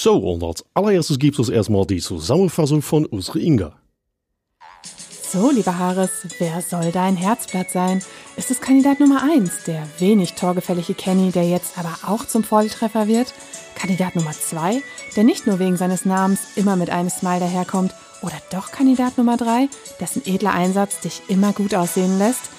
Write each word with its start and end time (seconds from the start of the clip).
So, 0.00 0.16
und 0.16 0.44
als 0.44 0.64
allererstes 0.74 1.18
gibt 1.18 1.40
es 1.40 1.48
erstmal 1.48 1.84
die 1.84 1.98
Zusammenfassung 1.98 2.82
von 2.82 3.04
unsere 3.04 3.40
Inga. 3.40 3.72
So, 5.28 5.50
lieber 5.50 5.76
Haris, 5.76 6.24
wer 6.38 6.62
soll 6.62 6.92
dein 6.92 7.16
Herzblatt 7.16 7.70
sein? 7.70 8.00
Ist 8.36 8.52
es 8.52 8.60
Kandidat 8.60 9.00
Nummer 9.00 9.24
1, 9.24 9.64
der 9.64 9.82
wenig 9.98 10.34
torgefällige 10.34 10.94
Kenny, 10.94 11.32
der 11.32 11.48
jetzt 11.48 11.76
aber 11.76 11.98
auch 12.06 12.24
zum 12.24 12.44
Volltreffer 12.44 13.08
wird? 13.08 13.34
Kandidat 13.74 14.14
Nummer 14.14 14.30
2, 14.30 14.80
der 15.16 15.24
nicht 15.24 15.48
nur 15.48 15.58
wegen 15.58 15.76
seines 15.76 16.04
Namens 16.04 16.42
immer 16.54 16.76
mit 16.76 16.90
einem 16.90 17.10
Smile 17.10 17.40
daherkommt? 17.40 17.92
Oder 18.22 18.40
doch 18.52 18.70
Kandidat 18.70 19.18
Nummer 19.18 19.36
3, 19.36 19.68
dessen 19.98 20.24
edler 20.26 20.54
Einsatz 20.54 21.00
dich 21.00 21.22
immer 21.26 21.52
gut 21.52 21.74
aussehen 21.74 22.20
lässt? 22.20 22.50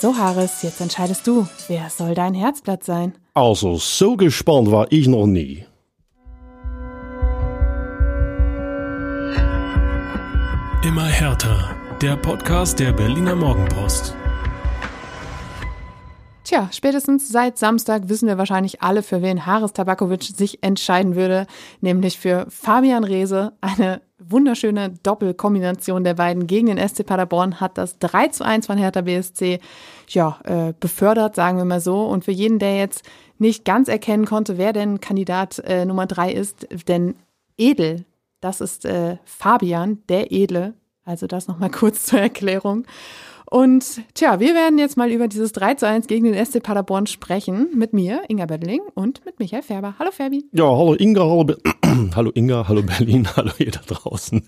So, 0.00 0.16
Haris, 0.16 0.62
jetzt 0.62 0.80
entscheidest 0.80 1.28
du, 1.28 1.46
wer 1.68 1.90
soll 1.90 2.16
dein 2.16 2.34
Herzblatt 2.34 2.82
sein? 2.82 3.14
Also, 3.34 3.76
so 3.76 4.16
gespannt 4.16 4.72
war 4.72 4.90
ich 4.90 5.06
noch 5.06 5.26
nie. 5.26 5.64
Immer 10.84 11.06
härter. 11.06 11.74
Der 12.00 12.14
Podcast 12.14 12.78
der 12.78 12.92
Berliner 12.92 13.34
Morgenpost. 13.34 14.14
Tja, 16.44 16.68
spätestens 16.70 17.28
seit 17.28 17.58
Samstag 17.58 18.08
wissen 18.08 18.28
wir 18.28 18.38
wahrscheinlich 18.38 18.80
alle, 18.80 19.02
für 19.02 19.20
wen 19.20 19.44
Haris 19.44 19.72
Tabakovic 19.72 20.22
sich 20.22 20.62
entscheiden 20.62 21.16
würde, 21.16 21.48
nämlich 21.80 22.16
für 22.16 22.46
Fabian 22.48 23.02
Reese. 23.02 23.54
Eine 23.60 24.02
wunderschöne 24.20 24.90
Doppelkombination 25.02 26.04
der 26.04 26.14
beiden 26.14 26.46
gegen 26.46 26.68
den 26.68 26.88
SC 26.88 27.04
Paderborn 27.04 27.60
hat 27.60 27.76
das 27.76 27.98
3 27.98 28.28
zu 28.28 28.44
1 28.44 28.66
von 28.66 28.78
Hertha 28.78 29.00
BSC 29.00 29.58
ja, 30.10 30.38
äh, 30.44 30.74
befördert, 30.78 31.34
sagen 31.34 31.58
wir 31.58 31.64
mal 31.64 31.80
so. 31.80 32.04
Und 32.04 32.24
für 32.24 32.30
jeden, 32.30 32.60
der 32.60 32.76
jetzt 32.76 33.02
nicht 33.38 33.64
ganz 33.64 33.88
erkennen 33.88 34.26
konnte, 34.26 34.58
wer 34.58 34.72
denn 34.72 35.00
Kandidat 35.00 35.58
äh, 35.58 35.84
Nummer 35.84 36.06
3 36.06 36.32
ist, 36.32 36.68
denn 36.86 37.16
Edel, 37.56 38.04
das 38.40 38.60
ist 38.60 38.84
äh, 38.84 39.16
Fabian, 39.24 40.02
der 40.08 40.32
Edle. 40.32 40.74
Also 41.04 41.26
das 41.26 41.48
nochmal 41.48 41.70
kurz 41.72 42.04
zur 42.06 42.20
Erklärung. 42.20 42.86
Und 43.50 44.02
tja, 44.12 44.40
wir 44.40 44.54
werden 44.54 44.78
jetzt 44.78 44.98
mal 44.98 45.10
über 45.10 45.26
dieses 45.26 45.52
3 45.52 45.74
zu 45.74 45.86
1 45.86 46.06
gegen 46.06 46.30
den 46.30 46.44
SC 46.44 46.62
Paderborn 46.62 47.06
sprechen. 47.06 47.68
Mit 47.74 47.94
mir, 47.94 48.22
Inga 48.28 48.44
Bettling 48.44 48.82
und 48.94 49.24
mit 49.24 49.38
Michael 49.38 49.62
Färber. 49.62 49.94
Hallo 49.98 50.10
Ferbi. 50.10 50.44
Ja, 50.52 50.64
hallo 50.64 50.94
Inga, 50.94 51.22
hallo, 51.22 51.44
Be 51.44 51.58
hallo 52.14 52.30
Inga, 52.34 52.68
hallo 52.68 52.82
Berlin, 52.82 53.26
hallo 53.36 53.52
ihr 53.58 53.70
da 53.70 53.80
draußen. 53.86 54.46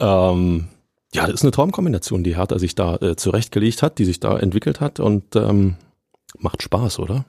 Ähm, 0.00 0.68
ja, 1.14 1.26
das 1.26 1.34
ist 1.34 1.42
eine 1.42 1.52
Traumkombination, 1.52 2.24
die 2.24 2.36
Hertha 2.36 2.58
sich 2.58 2.74
da 2.74 2.96
äh, 2.96 3.14
zurechtgelegt 3.14 3.82
hat, 3.82 3.98
die 3.98 4.04
sich 4.04 4.18
da 4.18 4.36
entwickelt 4.36 4.80
hat 4.80 4.98
und 4.98 5.36
ähm, 5.36 5.76
macht 6.38 6.62
Spaß, 6.62 6.98
oder? 6.98 7.24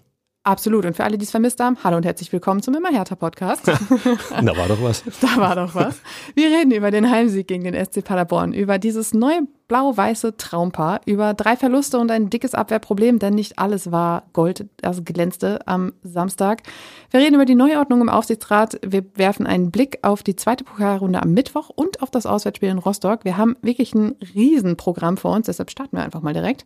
Absolut. 0.45 0.85
Und 0.85 0.93
für 0.93 1.05
alle, 1.05 1.17
die 1.17 1.23
es 1.23 1.31
vermisst 1.31 1.61
haben, 1.61 1.77
hallo 1.85 1.95
und 1.95 2.05
herzlich 2.05 2.33
willkommen 2.33 2.61
zum 2.61 2.75
Immer 2.75 2.89
härter 2.89 3.15
Podcast. 3.15 3.65
da 3.65 4.57
war 4.57 4.67
doch 4.67 4.83
was. 4.83 5.01
Da 5.21 5.37
war 5.37 5.55
doch 5.55 5.73
was. 5.73 6.01
Wir 6.35 6.49
reden 6.49 6.71
über 6.71 6.91
den 6.91 7.09
Heimsieg 7.09 7.47
gegen 7.47 7.63
den 7.63 7.73
SC 7.73 8.03
Paderborn, 8.03 8.51
über 8.51 8.77
dieses 8.77 9.13
neue 9.13 9.47
blau-weiße 9.69 10.35
Traumpaar, 10.35 10.99
über 11.05 11.33
drei 11.33 11.55
Verluste 11.55 11.97
und 11.97 12.11
ein 12.11 12.29
dickes 12.29 12.55
Abwehrproblem, 12.55 13.19
denn 13.19 13.35
nicht 13.35 13.57
alles 13.57 13.89
war 13.89 14.23
Gold, 14.33 14.65
das 14.81 15.05
glänzte 15.05 15.65
am 15.65 15.93
Samstag. 16.03 16.63
Wir 17.09 17.21
reden 17.21 17.35
über 17.35 17.45
die 17.45 17.55
Neuordnung 17.55 18.01
im 18.01 18.09
Aufsichtsrat. 18.09 18.79
Wir 18.85 19.05
werfen 19.15 19.47
einen 19.47 19.71
Blick 19.71 19.99
auf 20.01 20.23
die 20.23 20.35
zweite 20.35 20.65
Pokalrunde 20.65 21.23
am 21.23 21.33
Mittwoch 21.33 21.69
und 21.69 22.01
auf 22.01 22.11
das 22.11 22.25
Auswärtsspiel 22.25 22.69
in 22.69 22.79
Rostock. 22.79 23.23
Wir 23.23 23.37
haben 23.37 23.55
wirklich 23.61 23.95
ein 23.95 24.15
Riesenprogramm 24.35 25.15
vor 25.15 25.33
uns, 25.33 25.45
deshalb 25.45 25.71
starten 25.71 25.95
wir 25.95 26.03
einfach 26.03 26.21
mal 26.21 26.33
direkt. 26.33 26.65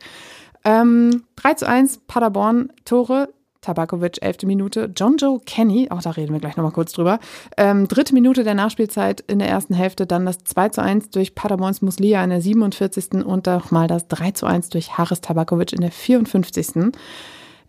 Ähm, 0.66 1.24
3 1.36 1.54
zu 1.54 1.68
1 1.68 2.00
Paderborn 2.08 2.74
Tore 2.84 3.30
Tabakovic, 3.68 4.22
elfte 4.22 4.48
Minute. 4.48 4.90
John 4.96 5.18
Joe 5.18 5.42
Kenny, 5.46 5.88
auch 5.90 6.02
da 6.02 6.12
reden 6.12 6.32
wir 6.32 6.40
gleich 6.40 6.56
nochmal 6.56 6.72
kurz 6.72 6.94
drüber. 6.94 7.20
Ähm, 7.58 7.90
dritte 7.90 8.14
Minute 8.14 8.46
der 8.46 8.54
Nachspielzeit 8.54 9.20
in 9.28 9.40
der 9.40 9.50
ersten 9.50 9.74
Hälfte, 9.74 10.08
dann 10.08 10.26
das 10.26 10.38
2 10.46 10.70
zu 10.70 10.82
1 10.82 11.10
durch 11.10 11.36
Paderborns 11.36 11.82
Muslia 11.82 12.24
in 12.24 12.30
der 12.30 12.42
47. 12.42 13.26
und 13.26 13.46
nochmal 13.46 13.88
das 13.88 14.08
3 14.08 14.32
zu 14.32 14.46
1 14.46 14.70
durch 14.70 14.98
Haris 14.98 15.20
Tabakovic 15.20 15.74
in 15.74 15.82
der 15.82 15.92
54. 15.92 16.94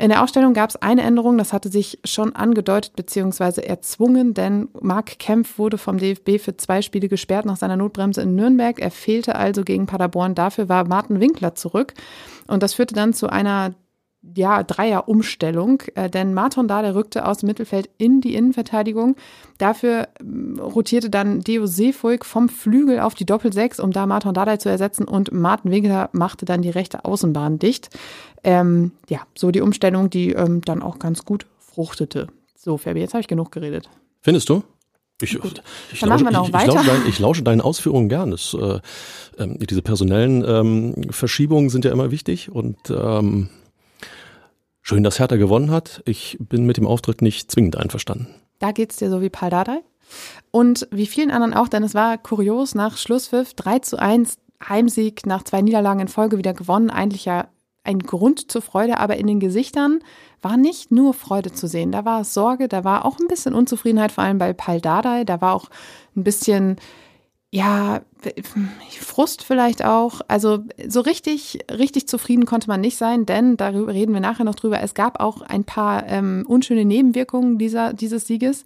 In 0.00 0.10
der 0.10 0.22
Ausstellung 0.22 0.54
gab 0.54 0.70
es 0.70 0.76
eine 0.76 1.02
Änderung, 1.02 1.36
das 1.36 1.52
hatte 1.52 1.68
sich 1.68 1.98
schon 2.04 2.36
angedeutet 2.36 2.94
bzw. 2.94 3.62
erzwungen, 3.62 4.32
denn 4.32 4.68
Marc 4.80 5.18
Kempf 5.18 5.58
wurde 5.58 5.78
vom 5.78 5.98
DFB 5.98 6.38
für 6.38 6.56
zwei 6.56 6.80
Spiele 6.80 7.08
gesperrt 7.08 7.44
nach 7.44 7.56
seiner 7.56 7.76
Notbremse 7.76 8.22
in 8.22 8.36
Nürnberg. 8.36 8.78
Er 8.78 8.92
fehlte 8.92 9.34
also 9.34 9.64
gegen 9.64 9.86
Paderborn. 9.86 10.36
Dafür 10.36 10.68
war 10.68 10.86
Martin 10.86 11.18
Winkler 11.18 11.56
zurück. 11.56 11.94
Und 12.46 12.62
das 12.62 12.74
führte 12.74 12.94
dann 12.94 13.12
zu 13.12 13.28
einer 13.28 13.74
ja, 14.34 14.62
Dreier-Umstellung, 14.62 15.82
äh, 15.94 16.10
denn 16.10 16.34
Marton 16.34 16.68
Dada 16.68 16.90
rückte 16.90 17.26
aus 17.26 17.38
dem 17.38 17.48
Mittelfeld 17.48 17.88
in 17.98 18.20
die 18.20 18.34
Innenverteidigung. 18.34 19.16
Dafür 19.58 20.08
äh, 20.20 20.60
rotierte 20.60 21.10
dann 21.10 21.40
Deo 21.40 21.66
Seefuig 21.66 22.24
vom 22.24 22.48
Flügel 22.48 23.00
auf 23.00 23.14
die 23.14 23.26
Doppel-6, 23.26 23.80
um 23.80 23.92
da 23.92 24.06
Marton 24.06 24.34
Dada 24.34 24.58
zu 24.58 24.68
ersetzen 24.68 25.04
und 25.04 25.32
Martin 25.32 25.70
Winkler 25.70 26.10
machte 26.12 26.44
dann 26.44 26.62
die 26.62 26.70
rechte 26.70 27.04
Außenbahn 27.04 27.58
dicht. 27.58 27.90
Ähm, 28.44 28.92
ja, 29.08 29.20
so 29.36 29.50
die 29.50 29.60
Umstellung, 29.60 30.10
die 30.10 30.30
ähm, 30.32 30.60
dann 30.62 30.82
auch 30.82 30.98
ganz 30.98 31.24
gut 31.24 31.46
fruchtete. 31.58 32.28
So, 32.56 32.76
Fabi, 32.76 33.00
jetzt 33.00 33.14
habe 33.14 33.20
ich 33.20 33.28
genug 33.28 33.52
geredet. 33.52 33.88
Findest 34.20 34.48
du? 34.48 34.62
Ich, 35.20 35.34
ich, 35.34 35.42
lausche, 35.42 35.62
ich. 35.90 35.94
Ich, 35.94 36.02
lausche 36.02 36.24
dein, 36.86 37.06
ich 37.08 37.18
lausche 37.18 37.42
deinen 37.42 37.60
Ausführungen 37.60 38.08
gern. 38.08 38.30
Das, 38.30 38.54
äh, 38.54 38.78
ähm, 39.38 39.58
diese 39.58 39.82
personellen 39.82 40.44
ähm, 40.46 40.94
Verschiebungen 41.10 41.70
sind 41.70 41.84
ja 41.84 41.90
immer 41.90 42.12
wichtig 42.12 42.50
und 42.50 42.76
ähm, 42.90 43.48
schön, 44.88 45.02
dass 45.02 45.18
Hertha 45.18 45.36
gewonnen 45.36 45.70
hat. 45.70 46.02
Ich 46.06 46.38
bin 46.40 46.64
mit 46.64 46.78
dem 46.78 46.86
Auftritt 46.86 47.20
nicht 47.20 47.52
zwingend 47.52 47.76
einverstanden. 47.76 48.28
Da 48.58 48.72
geht's 48.72 48.96
dir 48.96 49.10
so 49.10 49.20
wie 49.20 49.28
Paul 49.28 49.50
Dardai. 49.50 49.82
Und 50.50 50.88
wie 50.90 51.06
vielen 51.06 51.30
anderen 51.30 51.52
auch, 51.52 51.68
denn 51.68 51.82
es 51.82 51.94
war 51.94 52.16
kurios 52.16 52.74
nach 52.74 52.96
Schlusspfiff 52.96 53.52
3 53.52 53.80
zu 53.80 53.98
1 53.98 54.38
Heimsieg 54.66 55.26
nach 55.26 55.44
zwei 55.44 55.60
Niederlagen 55.60 56.00
in 56.00 56.08
Folge 56.08 56.38
wieder 56.38 56.54
gewonnen. 56.54 56.88
Eigentlich 56.88 57.26
ja 57.26 57.48
ein 57.84 57.98
Grund 57.98 58.50
zur 58.50 58.62
Freude, 58.62 58.98
aber 58.98 59.18
in 59.18 59.26
den 59.26 59.40
Gesichtern 59.40 60.00
war 60.40 60.56
nicht 60.56 60.90
nur 60.90 61.12
Freude 61.12 61.52
zu 61.52 61.66
sehen. 61.66 61.92
Da 61.92 62.06
war 62.06 62.24
Sorge, 62.24 62.66
da 62.66 62.82
war 62.82 63.04
auch 63.04 63.18
ein 63.18 63.28
bisschen 63.28 63.52
Unzufriedenheit, 63.52 64.10
vor 64.10 64.24
allem 64.24 64.38
bei 64.38 64.54
Pal 64.54 64.80
Dardai. 64.80 65.24
Da 65.24 65.42
war 65.42 65.54
auch 65.54 65.68
ein 66.16 66.24
bisschen, 66.24 66.76
ja, 67.50 68.02
Frust 69.00 69.42
vielleicht 69.42 69.84
auch. 69.84 70.20
Also 70.28 70.58
so 70.86 71.00
richtig, 71.00 71.60
richtig 71.70 72.06
zufrieden 72.06 72.44
konnte 72.44 72.68
man 72.68 72.80
nicht 72.80 72.98
sein, 72.98 73.24
denn 73.24 73.56
darüber 73.56 73.94
reden 73.94 74.12
wir 74.12 74.20
nachher 74.20 74.44
noch 74.44 74.54
drüber. 74.54 74.82
Es 74.82 74.92
gab 74.92 75.20
auch 75.20 75.40
ein 75.40 75.64
paar 75.64 76.06
ähm, 76.08 76.44
unschöne 76.46 76.84
Nebenwirkungen 76.84 77.56
dieser, 77.56 77.94
dieses 77.94 78.26
Sieges, 78.26 78.64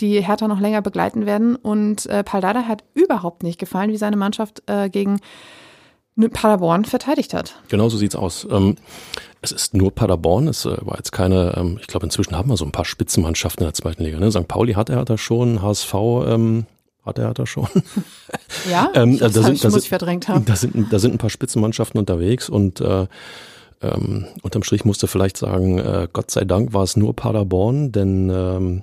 die 0.00 0.20
Hertha 0.20 0.48
noch 0.48 0.58
länger 0.58 0.82
begleiten 0.82 1.26
werden. 1.26 1.54
Und 1.54 2.06
äh, 2.06 2.24
Pal 2.24 2.40
Dardai 2.40 2.62
hat 2.62 2.82
überhaupt 2.94 3.44
nicht 3.44 3.60
gefallen, 3.60 3.92
wie 3.92 3.98
seine 3.98 4.16
Mannschaft 4.16 4.62
äh, 4.66 4.88
gegen 4.88 5.20
Paderborn 6.32 6.84
verteidigt 6.84 7.34
hat. 7.34 7.56
Genau 7.68 7.88
so 7.88 7.96
sieht's 7.98 8.16
aus. 8.16 8.48
Ähm, 8.50 8.76
es 9.42 9.52
ist 9.52 9.74
nur 9.74 9.92
Paderborn, 9.92 10.48
es 10.48 10.64
äh, 10.64 10.76
war 10.80 10.96
jetzt 10.96 11.12
keine, 11.12 11.54
ähm, 11.56 11.78
ich 11.80 11.86
glaube 11.86 12.06
inzwischen 12.06 12.36
haben 12.36 12.48
wir 12.48 12.56
so 12.56 12.64
ein 12.64 12.72
paar 12.72 12.84
Spitzenmannschaften 12.84 13.62
in 13.62 13.68
der 13.68 13.74
zweiten 13.74 14.02
Liga. 14.02 14.18
Ne? 14.18 14.30
St. 14.30 14.48
Pauli 14.48 14.72
hat 14.72 14.88
er 14.90 15.04
da 15.04 15.18
schon, 15.18 15.60
HSV 15.62 15.94
ähm, 16.26 16.66
hat 17.04 17.18
er 17.18 17.34
da 17.34 17.46
schon. 17.46 17.68
Ja, 18.70 18.90
ähm, 18.94 19.18
da 19.18 19.28
das 19.28 19.44
sind, 19.44 19.54
ich, 19.54 19.60
da 19.60 19.68
muss 19.68 19.74
sind, 19.74 19.82
ich 19.82 19.88
verdrängt 19.90 20.28
haben. 20.28 20.46
Da 20.46 20.56
sind, 20.56 20.90
da 20.90 20.98
sind 20.98 21.12
ein 21.12 21.18
paar 21.18 21.28
Spitzenmannschaften 21.28 21.98
unterwegs 21.98 22.48
und 22.48 22.80
äh, 22.80 23.06
ähm, 23.82 24.26
unterm 24.42 24.62
Strich 24.62 24.86
musste 24.86 25.06
vielleicht 25.06 25.36
sagen, 25.36 25.78
äh, 25.78 26.08
Gott 26.10 26.30
sei 26.30 26.44
Dank 26.44 26.72
war 26.72 26.82
es 26.82 26.96
nur 26.96 27.14
Paderborn, 27.14 27.92
denn 27.92 28.30
ähm, 28.30 28.82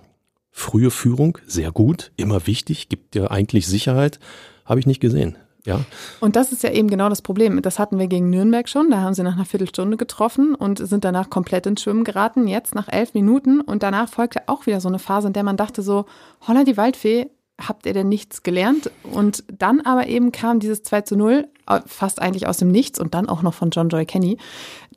frühe 0.51 0.91
Führung, 0.91 1.39
sehr 1.47 1.71
gut, 1.71 2.11
immer 2.15 2.45
wichtig, 2.45 2.89
gibt 2.89 3.15
dir 3.15 3.31
eigentlich 3.31 3.65
Sicherheit, 3.65 4.19
habe 4.65 4.79
ich 4.79 4.85
nicht 4.85 4.99
gesehen. 4.99 5.35
Ja. 5.65 5.81
Und 6.19 6.35
das 6.35 6.51
ist 6.51 6.63
ja 6.63 6.71
eben 6.71 6.89
genau 6.89 7.07
das 7.09 7.21
Problem. 7.21 7.61
Das 7.61 7.77
hatten 7.77 7.99
wir 7.99 8.07
gegen 8.07 8.29
Nürnberg 8.31 8.67
schon. 8.67 8.89
Da 8.89 9.01
haben 9.01 9.13
sie 9.13 9.21
nach 9.21 9.35
einer 9.35 9.45
Viertelstunde 9.45 9.95
getroffen 9.95 10.55
und 10.55 10.79
sind 10.79 11.05
danach 11.05 11.29
komplett 11.29 11.67
ins 11.67 11.83
Schwimmen 11.83 12.03
geraten. 12.03 12.47
Jetzt 12.47 12.73
nach 12.73 12.87
elf 12.87 13.13
Minuten 13.13 13.61
und 13.61 13.83
danach 13.83 14.09
folgte 14.09 14.41
auch 14.47 14.65
wieder 14.65 14.81
so 14.81 14.87
eine 14.87 14.97
Phase, 14.97 15.27
in 15.27 15.33
der 15.33 15.43
man 15.43 15.57
dachte 15.57 15.83
so, 15.83 16.05
holla 16.47 16.63
die 16.63 16.77
Waldfee, 16.77 17.29
habt 17.67 17.85
ihr 17.85 17.93
denn 17.93 18.09
nichts 18.09 18.43
gelernt? 18.43 18.91
Und 19.03 19.43
dann 19.52 19.81
aber 19.81 20.08
eben 20.08 20.31
kam 20.31 20.59
dieses 20.59 20.84
2 20.84 21.02
zu 21.02 21.16
0, 21.16 21.47
fast 21.85 22.22
eigentlich 22.22 22.47
aus 22.47 22.58
dem 22.58 22.69
Nichts 22.69 22.99
und 22.99 23.13
dann 23.13 23.29
auch 23.29 23.41
noch 23.41 23.53
von 23.53 23.69
John 23.69 23.90
Joy 23.90 24.05
Kenny. 24.05 24.37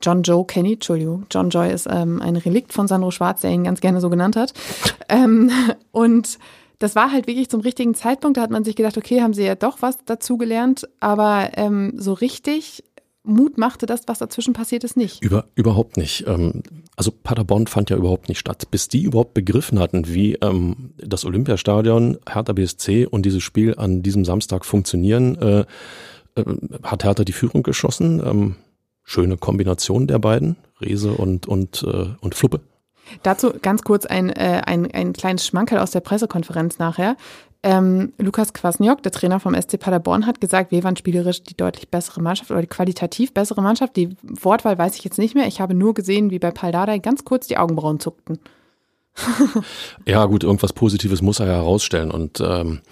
John 0.02 0.22
Joe 0.22 0.44
Kenny, 0.44 0.74
Entschuldigung. 0.74 1.26
John 1.30 1.50
Joy 1.50 1.72
ist 1.72 1.86
ähm, 1.90 2.20
ein 2.20 2.36
Relikt 2.36 2.72
von 2.72 2.88
Sandro 2.88 3.10
Schwarz, 3.10 3.42
der 3.42 3.50
ihn 3.50 3.64
ganz 3.64 3.80
gerne 3.80 4.00
so 4.00 4.10
genannt 4.10 4.36
hat. 4.36 4.52
Ähm, 5.10 5.50
und 5.92 6.38
das 6.78 6.96
war 6.96 7.12
halt 7.12 7.26
wirklich 7.26 7.50
zum 7.50 7.60
richtigen 7.60 7.94
Zeitpunkt. 7.94 8.38
Da 8.38 8.42
hat 8.42 8.50
man 8.50 8.64
sich 8.64 8.74
gedacht, 8.74 8.96
okay, 8.96 9.20
haben 9.20 9.34
sie 9.34 9.44
ja 9.44 9.54
doch 9.54 9.82
was 9.82 9.98
dazugelernt, 10.06 10.88
aber 10.98 11.50
ähm, 11.56 11.92
so 11.96 12.14
richtig 12.14 12.84
Mut 13.24 13.56
machte 13.56 13.86
das, 13.86 14.02
was 14.06 14.18
dazwischen 14.18 14.52
passiert 14.52 14.84
ist, 14.84 14.96
nicht. 14.96 15.22
Über, 15.22 15.46
überhaupt 15.54 15.96
nicht. 15.96 16.26
Ähm, 16.26 16.62
also 16.94 17.10
Paderborn 17.10 17.66
fand 17.66 17.88
ja 17.88 17.96
überhaupt 17.96 18.28
nicht 18.28 18.38
statt. 18.38 18.70
Bis 18.70 18.88
die 18.88 19.02
überhaupt 19.02 19.32
begriffen 19.32 19.78
hatten, 19.78 20.06
wie 20.06 20.34
ähm, 20.34 20.92
das 20.98 21.24
Olympiastadion, 21.24 22.18
Hertha 22.28 22.52
BSC 22.52 23.06
und 23.06 23.24
dieses 23.24 23.42
Spiel 23.42 23.74
an 23.76 24.02
diesem 24.02 24.26
Samstag 24.26 24.66
funktionieren, 24.66 25.36
äh, 25.36 25.60
äh, 26.36 26.44
hat 26.82 27.04
Hertha 27.04 27.24
die 27.24 27.32
Führung 27.32 27.62
geschossen. 27.62 28.22
Ähm, 28.24 28.56
schöne 29.04 29.38
Kombination 29.38 30.06
der 30.06 30.18
beiden, 30.18 30.56
Rese 30.80 31.12
und, 31.12 31.46
und, 31.46 31.82
äh, 31.82 32.06
und 32.20 32.34
Fluppe. 32.34 32.60
Dazu 33.22 33.52
ganz 33.60 33.82
kurz 33.82 34.06
ein, 34.06 34.30
äh, 34.30 34.62
ein, 34.66 34.90
ein 34.90 35.12
kleines 35.14 35.46
Schmankerl 35.46 35.78
aus 35.78 35.90
der 35.90 36.00
Pressekonferenz 36.00 36.78
nachher. 36.78 37.16
Ähm, 37.66 38.12
Lukas 38.18 38.52
Kwasniok, 38.52 39.02
der 39.02 39.10
Trainer 39.10 39.40
vom 39.40 39.54
SC 39.54 39.80
Paderborn, 39.80 40.26
hat 40.26 40.38
gesagt, 40.38 40.70
wir 40.70 40.84
waren 40.84 40.96
spielerisch 40.96 41.42
die 41.42 41.56
deutlich 41.56 41.88
bessere 41.88 42.20
Mannschaft 42.20 42.50
oder 42.50 42.60
die 42.60 42.66
qualitativ 42.66 43.32
bessere 43.32 43.62
Mannschaft. 43.62 43.96
Die 43.96 44.10
Wortwahl 44.22 44.76
weiß 44.76 44.96
ich 44.96 45.04
jetzt 45.04 45.18
nicht 45.18 45.34
mehr. 45.34 45.46
Ich 45.46 45.62
habe 45.62 45.72
nur 45.72 45.94
gesehen, 45.94 46.30
wie 46.30 46.38
bei 46.38 46.50
Paldadei 46.50 46.98
ganz 46.98 47.24
kurz 47.24 47.46
die 47.46 47.56
Augenbrauen 47.56 48.00
zuckten. 48.00 48.38
ja, 50.06 50.26
gut, 50.26 50.44
irgendwas 50.44 50.74
Positives 50.74 51.22
muss 51.22 51.40
er 51.40 51.46
ja 51.46 51.54
herausstellen 51.54 52.10
und 52.10 52.38
ähm, 52.40 52.82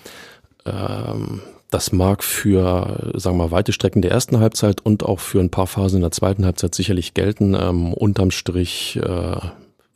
ähm, 0.64 1.42
das 1.68 1.92
mag 1.92 2.24
für, 2.24 3.12
sagen 3.14 3.36
wir 3.36 3.48
mal, 3.48 3.50
weite 3.50 3.74
Strecken 3.74 4.00
der 4.00 4.10
ersten 4.10 4.40
Halbzeit 4.40 4.80
und 4.80 5.04
auch 5.04 5.20
für 5.20 5.40
ein 5.40 5.50
paar 5.50 5.66
Phasen 5.66 5.96
in 5.96 6.02
der 6.02 6.12
zweiten 6.12 6.46
Halbzeit 6.46 6.74
sicherlich 6.74 7.12
gelten. 7.12 7.54
Ähm, 7.54 7.92
unterm 7.92 8.30
Strich, 8.30 8.98
äh, 9.02 9.36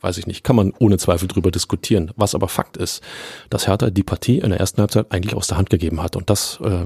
weiß 0.07 0.17
ich 0.17 0.27
nicht, 0.27 0.43
kann 0.43 0.55
man 0.55 0.73
ohne 0.79 0.97
Zweifel 0.97 1.27
drüber 1.27 1.51
diskutieren. 1.51 2.11
Was 2.15 2.33
aber 2.33 2.47
Fakt 2.47 2.77
ist, 2.77 3.03
dass 3.49 3.67
Hertha 3.67 3.89
die 3.89 4.03
Partie 4.03 4.39
in 4.39 4.51
der 4.51 4.59
ersten 4.59 4.79
Halbzeit 4.79 5.11
eigentlich 5.11 5.35
aus 5.35 5.47
der 5.47 5.57
Hand 5.57 5.69
gegeben 5.69 6.01
hat. 6.01 6.15
Und 6.15 6.29
das, 6.29 6.59
äh, 6.63 6.85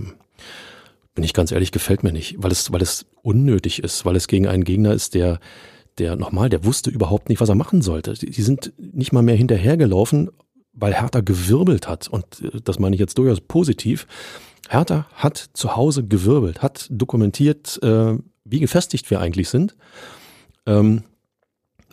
bin 1.14 1.24
ich 1.24 1.34
ganz 1.34 1.52
ehrlich, 1.52 1.72
gefällt 1.72 2.04
mir 2.04 2.12
nicht, 2.12 2.36
weil 2.38 2.52
es, 2.52 2.72
weil 2.72 2.82
es 2.82 3.06
unnötig 3.22 3.84
ist, 3.84 4.06
weil 4.06 4.16
es 4.16 4.28
gegen 4.28 4.48
einen 4.48 4.64
Gegner 4.64 4.94
ist, 4.94 5.14
der, 5.14 5.40
der 6.00 6.16
nochmal, 6.16 6.50
der 6.50 6.66
wusste 6.66 6.90
überhaupt 6.90 7.30
nicht, 7.30 7.42
was 7.42 7.50
er 7.50 7.56
machen 7.56 7.82
sollte. 7.82 8.14
Die 8.14 8.42
sind 8.42 8.74
nicht 8.78 9.12
mal 9.12 9.22
mehr 9.22 9.36
hinterhergelaufen, 9.36 10.32
weil 10.74 10.94
Hertha 10.94 11.20
gewirbelt 11.22 11.88
hat. 11.88 12.08
Und 12.08 12.26
äh, 12.42 12.60
das 12.64 12.80
meine 12.80 12.96
ich 12.96 13.00
jetzt 13.00 13.18
durchaus 13.18 13.42
positiv. 13.42 14.08
Hertha 14.70 15.06
hat 15.14 15.38
zu 15.54 15.76
Hause 15.76 16.06
gewirbelt, 16.06 16.62
hat 16.64 16.88
dokumentiert, 16.90 17.80
äh, 17.84 18.18
wie 18.46 18.60
gefestigt 18.60 19.10
wir 19.12 19.20
eigentlich 19.20 19.50
sind, 19.50 19.76
ähm, 20.66 21.04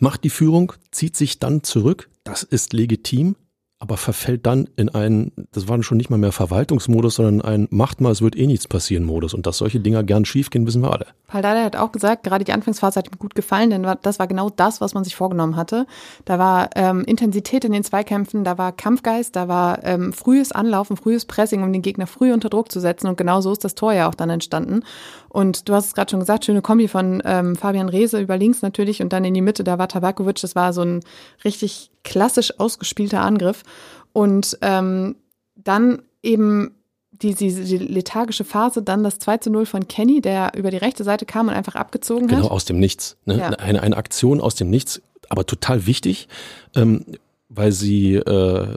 macht 0.01 0.23
die 0.23 0.29
Führung, 0.29 0.73
zieht 0.91 1.15
sich 1.15 1.39
dann 1.39 1.63
zurück. 1.63 2.09
Das 2.23 2.43
ist 2.43 2.73
legitim 2.73 3.35
aber 3.81 3.95
verfällt 3.95 4.45
dann 4.45 4.67
in 4.75 4.89
einen, 4.89 5.31
das 5.53 5.69
war 5.69 5.81
schon 5.83 5.97
nicht 5.97 6.09
mal 6.09 6.17
mehr 6.17 6.33
Verwaltungsmodus, 6.33 7.15
sondern 7.15 7.41
ein 7.41 7.67
Macht 7.71 8.01
mal, 8.01 8.11
es 8.11 8.21
wird 8.21 8.35
eh 8.35 8.45
nichts 8.45 8.67
passieren 8.67 9.05
Modus. 9.05 9.33
Und 9.33 9.47
dass 9.47 9.57
solche 9.57 9.79
Dinger 9.79 10.03
gern 10.03 10.25
schiefgehen, 10.25 10.67
wissen 10.67 10.81
wir 10.81 10.91
alle. 10.91 11.07
Paldada 11.27 11.63
hat 11.63 11.77
auch 11.77 11.93
gesagt, 11.93 12.23
gerade 12.23 12.43
die 12.43 12.51
Anfangsphase 12.51 12.99
hat 12.99 13.07
ihm 13.07 13.17
gut 13.17 13.35
gefallen, 13.35 13.69
denn 13.69 13.87
das 14.01 14.19
war 14.19 14.27
genau 14.27 14.49
das, 14.49 14.81
was 14.81 14.93
man 14.93 15.05
sich 15.05 15.15
vorgenommen 15.15 15.55
hatte. 15.55 15.85
Da 16.25 16.37
war 16.37 16.71
ähm, 16.75 17.05
Intensität 17.05 17.63
in 17.63 17.71
den 17.71 17.85
Zweikämpfen, 17.85 18.43
da 18.43 18.57
war 18.57 18.73
Kampfgeist, 18.73 19.37
da 19.37 19.47
war 19.47 19.81
ähm, 19.85 20.11
frühes 20.11 20.51
Anlaufen, 20.51 20.97
frühes 20.97 21.23
Pressing, 21.23 21.63
um 21.63 21.71
den 21.71 21.81
Gegner 21.81 22.05
früh 22.05 22.33
unter 22.33 22.49
Druck 22.49 22.73
zu 22.73 22.81
setzen. 22.81 23.07
Und 23.07 23.17
genau 23.17 23.39
so 23.39 23.53
ist 23.53 23.63
das 23.63 23.75
Tor 23.75 23.93
ja 23.93 24.09
auch 24.09 24.15
dann 24.15 24.29
entstanden. 24.29 24.83
Und 25.29 25.69
du 25.69 25.73
hast 25.73 25.87
es 25.87 25.93
gerade 25.93 26.11
schon 26.11 26.19
gesagt, 26.19 26.45
schöne 26.45 26.61
Kombi 26.61 26.87
von 26.87 27.21
ähm, 27.23 27.55
Fabian 27.55 27.89
Reese 27.89 28.19
über 28.19 28.37
links 28.37 28.61
natürlich 28.61 29.01
und 29.01 29.13
dann 29.13 29.23
in 29.25 29.33
die 29.33 29.41
Mitte, 29.41 29.63
da 29.63 29.77
war 29.77 29.87
Tabakovic, 29.87 30.41
das 30.41 30.55
war 30.55 30.73
so 30.73 30.81
ein 30.81 31.01
richtig 31.45 31.91
klassisch 32.03 32.59
ausgespielter 32.59 33.21
Angriff. 33.21 33.63
Und 34.11 34.57
ähm, 34.61 35.15
dann 35.55 36.01
eben 36.23 36.71
die, 37.11 37.35
die, 37.35 37.53
die 37.53 37.77
lethargische 37.77 38.43
Phase, 38.43 38.81
dann 38.81 39.03
das 39.03 39.19
2 39.19 39.37
zu 39.37 39.49
0 39.49 39.65
von 39.65 39.87
Kenny, 39.87 40.21
der 40.21 40.53
über 40.55 40.71
die 40.71 40.77
rechte 40.77 41.03
Seite 41.03 41.25
kam 41.25 41.47
und 41.47 41.53
einfach 41.53 41.75
abgezogen 41.75 42.27
genau, 42.27 42.37
hat. 42.37 42.43
Genau, 42.43 42.55
aus 42.55 42.65
dem 42.65 42.79
Nichts. 42.79 43.17
Ne? 43.25 43.37
Ja. 43.37 43.49
Eine, 43.49 43.81
eine 43.81 43.97
Aktion 43.97 44.41
aus 44.41 44.55
dem 44.55 44.69
Nichts, 44.69 45.01
aber 45.27 45.45
total 45.45 45.85
wichtig, 45.85 46.27
ähm, 46.75 47.05
weil 47.49 47.71
sie 47.71 48.15
äh, 48.15 48.75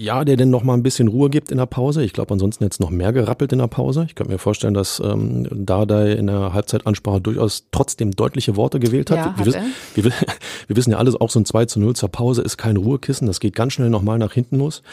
ja, 0.00 0.24
der 0.24 0.36
denn 0.36 0.48
noch 0.48 0.62
mal 0.62 0.74
ein 0.74 0.84
bisschen 0.84 1.08
Ruhe 1.08 1.28
gibt 1.28 1.50
in 1.50 1.58
der 1.58 1.66
Pause. 1.66 2.04
Ich 2.04 2.12
glaube, 2.12 2.32
ansonsten 2.32 2.62
jetzt 2.62 2.78
noch 2.78 2.90
mehr 2.90 3.12
gerappelt 3.12 3.52
in 3.52 3.58
der 3.58 3.66
Pause. 3.66 4.04
Ich 4.06 4.14
könnte 4.14 4.32
mir 4.32 4.38
vorstellen, 4.38 4.72
dass 4.72 5.02
ähm, 5.04 5.48
Dardai 5.50 6.12
in 6.12 6.28
der 6.28 6.52
Halbzeitansprache 6.52 7.20
durchaus 7.20 7.64
trotzdem 7.72 8.12
deutliche 8.12 8.54
Worte 8.54 8.78
gewählt 8.78 9.10
hat. 9.10 9.18
Ja, 9.18 9.34
wir, 9.36 9.46
wir, 9.46 10.04
wir, 10.04 10.12
wir, 10.68 10.76
wissen 10.76 10.92
ja 10.92 10.98
alles, 10.98 11.20
auch 11.20 11.30
so 11.30 11.40
ein 11.40 11.44
2 11.44 11.64
zu 11.64 11.80
0 11.80 11.96
zur 11.96 12.10
Pause 12.10 12.42
ist 12.42 12.56
kein 12.56 12.76
Ruhekissen. 12.76 13.26
Das 13.26 13.40
geht 13.40 13.56
ganz 13.56 13.72
schnell 13.72 13.90
nochmal 13.90 14.18
nach 14.18 14.32
hinten 14.32 14.58
los. 14.58 14.84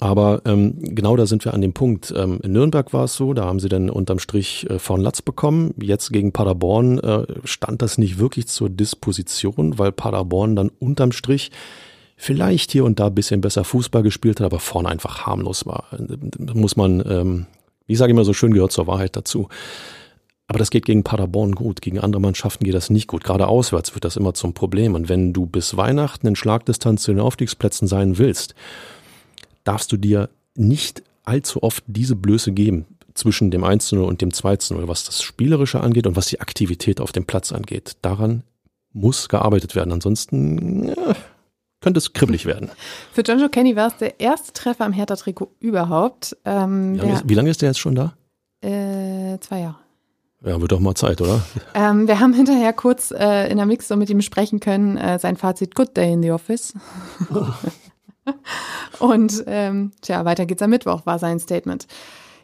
Aber 0.00 0.42
ähm, 0.44 0.74
genau 0.80 1.14
da 1.14 1.26
sind 1.26 1.44
wir 1.44 1.54
an 1.54 1.60
dem 1.60 1.72
Punkt. 1.72 2.12
Ähm, 2.16 2.40
in 2.42 2.50
Nürnberg 2.50 2.92
war 2.92 3.04
es 3.04 3.14
so, 3.14 3.34
da 3.34 3.44
haben 3.44 3.60
sie 3.60 3.68
dann 3.68 3.90
unterm 3.90 4.18
Strich 4.18 4.68
äh, 4.68 4.80
von 4.80 5.00
Latz 5.00 5.22
bekommen. 5.22 5.72
Jetzt 5.80 6.12
gegen 6.12 6.32
Paderborn 6.32 6.98
äh, 6.98 7.26
stand 7.44 7.80
das 7.80 7.96
nicht 7.96 8.18
wirklich 8.18 8.48
zur 8.48 8.70
Disposition, 8.70 9.78
weil 9.78 9.92
Paderborn 9.92 10.56
dann 10.56 10.72
unterm 10.80 11.12
Strich 11.12 11.52
vielleicht 12.22 12.70
hier 12.70 12.84
und 12.84 13.00
da 13.00 13.08
ein 13.08 13.14
bisschen 13.16 13.40
besser 13.40 13.64
Fußball 13.64 14.04
gespielt 14.04 14.38
hat, 14.38 14.46
aber 14.46 14.60
vorne 14.60 14.88
einfach 14.88 15.26
harmlos 15.26 15.66
war. 15.66 15.86
Muss 16.54 16.76
man, 16.76 17.02
ähm, 17.04 17.46
ich 17.88 17.98
sage 17.98 18.12
immer 18.12 18.24
so 18.24 18.32
schön, 18.32 18.54
gehört 18.54 18.70
zur 18.70 18.86
Wahrheit 18.86 19.16
dazu. 19.16 19.48
Aber 20.46 20.60
das 20.60 20.70
geht 20.70 20.84
gegen 20.84 21.02
Paderborn 21.02 21.56
gut, 21.56 21.82
gegen 21.82 21.98
andere 21.98 22.20
Mannschaften 22.20 22.64
geht 22.64 22.74
das 22.74 22.90
nicht 22.90 23.08
gut. 23.08 23.24
Gerade 23.24 23.48
auswärts 23.48 23.94
wird 23.94 24.04
das 24.04 24.16
immer 24.16 24.34
zum 24.34 24.54
Problem. 24.54 24.94
Und 24.94 25.08
wenn 25.08 25.32
du 25.32 25.46
bis 25.46 25.76
Weihnachten 25.76 26.28
in 26.28 26.36
Schlagdistanz 26.36 27.02
zu 27.02 27.10
den 27.10 27.20
Aufstiegsplätzen 27.20 27.88
sein 27.88 28.18
willst, 28.18 28.54
darfst 29.64 29.90
du 29.90 29.96
dir 29.96 30.28
nicht 30.54 31.02
allzu 31.24 31.60
oft 31.64 31.82
diese 31.88 32.14
Blöße 32.14 32.52
geben 32.52 32.86
zwischen 33.14 33.50
dem 33.50 33.64
1 33.64 33.90
0 33.90 34.04
und 34.04 34.20
dem 34.20 34.32
2 34.32 34.58
0, 34.70 34.86
was 34.86 35.02
das 35.02 35.22
Spielerische 35.22 35.80
angeht 35.80 36.06
und 36.06 36.14
was 36.14 36.26
die 36.26 36.40
Aktivität 36.40 37.00
auf 37.00 37.10
dem 37.10 37.24
Platz 37.24 37.50
angeht. 37.50 37.96
Daran 38.00 38.44
muss 38.92 39.28
gearbeitet 39.28 39.74
werden. 39.74 39.92
Ansonsten 39.92 40.88
ja, 40.88 41.16
könnte 41.82 41.98
es 41.98 42.12
kribbelig 42.14 42.46
werden. 42.46 42.70
Für 43.12 43.22
John 43.22 43.38
Joe 43.38 43.50
Kenny 43.50 43.76
war 43.76 43.88
es 43.88 43.96
der 43.98 44.20
erste 44.20 44.52
Treffer 44.52 44.84
am 44.86 44.92
Hertha-Trikot 44.92 45.50
überhaupt. 45.60 46.36
Ähm, 46.44 46.94
wie, 46.94 46.98
lange 46.98 47.12
ist, 47.12 47.28
wie, 47.28 47.34
lange 47.34 47.50
ist, 47.50 47.60
der 47.60 47.68
jetzt 47.70 47.80
schon 47.80 47.94
da? 47.94 48.14
Äh, 48.62 49.38
zwei 49.40 49.60
Jahre. 49.60 49.76
Ja, 50.44 50.60
wird 50.60 50.72
doch 50.72 50.80
mal 50.80 50.94
Zeit, 50.94 51.20
oder? 51.20 51.42
Ähm, 51.74 52.08
wir 52.08 52.18
haben 52.18 52.32
hinterher 52.32 52.72
kurz 52.72 53.12
äh, 53.12 53.48
in 53.48 53.58
der 53.58 53.66
Mix 53.66 53.88
so 53.88 53.96
mit 53.96 54.10
ihm 54.10 54.20
sprechen 54.22 54.60
können. 54.60 54.96
Äh, 54.96 55.18
sein 55.18 55.36
Fazit, 55.36 55.74
good 55.74 55.96
day 55.96 56.12
in 56.12 56.22
the 56.22 56.32
office. 56.32 56.74
Und 58.98 59.44
ähm, 59.46 59.92
tja, 60.00 60.24
weiter 60.24 60.46
geht's 60.46 60.62
am 60.62 60.70
Mittwoch, 60.70 61.06
war 61.06 61.18
sein 61.18 61.38
Statement. 61.38 61.86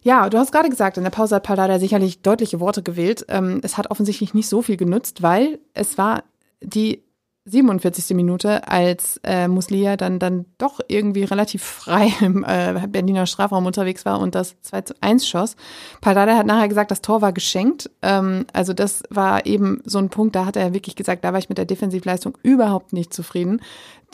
Ja, 0.03 0.29
du 0.29 0.39
hast 0.39 0.53
gerade 0.53 0.71
gesagt, 0.71 0.97
in 0.97 1.03
der 1.03 1.11
Pause 1.11 1.37
hat 1.37 1.43
Paldada 1.43 1.79
sicherlich 1.79 2.23
deutliche 2.23 2.61
Worte 2.61 2.83
gewählt. 2.83 3.27
Ähm, 3.29 3.61
es 3.63 3.77
hat 3.77 3.91
offensichtlich 3.91 4.33
nicht 4.33 4.49
so 4.49 4.63
viel 4.63 4.77
genutzt, 4.77 5.23
weil 5.23 5.59
es 5.75 5.99
war 5.99 6.23
die 6.61 7.03
47. 7.49 8.15
Minute, 8.17 8.69
als 8.69 9.21
äh, 9.25 9.49
Muslia 9.49 9.97
dann, 9.97 10.19
dann 10.19 10.47
doch 10.59 10.81
irgendwie 10.89 11.25
relativ 11.25 11.63
frei 11.63 12.13
im 12.21 12.45
äh, 12.45 12.87
Berliner 12.89 13.27
Strafraum 13.27 13.67
unterwegs 13.67 14.05
war 14.05 14.21
und 14.21 14.35
das 14.35 14.61
2 14.63 14.81
zu 14.83 14.95
1 15.01 15.27
schoss. 15.27 15.57
Paldada 16.01 16.37
hat 16.37 16.47
nachher 16.47 16.69
gesagt, 16.69 16.91
das 16.91 17.01
Tor 17.01 17.23
war 17.23 17.33
geschenkt. 17.33 17.91
Ähm, 18.03 18.47
also 18.53 18.73
das 18.73 19.03
war 19.11 19.47
eben 19.47 19.83
so 19.85 19.99
ein 19.99 20.11
Punkt, 20.11 20.37
da 20.37 20.47
hat 20.47 20.57
er 20.57 20.75
wirklich 20.75 20.97
gesagt, 20.97 21.25
da 21.25 21.33
war 21.33 21.39
ich 21.39 21.49
mit 21.49 21.59
der 21.59 21.65
Defensivleistung 21.65 22.37
überhaupt 22.43 22.93
nicht 22.93 23.13
zufrieden. 23.13 23.61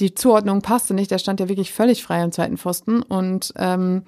Die 0.01 0.15
Zuordnung 0.15 0.63
passte 0.63 0.95
nicht, 0.95 1.11
der 1.11 1.19
stand 1.19 1.41
ja 1.41 1.49
wirklich 1.49 1.73
völlig 1.73 2.03
frei 2.03 2.23
am 2.23 2.33
zweiten 2.33 2.59
Pfosten 2.59 3.03
und 3.03 3.53
ähm, 3.57 4.03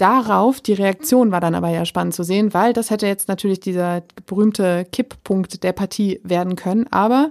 Darauf, 0.00 0.62
die 0.62 0.72
Reaktion 0.72 1.30
war 1.30 1.40
dann 1.40 1.54
aber 1.54 1.68
ja 1.68 1.84
spannend 1.84 2.14
zu 2.14 2.22
sehen, 2.22 2.54
weil 2.54 2.72
das 2.72 2.88
hätte 2.88 3.06
jetzt 3.06 3.28
natürlich 3.28 3.60
dieser 3.60 4.02
berühmte 4.24 4.86
Kipppunkt 4.90 5.62
der 5.62 5.72
Partie 5.72 6.20
werden 6.24 6.56
können. 6.56 6.90
Aber 6.90 7.30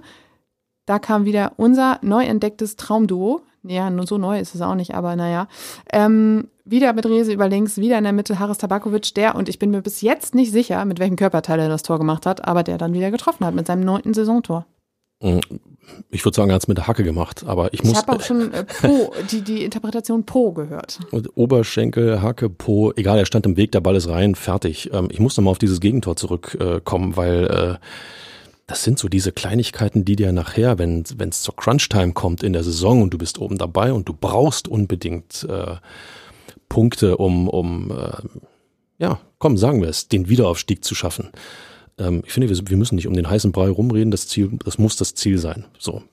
da 0.90 0.98
kam 0.98 1.24
wieder 1.24 1.52
unser 1.56 2.00
neu 2.02 2.24
entdecktes 2.24 2.74
Traumduo. 2.74 3.42
Ja, 3.62 3.90
nur 3.90 4.08
so 4.08 4.18
neu 4.18 4.40
ist 4.40 4.56
es 4.56 4.60
auch 4.60 4.74
nicht, 4.74 4.92
aber 4.92 5.14
naja. 5.14 5.46
Ähm, 5.92 6.48
wieder 6.64 6.94
mit 6.94 7.06
Rese 7.06 7.32
über 7.32 7.48
links, 7.48 7.76
wieder 7.76 7.96
in 7.96 8.02
der 8.02 8.12
Mitte 8.12 8.40
Haris 8.40 8.58
Tabakovic, 8.58 9.14
der, 9.14 9.36
und 9.36 9.48
ich 9.48 9.60
bin 9.60 9.70
mir 9.70 9.82
bis 9.82 10.00
jetzt 10.00 10.34
nicht 10.34 10.50
sicher, 10.50 10.84
mit 10.84 10.98
welchem 10.98 11.14
Körperteil 11.14 11.60
er 11.60 11.68
das 11.68 11.84
Tor 11.84 11.98
gemacht 11.98 12.26
hat, 12.26 12.44
aber 12.44 12.64
der 12.64 12.76
dann 12.76 12.92
wieder 12.92 13.12
getroffen 13.12 13.46
hat 13.46 13.54
mit 13.54 13.68
seinem 13.68 13.84
neunten 13.84 14.14
Saisontor. 14.14 14.66
Mm, 15.22 15.38
ich 16.10 16.24
würde 16.24 16.34
sagen, 16.34 16.50
er 16.50 16.54
hat 16.54 16.62
es 16.62 16.68
mit 16.68 16.78
der 16.78 16.88
Hacke 16.88 17.04
gemacht, 17.04 17.44
aber 17.46 17.72
ich 17.72 17.84
muss. 17.84 17.92
Ich 17.92 17.98
habe 17.98 18.12
auch 18.12 18.20
schon 18.24 18.52
äh, 18.52 18.64
Po, 18.64 19.12
die, 19.30 19.42
die 19.42 19.62
Interpretation 19.62 20.24
Po 20.24 20.50
gehört. 20.50 20.98
Oberschenkel, 21.36 22.20
Hacke, 22.20 22.50
Po, 22.50 22.92
egal, 22.96 23.16
er 23.16 23.26
stand 23.26 23.46
im 23.46 23.56
Weg, 23.56 23.70
der 23.70 23.80
Ball 23.80 23.94
ist 23.94 24.08
rein, 24.08 24.34
fertig. 24.34 24.90
Ähm, 24.92 25.06
ich 25.12 25.20
muss 25.20 25.36
nochmal 25.36 25.52
auf 25.52 25.58
dieses 25.58 25.78
Gegentor 25.78 26.16
zurückkommen, 26.16 27.16
weil 27.16 27.78
äh, 27.78 27.86
das 28.70 28.84
sind 28.84 29.00
so 29.00 29.08
diese 29.08 29.32
Kleinigkeiten, 29.32 30.04
die 30.04 30.14
dir 30.14 30.30
nachher, 30.30 30.78
wenn 30.78 31.02
es 31.02 31.42
zur 31.42 31.56
Crunch-Time 31.56 32.12
kommt 32.12 32.44
in 32.44 32.52
der 32.52 32.62
Saison 32.62 33.02
und 33.02 33.12
du 33.12 33.18
bist 33.18 33.40
oben 33.40 33.58
dabei 33.58 33.92
und 33.92 34.08
du 34.08 34.12
brauchst 34.14 34.68
unbedingt 34.68 35.44
äh, 35.50 35.74
Punkte, 36.68 37.16
um, 37.16 37.48
um 37.48 37.90
äh, 37.90 38.12
ja, 38.98 39.18
komm, 39.38 39.58
sagen 39.58 39.80
wir 39.80 39.88
es, 39.88 40.06
den 40.06 40.28
Wiederaufstieg 40.28 40.84
zu 40.84 40.94
schaffen. 40.94 41.30
Ähm, 41.98 42.22
ich 42.24 42.32
finde, 42.32 42.48
wir, 42.48 42.56
wir 42.70 42.76
müssen 42.76 42.94
nicht 42.94 43.08
um 43.08 43.14
den 43.14 43.28
heißen 43.28 43.50
Brei 43.50 43.68
rumreden, 43.68 44.12
das 44.12 44.28
Ziel, 44.28 44.56
das 44.64 44.78
muss 44.78 44.94
das 44.94 45.14
Ziel 45.14 45.38
sein. 45.38 45.64
So, 45.76 46.04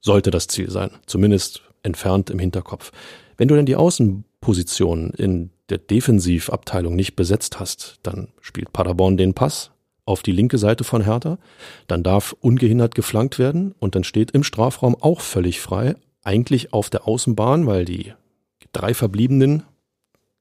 sollte 0.00 0.30
das 0.30 0.46
Ziel 0.46 0.70
sein, 0.70 0.92
zumindest 1.06 1.62
entfernt 1.82 2.30
im 2.30 2.38
Hinterkopf. 2.38 2.92
Wenn 3.36 3.48
du 3.48 3.56
denn 3.56 3.66
die 3.66 3.74
Außenposition 3.74 5.10
in 5.10 5.50
der 5.70 5.78
Defensivabteilung 5.78 6.94
nicht 6.94 7.16
besetzt 7.16 7.58
hast, 7.58 7.98
dann 8.04 8.28
spielt 8.40 8.72
Paderborn 8.72 9.16
den 9.16 9.34
Pass, 9.34 9.72
auf 10.06 10.22
die 10.22 10.32
linke 10.32 10.56
Seite 10.56 10.84
von 10.84 11.02
Hertha. 11.02 11.38
Dann 11.86 12.02
darf 12.02 12.34
ungehindert 12.40 12.94
geflankt 12.94 13.38
werden 13.38 13.74
und 13.78 13.94
dann 13.94 14.04
steht 14.04 14.30
im 14.30 14.44
Strafraum 14.44 14.96
auch 14.98 15.20
völlig 15.20 15.60
frei, 15.60 15.96
eigentlich 16.22 16.72
auf 16.72 16.88
der 16.88 17.06
Außenbahn, 17.06 17.66
weil 17.66 17.84
die 17.84 18.14
drei 18.72 18.94
Verbliebenen 18.94 19.64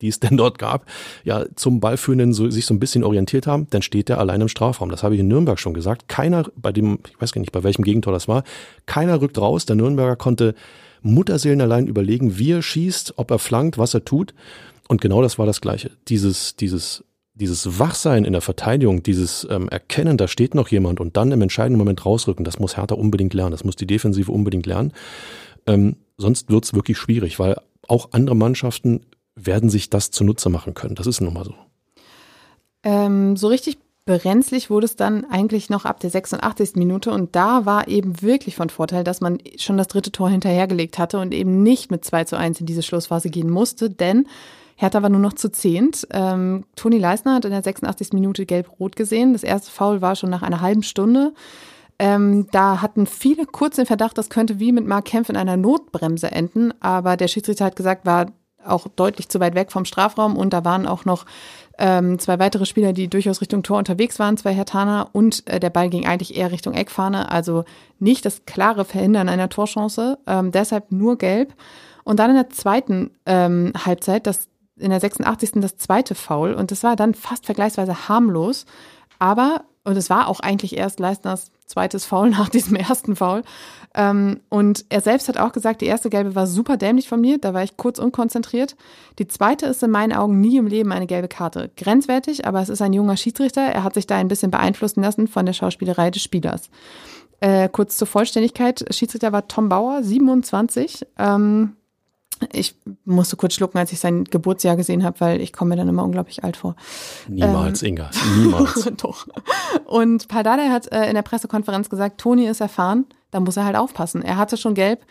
die 0.02 0.10
es 0.10 0.20
denn 0.22 0.38
dort 0.38 0.60
gab, 0.60 0.86
ja 1.24 1.46
zum 1.56 1.80
Ballführenden 1.80 2.34
so, 2.34 2.50
sich 2.50 2.66
so 2.66 2.74
ein 2.74 2.80
bisschen 2.80 3.04
orientiert 3.04 3.48
haben, 3.48 3.68
dann 3.70 3.82
steht 3.82 4.10
der 4.10 4.20
allein 4.20 4.42
im 4.42 4.48
Strafraum. 4.48 4.90
Das 4.90 5.04
habe 5.04 5.16
ich 5.16 5.22
in 5.22 5.28
Nürnberg 5.28 5.60
schon 5.60 5.74
gesagt. 5.74 6.08
Keiner, 6.08 6.46
bei 6.56 6.72
dem, 6.72 7.00
ich 7.10 7.22
weiß 7.22 7.32
gar 7.32 7.40
nicht, 7.40 7.52
bei 7.52 7.64
welchem 7.64 7.84
Gegentor 7.84 8.14
das 8.14 8.28
war, 8.28 8.44
keiner 8.86 9.22
rückt 9.22 9.38
raus. 9.38 9.66
Der 9.66 9.76
Nürnberger 9.76 10.16
konnte 10.16 10.56
Mutterseelen 11.02 11.62
allein 11.62 11.88
überlegen, 11.88 12.38
wie 12.38 12.52
er 12.52 12.62
schießt, 12.62 13.14
ob 13.18 13.32
er 13.32 13.40
flankt, 13.40 13.78
was 13.78 13.94
er 13.94 14.06
tut. 14.06 14.34
Und 14.88 15.02
genau 15.02 15.22
das 15.22 15.40
war 15.40 15.46
das 15.46 15.62
Gleiche. 15.62 15.92
Dieses, 16.08 16.56
dieses, 16.56 17.04
dieses 17.36 17.80
Wachsein 17.80 18.24
in 18.24 18.32
der 18.32 18.42
Verteidigung, 18.42 19.04
dieses 19.04 19.46
ähm, 19.50 19.68
Erkennen, 19.70 20.18
da 20.18 20.28
steht 20.28 20.56
noch 20.56 20.70
jemand 20.70 21.00
und 21.00 21.18
dann 21.18 21.32
im 21.32 21.42
entscheidenden 21.42 21.78
Moment 21.78 22.06
rausrücken, 22.06 22.46
das 22.46 22.60
muss 22.60 22.78
Hertha 22.78 22.96
unbedingt 22.96 23.34
lernen. 23.34 23.52
Das 23.52 23.66
muss 23.66 23.76
die 23.76 23.88
Defensive 23.88 24.32
unbedingt 24.32 24.66
lernen. 24.66 24.94
Ähm, 25.68 25.98
sonst 26.18 26.50
wird's 26.50 26.74
wirklich 26.74 26.98
schwierig, 26.98 27.38
weil 27.38 27.58
auch 27.88 28.10
andere 28.12 28.36
Mannschaften 28.36 29.02
werden 29.36 29.70
sich 29.70 29.90
das 29.90 30.12
zunutze 30.12 30.50
machen 30.50 30.74
können. 30.74 30.96
Das 30.96 31.08
ist 31.08 31.20
nun 31.20 31.34
mal 31.34 31.44
so. 31.44 31.54
Ähm, 32.84 33.36
so 33.36 33.48
richtig 33.48 33.80
brenzlig 34.06 34.70
wurde 34.70 34.86
es 34.86 34.96
dann 34.96 35.26
eigentlich 35.26 35.70
noch 35.70 35.84
ab 35.84 36.00
der 36.00 36.12
86. 36.12 36.76
Minute 36.76 37.12
und 37.12 37.36
da 37.36 37.66
war 37.66 37.88
eben 37.88 38.22
wirklich 38.22 38.56
von 38.56 38.70
Vorteil, 38.70 39.04
dass 39.04 39.20
man 39.20 39.40
schon 39.58 39.78
das 39.78 39.88
dritte 39.88 40.12
Tor 40.12 40.30
hinterhergelegt 40.30 41.00
hatte 41.00 41.20
und 41.20 41.34
eben 41.34 41.64
nicht 41.64 41.92
mit 41.92 42.06
2 42.06 42.26
zu 42.26 42.38
1 42.38 42.60
in 42.60 42.66
diese 42.66 42.84
Schlussphase 42.84 43.30
gehen 43.30 43.50
musste, 43.50 43.90
denn 43.90 44.28
Hertha 44.76 45.02
war 45.02 45.10
nur 45.10 45.20
noch 45.20 45.34
zu 45.34 45.52
zehnt. 45.52 46.08
Ähm, 46.12 46.66
Toni 46.76 46.98
Leisner 46.98 47.36
hat 47.36 47.46
in 47.46 47.52
der 47.52 47.64
86. 47.64 48.14
Minute 48.14 48.46
gelb-rot 48.46 48.96
gesehen. 48.96 49.34
Das 49.34 49.44
erste 49.44 49.72
Foul 49.72 50.02
war 50.02 50.16
schon 50.16 50.30
nach 50.30 50.44
einer 50.44 50.62
halben 50.62 50.84
Stunde. 50.84 51.34
Ähm, 51.98 52.48
da 52.52 52.82
hatten 52.82 53.08
viele 53.08 53.46
kurz 53.46 53.78
den 53.78 53.86
Verdacht, 53.86 54.18
das 54.18 54.30
könnte 54.30 54.60
wie 54.60 54.74
mit 54.74 54.86
Mark 54.86 55.06
Kempf 55.06 55.30
in 55.30 55.38
einer 55.38 55.56
Notbremse 55.56 56.30
enden, 56.30 56.74
aber 56.82 57.16
der 57.16 57.30
Schiedsrichter 57.30 57.66
hat 57.66 57.78
gesagt, 57.78 58.06
war 58.06 58.28
auch 58.66 58.88
deutlich 58.88 59.30
zu 59.30 59.40
weit 59.40 59.56
weg 59.56 59.72
vom 59.72 59.86
Strafraum 59.86 60.36
und 60.36 60.52
da 60.52 60.66
waren 60.66 60.88
auch 60.88 61.06
noch 61.06 61.26
ähm, 61.78 62.20
zwei 62.20 62.40
weitere 62.40 62.66
Spieler, 62.66 62.92
die 62.92 63.08
durchaus 63.08 63.40
Richtung 63.40 63.64
Tor 63.64 63.78
unterwegs 63.78 64.20
waren, 64.20 64.36
zwei 64.36 64.54
Hertaner 64.54 65.10
und 65.14 65.48
äh, 65.48 65.60
der 65.60 65.70
Ball 65.70 65.90
ging 65.90 66.06
eigentlich 66.06 66.36
eher 66.36 66.52
Richtung 66.52 66.74
Eckfahne, 66.74 67.32
also 67.32 67.64
nicht 68.00 68.26
das 68.26 68.46
klare 68.46 68.84
Verhindern 68.84 69.30
einer 69.30 69.50
Torchance, 69.50 70.18
ähm, 70.28 70.52
deshalb 70.52 70.92
nur 70.92 71.18
gelb. 71.18 71.54
Und 72.04 72.20
dann 72.20 72.30
in 72.30 72.36
der 72.36 72.50
zweiten 72.50 73.12
ähm, 73.26 73.74
Halbzeit, 73.84 74.28
das 74.28 74.48
in 74.78 74.90
der 74.90 75.00
86. 75.00 75.52
das 75.56 75.78
zweite 75.78 76.16
Foul 76.16 76.54
und 76.54 76.72
das 76.72 76.84
war 76.84 76.96
dann 76.96 77.14
fast 77.14 77.46
vergleichsweise 77.46 78.08
harmlos, 78.10 78.66
aber 79.20 79.66
und 79.86 79.96
es 79.98 80.10
war 80.10 80.28
auch 80.28 80.40
eigentlich 80.40 80.76
erst 80.76 81.00
Leistners 81.00 81.52
zweites 81.66 82.06
Foul 82.06 82.30
nach 82.32 82.50
diesem 82.50 82.76
ersten 82.76 83.16
Foul. 83.16 83.44
Ähm, 83.94 84.42
und 84.50 84.86
er 84.90 85.02
selbst 85.02 85.30
hat 85.30 85.38
auch 85.38 85.54
gesagt, 85.54 85.82
die 85.82 85.86
erste 85.86 86.10
gelbe 86.10 86.36
war 86.36 86.48
super 86.48 86.76
dämlich 86.76 87.08
von 87.08 87.22
mir, 87.22 87.38
da 87.38 87.54
war 87.54 87.64
ich 87.64 87.78
kurz 87.78 87.98
unkonzentriert. 87.98 88.76
Die 89.20 89.28
zweite 89.28 89.68
ist 89.68 89.82
in 89.84 89.92
meinen 89.92 90.12
Augen 90.12 90.42
nie 90.42 90.58
im 90.58 90.68
Leben 90.68 90.92
eine 90.92 91.08
gelbe 91.08 91.28
Karte. 91.28 91.72
Grenzwertig, 91.78 92.46
aber 92.46 92.62
es 92.62 92.70
ist 92.70 92.82
ein 92.82 92.94
junger 92.94 93.16
Schiedsrichter. 93.16 93.62
Er 93.62 93.84
hat 93.84 93.94
sich 93.94 94.06
da 94.06 94.18
ein 94.18 94.28
bisschen 94.28 94.52
beeinflussen 94.52 95.02
lassen 95.02 95.28
von 95.28 95.46
der 95.46 95.54
Schauspielerei 95.54 96.12
des 96.12 96.24
Spielers. 96.24 96.70
Äh, 97.40 97.70
kurz 97.70 97.98
zur 97.98 98.08
Vollständigkeit, 98.08 98.86
Schiedsrichter 98.94 99.32
war 99.32 99.48
Tom 99.48 99.70
Bauer, 99.70 100.04
27. 100.04 101.06
Ähm, 101.18 101.76
ich 102.52 102.76
musste 103.06 103.36
kurz 103.36 103.54
schlucken, 103.54 103.78
als 103.78 103.92
ich 103.92 104.00
sein 104.00 104.26
Geburtsjahr 104.26 104.76
gesehen 104.76 105.04
habe, 105.04 105.20
weil 105.20 105.42
ich 105.42 105.54
komme 105.54 105.70
mir 105.70 105.76
dann 105.78 105.88
immer 105.88 106.04
unglaublich 106.04 106.44
alt 106.44 106.58
vor. 106.58 106.76
Niemals, 107.28 107.82
ähm, 107.84 107.90
Inga, 107.90 108.10
niemals. 108.38 108.90
Doch. 108.98 109.28
Und 109.86 110.28
Pardade 110.28 110.70
hat 110.70 110.92
äh, 110.92 111.08
in 111.08 111.16
der 111.16 111.22
Pressekonferenz 111.22 111.90
gesagt, 111.90 112.20
Toni 112.20 112.48
ist 112.48 112.62
erfahren, 112.62 113.06
da 113.32 113.40
muss 113.40 113.58
er 113.58 113.66
halt 113.66 113.76
aufpassen. 113.76 114.22
Er 114.22 114.38
hatte 114.38 114.58
schon 114.58 114.74
gelb. 114.74 115.06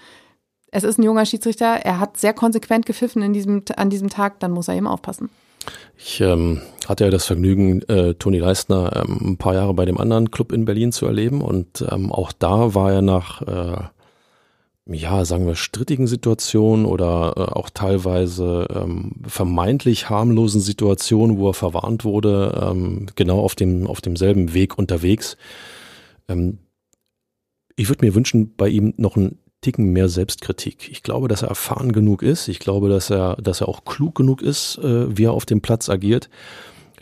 Es 0.70 0.82
ist 0.82 0.98
ein 0.98 1.04
junger 1.04 1.24
Schiedsrichter, 1.24 1.66
er 1.66 2.00
hat 2.00 2.16
sehr 2.16 2.34
konsequent 2.34 2.84
gepfiffen 2.84 3.22
in 3.22 3.32
diesem, 3.32 3.62
an 3.76 3.90
diesem 3.90 4.10
Tag, 4.10 4.40
dann 4.40 4.50
muss 4.50 4.68
er 4.68 4.74
eben 4.74 4.88
aufpassen. 4.88 5.30
Ich 5.96 6.20
ähm, 6.20 6.60
hatte 6.88 7.04
ja 7.04 7.10
das 7.10 7.26
Vergnügen, 7.26 7.82
äh, 7.82 8.14
Toni 8.14 8.38
Leistner 8.38 9.04
ähm, 9.06 9.18
ein 9.22 9.36
paar 9.36 9.54
Jahre 9.54 9.72
bei 9.72 9.84
dem 9.84 9.98
anderen 9.98 10.30
Club 10.30 10.52
in 10.52 10.64
Berlin 10.64 10.92
zu 10.92 11.06
erleben 11.06 11.40
und 11.42 11.84
ähm, 11.90 12.12
auch 12.12 12.32
da 12.32 12.74
war 12.74 12.92
er 12.92 13.02
nach 13.02 13.42
äh, 13.42 13.84
ja, 14.86 15.24
sagen 15.24 15.46
wir, 15.46 15.54
strittigen 15.54 16.06
Situationen 16.06 16.84
oder 16.84 17.34
äh, 17.36 17.40
auch 17.40 17.70
teilweise 17.70 18.66
ähm, 18.74 19.12
vermeintlich 19.26 20.10
harmlosen 20.10 20.60
Situationen, 20.60 21.38
wo 21.38 21.48
er 21.48 21.54
verwarnt 21.54 22.04
wurde, 22.04 22.60
ähm, 22.62 23.06
genau 23.14 23.40
auf 23.40 23.54
dem, 23.54 23.86
auf 23.86 24.02
demselben 24.02 24.52
Weg 24.52 24.76
unterwegs. 24.76 25.38
Ähm, 26.28 26.58
ich 27.76 27.88
würde 27.88 28.04
mir 28.04 28.14
wünschen, 28.14 28.54
bei 28.56 28.68
ihm 28.68 28.92
noch 28.98 29.16
einen 29.16 29.38
Ticken 29.62 29.94
mehr 29.94 30.10
Selbstkritik. 30.10 30.90
Ich 30.90 31.02
glaube, 31.02 31.28
dass 31.28 31.40
er 31.40 31.48
erfahren 31.48 31.92
genug 31.92 32.22
ist. 32.22 32.48
Ich 32.48 32.58
glaube, 32.58 32.90
dass 32.90 33.08
er, 33.08 33.36
dass 33.36 33.62
er 33.62 33.68
auch 33.68 33.86
klug 33.86 34.14
genug 34.14 34.42
ist, 34.42 34.76
äh, 34.78 35.16
wie 35.16 35.24
er 35.24 35.32
auf 35.32 35.46
dem 35.46 35.62
Platz 35.62 35.88
agiert. 35.88 36.28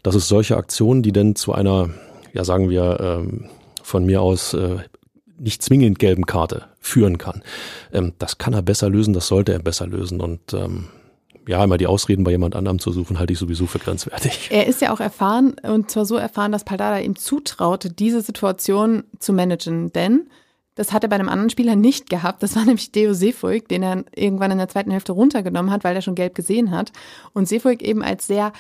Dass 0.04 0.14
es 0.14 0.28
solche 0.28 0.56
Aktionen, 0.56 1.02
die 1.02 1.12
denn 1.12 1.34
zu 1.34 1.52
einer, 1.52 1.90
ja, 2.32 2.44
sagen 2.44 2.70
wir, 2.70 3.00
ähm, 3.00 3.50
von 3.82 4.06
mir 4.06 4.22
aus 4.22 4.54
äh, 4.54 4.78
nicht 5.42 5.62
zwingend 5.62 5.98
gelben 5.98 6.26
Karte 6.26 6.64
führen 6.80 7.18
kann. 7.18 7.42
Ähm, 7.92 8.12
das 8.18 8.38
kann 8.38 8.54
er 8.54 8.62
besser 8.62 8.88
lösen, 8.88 9.12
das 9.12 9.26
sollte 9.26 9.52
er 9.52 9.58
besser 9.58 9.86
lösen 9.86 10.20
und 10.20 10.54
ähm, 10.54 10.88
ja, 11.48 11.62
immer 11.64 11.76
die 11.76 11.88
Ausreden 11.88 12.22
bei 12.22 12.30
jemand 12.30 12.54
anderem 12.54 12.78
zu 12.78 12.92
suchen, 12.92 13.18
halte 13.18 13.32
ich 13.32 13.38
sowieso 13.38 13.66
für 13.66 13.80
grenzwertig. 13.80 14.48
Er 14.50 14.68
ist 14.68 14.80
ja 14.80 14.92
auch 14.92 15.00
erfahren 15.00 15.56
und 15.62 15.90
zwar 15.90 16.04
so 16.04 16.16
erfahren, 16.16 16.52
dass 16.52 16.64
Paldada 16.64 16.98
ihm 17.00 17.16
zutraute, 17.16 17.90
diese 17.90 18.20
Situation 18.20 19.02
zu 19.18 19.32
managen, 19.32 19.92
denn 19.92 20.28
das 20.74 20.92
hat 20.92 21.02
er 21.02 21.10
bei 21.10 21.16
einem 21.16 21.28
anderen 21.28 21.50
Spieler 21.50 21.76
nicht 21.76 22.08
gehabt. 22.08 22.42
Das 22.42 22.56
war 22.56 22.64
nämlich 22.64 22.92
Deo 22.92 23.12
Seefuig, 23.12 23.68
den 23.68 23.82
er 23.82 24.04
irgendwann 24.14 24.52
in 24.52 24.58
der 24.58 24.68
zweiten 24.68 24.90
Hälfte 24.90 25.12
runtergenommen 25.12 25.72
hat, 25.72 25.84
weil 25.84 25.96
er 25.96 26.02
schon 26.02 26.14
gelb 26.14 26.34
gesehen 26.34 26.70
hat. 26.70 26.92
Und 27.32 27.48
Seefuig 27.48 27.82
eben 27.82 28.02
als 28.02 28.26
sehr 28.26 28.52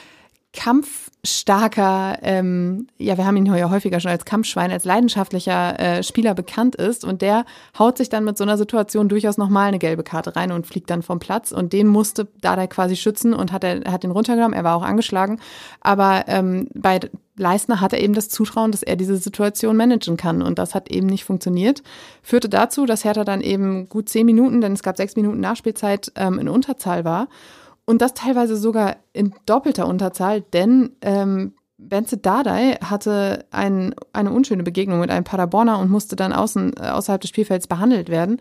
kampfstarker, 0.52 2.18
ähm, 2.22 2.86
ja, 2.98 3.16
wir 3.16 3.24
haben 3.24 3.36
ihn 3.36 3.46
ja 3.46 3.70
häufiger 3.70 4.00
schon 4.00 4.10
als 4.10 4.26
Kampfschwein, 4.26 4.70
als 4.70 4.84
leidenschaftlicher 4.84 5.80
äh, 5.80 6.02
Spieler 6.02 6.34
bekannt 6.34 6.76
ist. 6.76 7.04
Und 7.04 7.22
der 7.22 7.46
haut 7.78 7.96
sich 7.96 8.10
dann 8.10 8.24
mit 8.24 8.36
so 8.36 8.44
einer 8.44 8.58
Situation 8.58 9.08
durchaus 9.08 9.38
nochmal 9.38 9.68
eine 9.68 9.78
gelbe 9.78 10.02
Karte 10.02 10.36
rein 10.36 10.52
und 10.52 10.66
fliegt 10.66 10.90
dann 10.90 11.02
vom 11.02 11.18
Platz. 11.18 11.52
Und 11.52 11.72
den 11.72 11.86
musste 11.86 12.28
Dada 12.40 12.66
quasi 12.66 12.96
schützen 12.96 13.32
und 13.32 13.50
hat 13.50 13.64
er 13.64 13.90
hat 13.90 14.04
ihn 14.04 14.10
runtergenommen, 14.10 14.56
er 14.56 14.64
war 14.64 14.76
auch 14.76 14.82
angeschlagen, 14.82 15.40
aber 15.80 16.24
ähm, 16.28 16.68
bei 16.74 17.00
Leistner 17.36 17.80
hat 17.80 17.94
er 17.94 18.00
eben 18.00 18.12
das 18.12 18.28
Zutrauen, 18.28 18.72
dass 18.72 18.82
er 18.82 18.96
diese 18.96 19.16
Situation 19.16 19.74
managen 19.74 20.18
kann. 20.18 20.42
Und 20.42 20.58
das 20.58 20.74
hat 20.74 20.90
eben 20.90 21.06
nicht 21.06 21.24
funktioniert. 21.24 21.82
Führte 22.22 22.50
dazu, 22.50 22.84
dass 22.84 23.04
Hertha 23.04 23.24
dann 23.24 23.40
eben 23.40 23.88
gut 23.88 24.10
zehn 24.10 24.26
Minuten, 24.26 24.60
denn 24.60 24.74
es 24.74 24.82
gab 24.82 24.98
sechs 24.98 25.16
Minuten 25.16 25.40
Nachspielzeit, 25.40 26.12
ähm, 26.14 26.38
in 26.38 26.48
Unterzahl 26.48 27.06
war 27.06 27.28
und 27.86 28.00
das 28.00 28.14
teilweise 28.14 28.56
sogar 28.56 28.96
in 29.12 29.34
doppelter 29.46 29.86
Unterzahl, 29.86 30.40
denn 30.40 30.92
ähm, 31.02 31.54
Benze 31.78 32.16
Dardai 32.16 32.78
hatte 32.82 33.44
ein, 33.50 33.94
eine 34.12 34.30
unschöne 34.30 34.62
Begegnung 34.62 35.00
mit 35.00 35.10
einem 35.10 35.24
Paderborner 35.24 35.78
und 35.78 35.90
musste 35.90 36.16
dann 36.16 36.32
außen, 36.32 36.74
äh, 36.80 36.88
außerhalb 36.88 37.20
des 37.20 37.30
Spielfelds 37.30 37.66
behandelt 37.66 38.08
werden. 38.08 38.40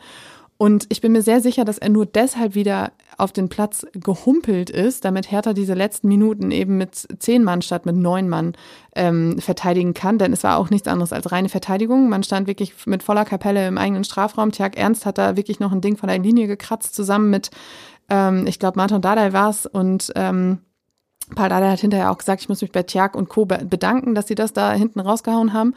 Und 0.62 0.86
ich 0.89 1.01
bin 1.01 1.12
mir 1.12 1.24
sehr 1.24 1.41
sicher, 1.41 1.65
dass 1.65 1.79
er 1.79 1.89
nur 1.89 2.05
deshalb 2.05 2.53
wieder 2.53 2.91
auf 3.17 3.31
den 3.31 3.50
Platz 3.50 3.83
gehumpelt 3.93 4.69
ist, 4.69 5.03
damit 5.05 5.31
Hertha 5.31 5.53
diese 5.53 5.74
letzten 5.74 6.07
Minuten 6.07 6.51
eben 6.51 6.77
mit 6.77 7.07
zehn 7.17 7.43
Mann 7.43 7.63
statt 7.63 7.88
mit 7.88 7.95
neun 7.95 8.29
Mann 8.29 8.53
ähm, 8.95 9.39
verteidigen 9.39 9.95
kann. 9.95 10.19
Denn 10.19 10.33
es 10.33 10.43
war 10.43 10.60
auch 10.60 10.69
nichts 10.69 10.88
anderes 10.88 11.13
als 11.13 11.31
reine 11.31 11.50
Verteidigung. 11.50 12.10
Man 12.10 12.21
stand 12.21 12.45
wirklich 12.45 12.75
mit 12.86 13.01
voller 13.01 13.25
Kapelle 13.25 13.67
im 13.67 13.79
eigenen 13.79 14.03
Strafraum. 14.03 14.51
Tjag 14.51 14.77
Ernst 14.77 15.07
hat 15.07 15.17
da 15.17 15.36
wirklich 15.36 15.60
noch 15.60 15.71
ein 15.71 15.81
Ding 15.81 15.98
von 15.98 16.10
der 16.10 16.19
Linie 16.19 16.45
gekratzt, 16.45 16.93
zusammen 16.93 17.31
mit 17.31 17.50
ähm, 18.10 18.46
ich 18.48 18.60
glaube, 18.60 18.77
Martin 18.77 19.01
Dardai 19.01 19.34
war 19.34 19.50
es 19.50 19.65
und 19.65 20.12
ähm, 20.15 20.60
Paul 21.36 21.50
Dardai 21.50 21.72
hat 21.72 21.79
hinterher 21.79 22.12
auch 22.12 22.17
gesagt, 22.17 22.41
ich 22.41 22.50
muss 22.50 22.62
mich 22.62 22.72
bei 22.72 22.84
Tjag 22.84 23.15
und 23.15 23.29
Co. 23.29 23.46
bedanken, 23.46 24.15
dass 24.15 24.27
sie 24.27 24.36
das 24.36 24.53
da 24.53 24.74
hinten 24.74 25.00
rausgehauen 25.00 25.53
haben. 25.53 25.74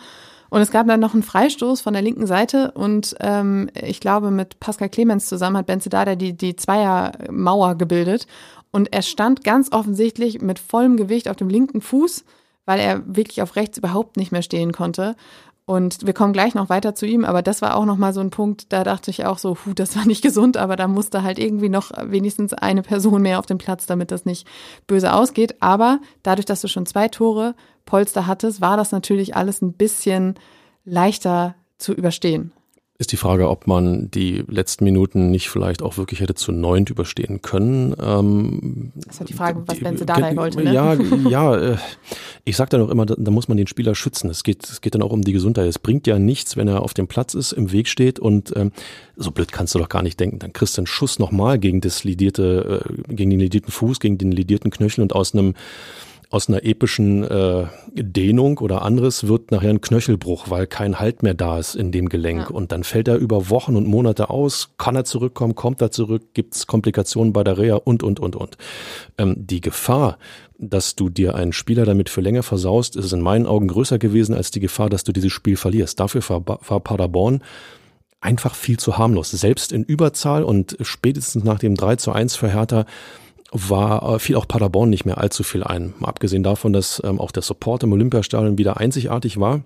Und 0.50 0.60
es 0.60 0.70
gab 0.70 0.86
dann 0.86 1.00
noch 1.00 1.14
einen 1.14 1.22
Freistoß 1.22 1.80
von 1.80 1.94
der 1.94 2.02
linken 2.02 2.26
Seite 2.26 2.70
und 2.72 3.16
ähm, 3.20 3.68
ich 3.74 3.98
glaube, 3.98 4.30
mit 4.30 4.60
Pascal 4.60 4.88
Clemens 4.88 5.26
zusammen 5.26 5.56
hat 5.56 5.66
Benze 5.66 5.88
Dardai 5.88 6.16
die, 6.16 6.36
die 6.36 6.54
Zweiermauer 6.54 7.74
gebildet. 7.76 8.26
Und 8.70 8.92
er 8.92 9.02
stand 9.02 9.44
ganz 9.44 9.72
offensichtlich 9.72 10.42
mit 10.42 10.58
vollem 10.58 10.96
Gewicht 10.96 11.28
auf 11.28 11.36
dem 11.36 11.48
linken 11.48 11.80
Fuß, 11.80 12.24
weil 12.66 12.80
er 12.80 13.02
wirklich 13.06 13.42
auf 13.42 13.56
rechts 13.56 13.78
überhaupt 13.78 14.16
nicht 14.16 14.32
mehr 14.32 14.42
stehen 14.42 14.72
konnte. 14.72 15.16
Und 15.66 16.04
wir 16.04 16.12
kommen 16.12 16.34
gleich 16.34 16.54
noch 16.54 16.68
weiter 16.68 16.94
zu 16.94 17.06
ihm, 17.06 17.24
aber 17.24 17.40
das 17.40 17.62
war 17.62 17.76
auch 17.76 17.86
nochmal 17.86 18.12
so 18.12 18.20
ein 18.20 18.28
Punkt, 18.28 18.70
da 18.70 18.84
dachte 18.84 19.10
ich 19.10 19.24
auch 19.24 19.38
so, 19.38 19.56
hu, 19.64 19.72
das 19.72 19.96
war 19.96 20.04
nicht 20.04 20.22
gesund, 20.22 20.58
aber 20.58 20.76
da 20.76 20.88
musste 20.88 21.22
halt 21.22 21.38
irgendwie 21.38 21.70
noch 21.70 21.90
wenigstens 22.04 22.52
eine 22.52 22.82
Person 22.82 23.22
mehr 23.22 23.38
auf 23.38 23.46
dem 23.46 23.56
Platz, 23.56 23.86
damit 23.86 24.10
das 24.10 24.26
nicht 24.26 24.46
böse 24.86 25.12
ausgeht. 25.14 25.56
Aber 25.60 26.00
dadurch, 26.22 26.44
dass 26.44 26.60
du 26.60 26.68
schon 26.68 26.84
zwei 26.84 27.08
Tore 27.08 27.54
Polster 27.86 28.26
hattest, 28.26 28.60
war 28.60 28.76
das 28.76 28.92
natürlich 28.92 29.36
alles 29.36 29.62
ein 29.62 29.72
bisschen 29.72 30.34
leichter 30.84 31.54
zu 31.78 31.94
überstehen. 31.94 32.52
Ist 33.04 33.12
die 33.12 33.18
Frage, 33.18 33.50
ob 33.50 33.66
man 33.66 34.10
die 34.10 34.42
letzten 34.48 34.84
Minuten 34.84 35.30
nicht 35.30 35.50
vielleicht 35.50 35.82
auch 35.82 35.98
wirklich 35.98 36.20
hätte 36.20 36.34
zu 36.34 36.52
neunt 36.52 36.88
überstehen 36.88 37.42
können. 37.42 37.94
Ähm, 38.02 38.92
das 38.94 39.14
ist 39.14 39.20
halt 39.20 39.28
die 39.28 39.34
Frage, 39.34 39.62
was 39.66 39.78
Benze 39.78 40.06
Dardai 40.06 40.34
wollte. 40.36 40.64
Ne? 40.64 40.72
Ja, 40.72 40.94
ja. 40.94 41.54
Äh, 41.54 41.76
ich 42.44 42.56
sage 42.56 42.70
dann 42.70 42.80
auch 42.80 42.88
immer, 42.88 43.04
da, 43.04 43.14
da, 43.18 43.30
muss 43.30 43.46
man 43.46 43.58
den 43.58 43.66
Spieler 43.66 43.94
schützen. 43.94 44.30
Es 44.30 44.42
geht, 44.42 44.64
es 44.64 44.80
geht 44.80 44.94
dann 44.94 45.02
auch 45.02 45.12
um 45.12 45.20
die 45.20 45.34
Gesundheit. 45.34 45.68
Es 45.68 45.78
bringt 45.78 46.06
ja 46.06 46.18
nichts, 46.18 46.56
wenn 46.56 46.66
er 46.66 46.80
auf 46.80 46.94
dem 46.94 47.06
Platz 47.06 47.34
ist, 47.34 47.52
im 47.52 47.72
Weg 47.72 47.88
steht 47.88 48.18
und 48.18 48.56
ähm, 48.56 48.72
so 49.16 49.30
blöd 49.30 49.52
kannst 49.52 49.74
du 49.74 49.78
doch 49.78 49.90
gar 49.90 50.02
nicht 50.02 50.18
denken. 50.18 50.38
Dann 50.38 50.54
kriegst 50.54 50.78
du 50.78 50.80
einen 50.80 50.86
Schuss 50.86 51.18
nochmal 51.18 51.58
gegen 51.58 51.82
das 51.82 52.04
lidierte, 52.04 52.82
äh, 52.88 53.12
gegen 53.14 53.28
den 53.28 53.40
lidierten 53.40 53.70
Fuß, 53.70 54.00
gegen 54.00 54.16
den 54.16 54.32
lidierten 54.32 54.70
Knöchel 54.70 55.02
und 55.02 55.14
aus 55.14 55.34
einem 55.34 55.54
aus 56.30 56.48
einer 56.48 56.64
epischen 56.64 57.24
äh, 57.24 57.66
Dehnung 57.94 58.58
oder 58.58 58.82
anderes 58.82 59.26
wird 59.26 59.50
nachher 59.50 59.70
ein 59.70 59.80
Knöchelbruch, 59.80 60.50
weil 60.50 60.66
kein 60.66 60.98
Halt 60.98 61.22
mehr 61.22 61.34
da 61.34 61.58
ist 61.58 61.74
in 61.74 61.92
dem 61.92 62.08
Gelenk. 62.08 62.50
Ja. 62.50 62.54
Und 62.54 62.72
dann 62.72 62.84
fällt 62.84 63.08
er 63.08 63.16
über 63.16 63.50
Wochen 63.50 63.76
und 63.76 63.86
Monate 63.86 64.30
aus. 64.30 64.70
Kann 64.78 64.96
er 64.96 65.04
zurückkommen? 65.04 65.54
Kommt 65.54 65.80
er 65.80 65.90
zurück? 65.90 66.34
Gibt 66.34 66.54
es 66.54 66.66
Komplikationen 66.66 67.32
bei 67.32 67.44
der 67.44 67.58
Reha? 67.58 67.76
Und, 67.76 68.02
und, 68.02 68.20
und, 68.20 68.36
und. 68.36 68.56
Ähm, 69.18 69.34
die 69.36 69.60
Gefahr, 69.60 70.18
dass 70.58 70.94
du 70.94 71.08
dir 71.08 71.34
einen 71.34 71.52
Spieler 71.52 71.84
damit 71.84 72.08
für 72.08 72.20
länger 72.20 72.42
versaust, 72.42 72.96
ist 72.96 73.12
in 73.12 73.20
meinen 73.20 73.46
Augen 73.46 73.68
größer 73.68 73.98
gewesen 73.98 74.34
als 74.34 74.50
die 74.50 74.60
Gefahr, 74.60 74.88
dass 74.88 75.04
du 75.04 75.12
dieses 75.12 75.32
Spiel 75.32 75.56
verlierst. 75.56 76.00
Dafür 76.00 76.22
war, 76.28 76.44
war 76.44 76.80
Paderborn 76.80 77.42
einfach 78.24 78.54
viel 78.54 78.78
zu 78.78 78.96
harmlos. 78.96 79.30
Selbst 79.30 79.70
in 79.70 79.84
Überzahl 79.84 80.42
und 80.42 80.76
spätestens 80.80 81.44
nach 81.44 81.58
dem 81.58 81.74
3 81.74 81.96
zu 81.96 82.10
1 82.10 82.36
für 82.36 82.48
Hertha 82.48 82.86
war, 83.54 84.14
äh, 84.14 84.18
fiel 84.18 84.36
auch 84.36 84.48
Paderborn 84.48 84.90
nicht 84.90 85.06
mehr 85.06 85.18
allzu 85.18 85.44
viel 85.44 85.62
ein. 85.62 85.94
Mal 85.98 86.08
abgesehen 86.08 86.42
davon, 86.42 86.72
dass 86.72 87.00
ähm, 87.04 87.20
auch 87.20 87.30
der 87.30 87.42
Support 87.42 87.84
im 87.84 87.92
Olympiastadion 87.92 88.58
wieder 88.58 88.78
einzigartig 88.78 89.38
war 89.38 89.62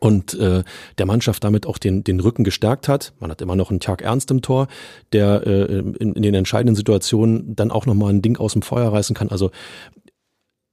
und 0.00 0.34
äh, 0.34 0.62
der 0.98 1.06
Mannschaft 1.06 1.42
damit 1.42 1.66
auch 1.66 1.78
den, 1.78 2.04
den 2.04 2.20
Rücken 2.20 2.44
gestärkt 2.44 2.88
hat. 2.88 3.14
Man 3.18 3.30
hat 3.30 3.40
immer 3.40 3.56
noch 3.56 3.70
einen 3.70 3.80
Tag 3.80 4.02
Ernst 4.02 4.30
im 4.30 4.42
Tor, 4.42 4.68
der 5.12 5.46
äh, 5.46 5.78
in, 5.78 5.94
in 6.12 6.22
den 6.22 6.34
entscheidenden 6.34 6.76
Situationen 6.76 7.56
dann 7.56 7.70
auch 7.70 7.86
nochmal 7.86 8.12
ein 8.12 8.22
Ding 8.22 8.36
aus 8.36 8.52
dem 8.52 8.62
Feuer 8.62 8.92
reißen 8.92 9.16
kann. 9.16 9.30
Also 9.30 9.50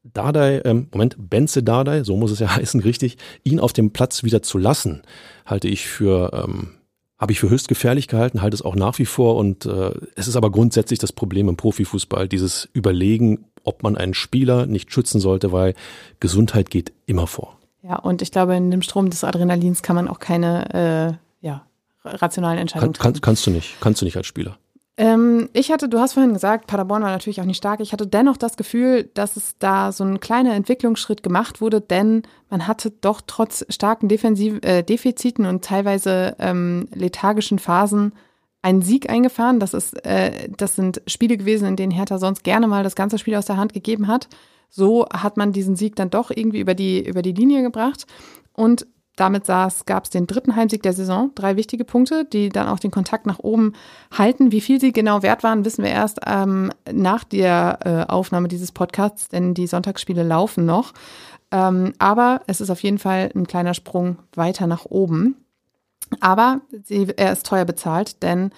Dardai, 0.04 0.62
ähm, 0.66 0.90
Moment, 0.92 1.16
Benze 1.18 1.64
Dardai, 1.64 2.04
so 2.04 2.18
muss 2.18 2.32
es 2.32 2.40
ja 2.40 2.54
heißen, 2.56 2.82
richtig, 2.82 3.18
ihn 3.44 3.62
auf 3.62 3.72
dem 3.72 3.92
Platz 3.94 4.24
wieder 4.24 4.42
zu 4.42 4.58
lassen, 4.58 5.02
halte 5.46 5.70
ich 5.70 5.88
für 5.88 6.32
ähm, 6.34 6.72
habe 7.18 7.32
ich 7.32 7.40
für 7.40 7.50
höchst 7.50 7.68
gefährlich 7.68 8.08
gehalten, 8.08 8.42
halte 8.42 8.56
es 8.56 8.62
auch 8.62 8.76
nach 8.76 9.00
wie 9.00 9.06
vor. 9.06 9.36
Und 9.36 9.66
äh, 9.66 9.92
es 10.16 10.28
ist 10.28 10.36
aber 10.36 10.52
grundsätzlich 10.52 11.00
das 11.00 11.12
Problem 11.12 11.48
im 11.50 11.56
Profifußball, 11.56 12.28
dieses 12.28 12.70
Überlegen, 12.74 13.46
ob 13.64 13.84
man 13.84 13.96
einen 13.96 14.14
Spieler 14.14 14.66
nicht 14.66 14.92
schützen 14.92 15.22
sollte, 15.22 15.52
weil 15.52 15.74
Gesundheit 16.20 16.70
geht 16.70 16.92
immer 17.06 17.28
vor. 17.28 17.58
Ja, 17.82 17.98
und 17.98 18.22
ich 18.22 18.32
glaube, 18.32 18.56
in 18.56 18.72
dem 18.72 18.82
Strom 18.82 19.10
des 19.10 19.24
Adrenalins 19.24 19.82
kann 19.84 19.96
man 19.96 20.08
auch 20.08 20.20
keine 20.20 21.20
äh, 21.42 21.46
ja, 21.46 21.66
rationalen 22.04 22.58
Entscheidungen 22.58 22.94
kann, 22.94 23.14
treffen. 23.14 23.22
kannst 23.22 23.46
du 23.46 23.52
nicht, 23.52 23.76
kannst 23.80 24.02
du 24.02 24.06
nicht 24.06 24.18
als 24.18 24.28
Spieler. 24.28 24.58
Ähm, 24.96 25.50
ich 25.54 25.72
hatte, 25.72 25.90
du 25.90 26.00
hast 26.00 26.14
vorhin 26.14 26.34
gesagt, 26.34 26.68
Paderborn 26.68 27.02
war 27.02 27.10
natürlich 27.10 27.42
auch 27.42 27.46
nicht 27.46 27.58
stark. 27.58 27.80
Ich 27.80 27.94
hatte 27.94 28.06
dennoch 28.06 28.38
das 28.38 28.58
Gefühl, 28.58 29.10
dass 29.16 29.38
es 29.38 29.58
da 29.58 29.92
so 29.92 30.04
ein 30.04 30.20
kleiner 30.20 30.54
Entwicklungsschritt 30.54 31.24
gemacht 31.24 31.62
wurde, 31.62 31.82
denn 31.82 32.22
man 32.50 32.68
hatte 32.68 32.92
doch 32.92 33.22
trotz 33.26 33.66
starken 33.70 34.08
Defensiv 34.08 34.64
äh, 34.64 34.84
Defiziten 34.84 35.48
und 35.48 35.66
teilweise 35.66 36.36
ähm, 36.38 36.88
lethargischen 36.94 37.58
Phasen 37.58 38.14
einen 38.62 38.84
Sieg 38.84 39.10
eingefahren. 39.10 39.60
Das, 39.60 39.74
ist, 39.74 39.94
äh, 40.06 40.50
das 40.56 40.76
sind 40.76 41.02
Spiele 41.08 41.38
gewesen, 41.38 41.68
in 41.68 41.76
denen 41.76 41.92
Hertha 41.92 42.20
sonst 42.20 42.44
gerne 42.44 42.68
mal 42.68 42.84
das 42.84 42.96
ganze 42.96 43.18
Spiel 43.18 43.36
aus 43.36 43.46
der 43.46 43.58
Hand 43.58 43.74
gegeben 43.74 44.08
hat. 44.08 44.28
So 44.70 45.08
hat 45.10 45.38
man 45.38 45.54
diesen 45.54 45.76
Sieg 45.76 45.96
dann 45.96 46.12
doch 46.12 46.30
irgendwie 46.30 46.60
über 46.60 46.76
die, 46.76 47.04
über 47.04 47.24
die 47.24 47.34
Linie 47.34 47.64
gebracht. 47.64 48.06
Und 48.54 48.86
damit 49.16 49.46
gab 49.46 50.04
es 50.04 50.10
den 50.10 50.26
dritten 50.26 50.56
Heimsieg 50.56 50.82
der 50.82 50.94
Saison. 50.94 51.32
Drei 51.36 51.56
wichtige 51.56 51.86
Punkte, 51.86 52.26
die 52.26 52.50
dann 52.50 52.68
auch 52.68 52.80
den 52.80 52.92
Kontakt 52.92 53.28
nach 53.28 53.40
oben 53.40 53.74
halten. 54.12 54.52
Wie 54.52 54.62
viel 54.62 54.80
sie 54.80 54.92
genau 54.92 55.22
wert 55.22 55.44
waren, 55.44 55.66
wissen 55.66 55.84
wir 55.84 55.92
erst 55.92 56.20
ähm, 56.26 56.72
nach 56.92 57.24
der 57.24 57.80
äh, 57.86 58.12
Aufnahme 58.12 58.48
dieses 58.48 58.72
Podcasts, 58.72 59.28
denn 59.28 59.54
die 59.54 59.68
Sonntagsspiele 59.68 60.24
laufen 60.24 60.66
noch. 60.66 60.94
Ähm, 61.52 61.94
aber 62.00 62.42
es 62.48 62.60
ist 62.60 62.72
auf 62.72 62.82
jeden 62.82 62.98
Fall 62.98 63.30
ein 63.36 63.46
kleiner 63.46 63.76
Sprung 63.76 64.18
weiter 64.36 64.66
nach 64.66 64.86
oben. 64.86 65.36
Aber 66.20 66.62
sie, 66.84 67.08
er 67.16 67.32
ist 67.34 67.46
teuer 67.46 67.66
bezahlt, 67.66 68.24
denn 68.24 68.52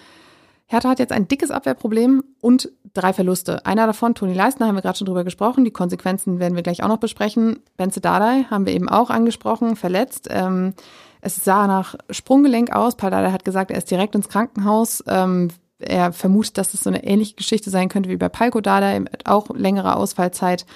Hertha 0.66 0.88
hat 0.88 0.98
jetzt 0.98 1.12
ein 1.12 1.28
dickes 1.28 1.50
Abwehrproblem 1.50 2.24
und 2.40 2.70
drei 2.92 3.12
Verluste. 3.12 3.64
Einer 3.64 3.86
davon, 3.86 4.14
Toni 4.14 4.34
Leistner, 4.34 4.66
haben 4.66 4.74
wir 4.74 4.82
gerade 4.82 4.98
schon 4.98 5.06
drüber 5.06 5.22
gesprochen. 5.22 5.64
Die 5.64 5.70
Konsequenzen 5.70 6.40
werden 6.40 6.56
wir 6.56 6.62
gleich 6.62 6.82
auch 6.82 6.88
noch 6.88 6.98
besprechen. 6.98 7.60
Benze 7.76 8.00
Dardai 8.00 8.44
haben 8.50 8.66
wir 8.66 8.72
eben 8.72 8.88
auch 8.88 9.10
angesprochen, 9.10 9.76
verletzt. 9.76 10.28
Ähm, 10.30 10.74
es 11.20 11.36
sah 11.44 11.66
nach 11.66 11.94
Sprunggelenk 12.10 12.74
aus. 12.74 12.96
Paul 12.96 13.10
Dardai 13.10 13.30
hat 13.30 13.44
gesagt, 13.44 13.70
er 13.70 13.78
ist 13.78 13.90
direkt 13.90 14.14
ins 14.16 14.28
Krankenhaus. 14.28 15.04
Ähm, 15.06 15.50
er 15.78 16.12
vermutet, 16.12 16.58
dass 16.58 16.74
es 16.74 16.80
so 16.80 16.90
eine 16.90 17.04
ähnliche 17.04 17.36
Geschichte 17.36 17.70
sein 17.70 17.88
könnte 17.88 18.08
wie 18.08 18.16
bei 18.16 18.28
Palko 18.28 18.60
Dardai, 18.60 19.04
auch 19.24 19.50
längere 19.50 19.96
Ausfallzeit. 19.96 20.66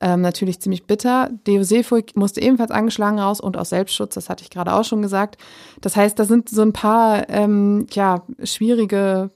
Ähm, 0.00 0.20
natürlich 0.20 0.60
ziemlich 0.60 0.86
bitter. 0.86 1.30
Deo 1.46 1.62
Seefuig 1.62 2.16
musste 2.16 2.42
ebenfalls 2.42 2.70
angeschlagen 2.70 3.18
raus 3.18 3.40
und 3.40 3.56
aus 3.56 3.70
Selbstschutz, 3.70 4.14
das 4.14 4.28
hatte 4.28 4.42
ich 4.42 4.50
gerade 4.50 4.72
auch 4.72 4.84
schon 4.84 5.02
gesagt. 5.02 5.38
Das 5.80 5.96
heißt, 5.96 6.18
da 6.18 6.24
sind 6.24 6.48
so 6.48 6.62
ein 6.62 6.72
paar 6.72 7.28
ähm, 7.28 7.86
ja, 7.92 8.22
schwierige 8.42 9.30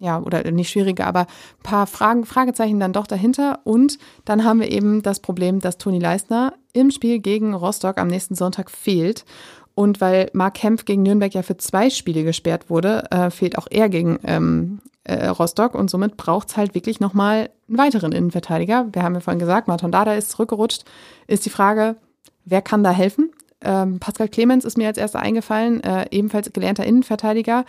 ja, 0.00 0.18
oder 0.18 0.50
nicht 0.50 0.70
schwierige, 0.70 1.06
aber 1.06 1.20
ein 1.20 1.62
paar 1.62 1.86
Fragen, 1.86 2.24
Fragezeichen 2.24 2.80
dann 2.80 2.94
doch 2.94 3.06
dahinter. 3.06 3.60
Und 3.64 3.98
dann 4.24 4.44
haben 4.44 4.60
wir 4.60 4.72
eben 4.72 5.02
das 5.02 5.20
Problem, 5.20 5.60
dass 5.60 5.76
Toni 5.76 5.98
Leistner 5.98 6.54
im 6.72 6.90
Spiel 6.90 7.18
gegen 7.18 7.52
Rostock 7.52 7.98
am 7.98 8.08
nächsten 8.08 8.34
Sonntag 8.34 8.70
fehlt. 8.70 9.26
Und 9.80 10.02
weil 10.02 10.28
Mark 10.34 10.52
Kempf 10.56 10.84
gegen 10.84 11.04
Nürnberg 11.04 11.32
ja 11.32 11.40
für 11.40 11.56
zwei 11.56 11.88
Spiele 11.88 12.22
gesperrt 12.22 12.68
wurde, 12.68 13.10
äh, 13.10 13.30
fehlt 13.30 13.56
auch 13.56 13.66
er 13.70 13.88
gegen 13.88 14.18
ähm, 14.24 14.80
äh, 15.04 15.28
Rostock. 15.28 15.74
Und 15.74 15.88
somit 15.88 16.18
braucht 16.18 16.50
es 16.50 16.58
halt 16.58 16.74
wirklich 16.74 17.00
nochmal 17.00 17.48
einen 17.66 17.78
weiteren 17.78 18.12
Innenverteidiger. 18.12 18.88
Wir 18.92 19.02
haben 19.02 19.14
ja 19.14 19.20
vorhin 19.20 19.38
gesagt, 19.38 19.68
Martin 19.68 19.90
Dada 19.90 20.12
ist 20.12 20.32
zurückgerutscht. 20.32 20.84
Ist 21.28 21.46
die 21.46 21.50
Frage, 21.50 21.96
wer 22.44 22.60
kann 22.60 22.84
da 22.84 22.90
helfen? 22.90 23.30
Ähm, 23.62 24.00
Pascal 24.00 24.28
Clemens 24.28 24.66
ist 24.66 24.76
mir 24.76 24.86
als 24.86 24.98
erster 24.98 25.20
eingefallen, 25.20 25.82
äh, 25.82 26.04
ebenfalls 26.10 26.52
gelernter 26.52 26.84
Innenverteidiger. 26.84 27.64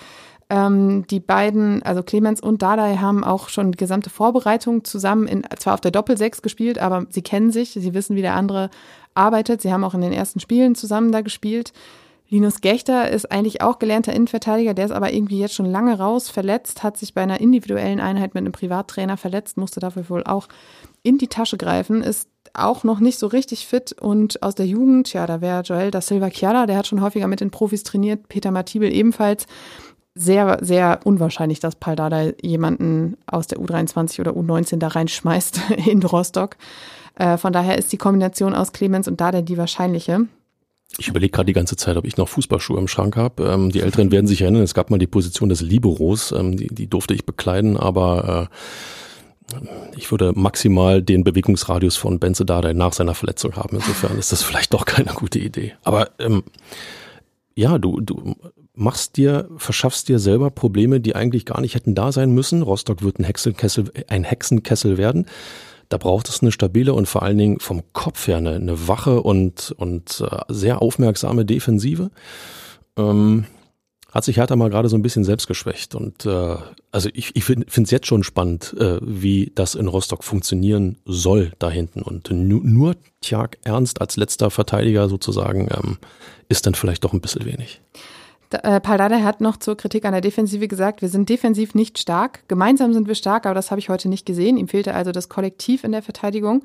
Ähm, 0.50 1.08
die 1.08 1.21
beiden, 1.21 1.82
also 1.82 2.04
Clemens 2.04 2.41
und 2.41 2.62
Dardai, 2.62 2.97
haben 2.97 3.24
auch 3.24 3.47
schon 3.47 3.71
die 3.71 3.78
gesamte 3.78 4.10
Vorbereitung 4.10 4.84
zusammen, 4.84 5.28
in, 5.28 5.45
zwar 5.60 5.76
auf 5.76 5.82
der 5.82 5.91
Doppelsechs 5.91 6.41
gespielt, 6.41 6.78
aber 6.78 7.06
sie 7.10 7.21
kennen 7.21 7.52
sich, 7.52 7.69
sie 7.71 7.93
wissen, 7.93 8.17
wie 8.17 8.21
der 8.21 8.36
andere 8.36 8.69
arbeitet. 9.13 9.62
Sie 9.62 9.71
haben 9.71 9.86
auch 9.86 9.93
in 9.93 10.02
den 10.02 10.12
ersten 10.12 10.41
Spielen 10.41 10.76
zusammen 10.76 11.13
da 11.13 11.21
gespielt. 11.21 11.71
Linus 12.32 12.62
Gechter 12.62 13.10
ist 13.10 13.30
eigentlich 13.30 13.62
auch 13.62 13.78
gelernter 13.78 14.13
Innenverteidiger, 14.13 14.74
der 14.74 14.86
ist 14.86 14.91
aber 14.91 15.12
irgendwie 15.12 15.38
jetzt 15.38 15.54
schon 15.54 15.65
lange 15.65 16.00
raus, 16.00 16.30
verletzt, 16.30 16.82
hat 16.82 16.96
sich 16.96 17.13
bei 17.13 17.22
einer 17.22 17.41
individuellen 17.41 18.00
Einheit 18.00 18.34
mit 18.34 18.41
einem 18.41 18.54
Privattrainer 18.54 19.17
verletzt, 19.17 19.58
musste 19.58 19.82
dafür 19.82 20.10
wohl 20.10 20.24
auch 20.24 20.48
in 21.04 21.17
die 21.17 21.28
Tasche 21.28 21.58
greifen, 21.58 22.02
ist 22.02 22.30
auch 22.54 22.86
noch 22.86 23.02
nicht 23.02 23.20
so 23.20 23.28
richtig 23.28 23.67
fit 23.67 23.91
und 24.02 24.41
aus 24.44 24.56
der 24.56 24.65
Jugend, 24.65 25.12
ja, 25.12 25.28
da 25.28 25.41
wäre 25.41 25.63
Joel 25.63 25.91
da 25.91 26.00
Silva 26.00 26.30
Chiara, 26.30 26.67
der 26.67 26.78
hat 26.78 26.88
schon 26.88 27.02
häufiger 27.02 27.28
mit 27.28 27.41
den 27.41 27.52
Profis 27.52 27.84
trainiert, 27.84 28.30
Peter 28.30 28.52
Matibel 28.52 28.94
ebenfalls 28.94 29.46
sehr, 30.15 30.58
sehr 30.62 31.02
unwahrscheinlich, 31.04 31.60
dass 31.60 31.76
Paldada 31.76 32.32
jemanden 32.41 33.17
aus 33.26 33.48
der 33.48 33.60
U23 33.60 34.22
oder 34.22 34.32
U19 34.32 34.78
da 34.78 34.88
reinschmeißt 34.88 35.72
in 35.86 36.02
Rostock. 36.02 36.56
Äh, 37.15 37.38
von 37.38 37.52
daher 37.52 37.78
ist 37.78 37.91
die 37.91 37.98
Kombination 37.98 38.56
aus 38.56 38.72
Clemens 38.72 39.10
und 39.10 39.20
Dada 39.20 39.41
die 39.41 39.58
wahrscheinliche. 39.58 40.28
Ich 40.97 41.08
überlege 41.08 41.32
gerade 41.32 41.47
die 41.47 41.54
ganze 41.54 41.77
Zeit, 41.77 41.97
ob 41.97 42.06
ich 42.06 42.17
noch 42.17 42.27
Fußballschuhe 42.27 42.77
im 42.77 42.88
Schrank 42.88 43.15
habe. 43.15 43.45
Ähm, 43.45 43.71
die 43.71 43.82
Älteren 43.82 44.12
werden 44.12 44.27
sich 44.27 44.41
erinnern, 44.41 44.62
es 44.62 44.73
gab 44.73 44.89
mal 44.89 44.99
die 44.99 45.08
Position 45.08 45.49
des 45.49 45.62
Liberos, 45.62 46.32
ähm, 46.32 46.58
die, 46.58 46.67
die 46.67 46.88
durfte 46.88 47.13
ich 47.13 47.25
bekleiden, 47.25 47.77
aber 47.77 48.49
äh, 48.49 48.56
ich 49.95 50.12
würde 50.12 50.34
maximal 50.36 51.01
den 51.01 51.23
Bewegungsradius 51.23 51.97
von 51.97 52.19
Benze 52.19 52.45
Dardai 52.45 52.73
nach 52.73 52.93
seiner 52.93 53.15
Verletzung 53.15 53.56
haben. 53.56 53.77
Insofern 53.77 54.17
ist 54.17 54.32
das 54.32 54.43
vielleicht 54.43 54.73
doch 54.73 54.86
keine 54.86 55.13
gute 55.13 55.39
Idee. 55.39 55.73
Aber 55.84 56.10
ähm, 56.19 56.43
ja, 57.56 57.77
du, 57.77 57.99
du 57.99 58.36
machst 58.73 59.17
dir, 59.17 59.49
verschaffst 59.58 60.08
dir 60.10 60.19
selber 60.19 60.49
Probleme, 60.49 60.99
die 60.99 61.15
eigentlich 61.15 61.45
gar 61.45 61.62
nicht 61.62 61.75
hätten 61.75 61.95
da 61.95 62.12
sein 62.12 62.32
müssen. 62.32 62.62
Rostock 62.62 63.04
wird 63.04 63.19
ein 63.19 63.23
Hexenkessel, 63.23 63.91
ein 64.08 64.23
Hexenkessel 64.23 64.97
werden. 64.97 65.25
Da 65.91 65.97
braucht 65.97 66.30
es 66.30 66.41
eine 66.41 66.54
stabile 66.54 66.93
und 66.93 67.06
vor 67.06 67.21
allen 67.21 67.38
Dingen 67.38 67.60
vom 67.60 67.84
Kopf 67.91 68.25
her 68.25 68.38
eine, 68.38 68.54
eine 68.54 68.88
wache 68.88 69.21
und, 69.21 69.73
und 69.75 70.23
äh, 70.25 70.38
sehr 70.47 70.82
aufmerksame 70.82 71.43
Defensive. 71.43 72.12
Ähm, 72.95 73.45
hat 74.10 74.23
sich 74.23 74.38
Hertha 74.38 74.56
mal 74.56 74.69
gerade 74.69 74.88
so 74.88 74.95
ein 74.95 75.01
bisschen 75.01 75.25
selbst 75.25 75.47
geschwächt. 75.47 75.93
Und 75.93 76.25
äh, 76.25 76.56
also 76.93 77.10
ich, 77.13 77.36
ich 77.36 77.43
finde 77.43 77.65
es 77.67 77.91
jetzt 77.91 78.08
schon 78.08 78.23
spannend, 78.23 78.73
äh, 78.80 78.99
wie 79.01 79.51
das 79.54 79.75
in 79.75 79.89
Rostock 79.89 80.23
funktionieren 80.23 80.97
soll 81.04 81.51
da 81.60 81.69
hinten. 81.69 82.01
Und 82.01 82.32
nu, 82.32 82.62
nur 82.63 82.95
Tjag 83.19 83.58
Ernst 83.63 83.99
als 83.99 84.15
letzter 84.15 84.49
Verteidiger 84.49 85.10
sozusagen 85.10 85.67
ähm, 85.71 85.97
ist 86.47 86.65
dann 86.65 86.75
vielleicht 86.75 87.04
doch 87.04 87.12
ein 87.12 87.21
bisschen 87.21 87.43
wenig. 87.43 87.82
Äh, 88.54 88.80
Paldada 88.80 89.22
hat 89.22 89.42
noch 89.42 89.58
zur 89.58 89.78
Kritik 89.78 90.06
an 90.06 90.12
der 90.12 90.22
Defensive 90.22 90.68
gesagt, 90.68 91.02
wir 91.02 91.10
sind 91.10 91.30
defensiv 91.30 91.76
nicht 91.76 92.00
stark. 92.00 92.48
Gemeinsam 92.48 92.94
sind 92.94 93.08
wir 93.08 93.16
stark, 93.16 93.46
aber 93.46 93.56
das 93.56 93.72
habe 93.72 93.80
ich 93.80 93.90
heute 93.90 94.10
nicht 94.10 94.26
gesehen. 94.26 94.58
Ihm 94.58 94.68
fehlte 94.68 94.94
also 94.94 95.12
das 95.12 95.30
Kollektiv 95.30 95.84
in 95.84 95.92
der 95.92 96.02
Verteidigung. 96.02 96.64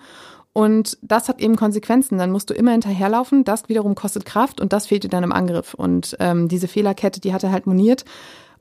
Und 0.52 0.96
das 1.02 1.28
hat 1.28 1.40
eben 1.40 1.56
Konsequenzen. 1.56 2.18
Dann 2.18 2.30
musst 2.30 2.48
du 2.48 2.54
immer 2.54 2.72
hinterherlaufen. 2.72 3.44
Das 3.44 3.68
wiederum 3.68 3.94
kostet 3.94 4.24
Kraft 4.24 4.60
und 4.60 4.72
das 4.72 4.86
fehlt 4.86 5.04
dir 5.04 5.10
dann 5.10 5.22
im 5.22 5.32
Angriff. 5.32 5.74
Und 5.74 6.16
ähm, 6.18 6.48
diese 6.48 6.66
Fehlerkette, 6.66 7.20
die 7.20 7.34
hat 7.34 7.44
er 7.44 7.52
halt 7.52 7.66
moniert. 7.66 8.04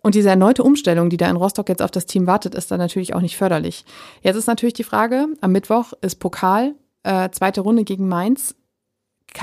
Und 0.02 0.14
diese 0.14 0.30
erneute 0.30 0.62
Umstellung, 0.62 1.10
die 1.10 1.18
da 1.18 1.30
in 1.30 1.36
Rostock 1.36 1.70
jetzt 1.70 1.82
auf 1.82 1.92
das 1.92 2.06
Team 2.06 2.28
wartet, 2.28 2.54
ist 2.54 2.70
dann 2.70 2.80
natürlich 2.80 3.16
auch 3.16 3.22
nicht 3.22 3.38
förderlich. 3.38 3.86
Jetzt 4.22 4.36
ist 4.36 4.46
natürlich 4.46 4.74
die 4.74 4.84
Frage, 4.84 5.28
am 5.42 5.52
Mittwoch 5.52 5.94
ist 6.02 6.20
Pokal, 6.20 6.76
äh, 7.04 7.30
zweite 7.32 7.62
Runde 7.62 7.86
gegen 7.86 8.08
Mainz. 8.08 8.56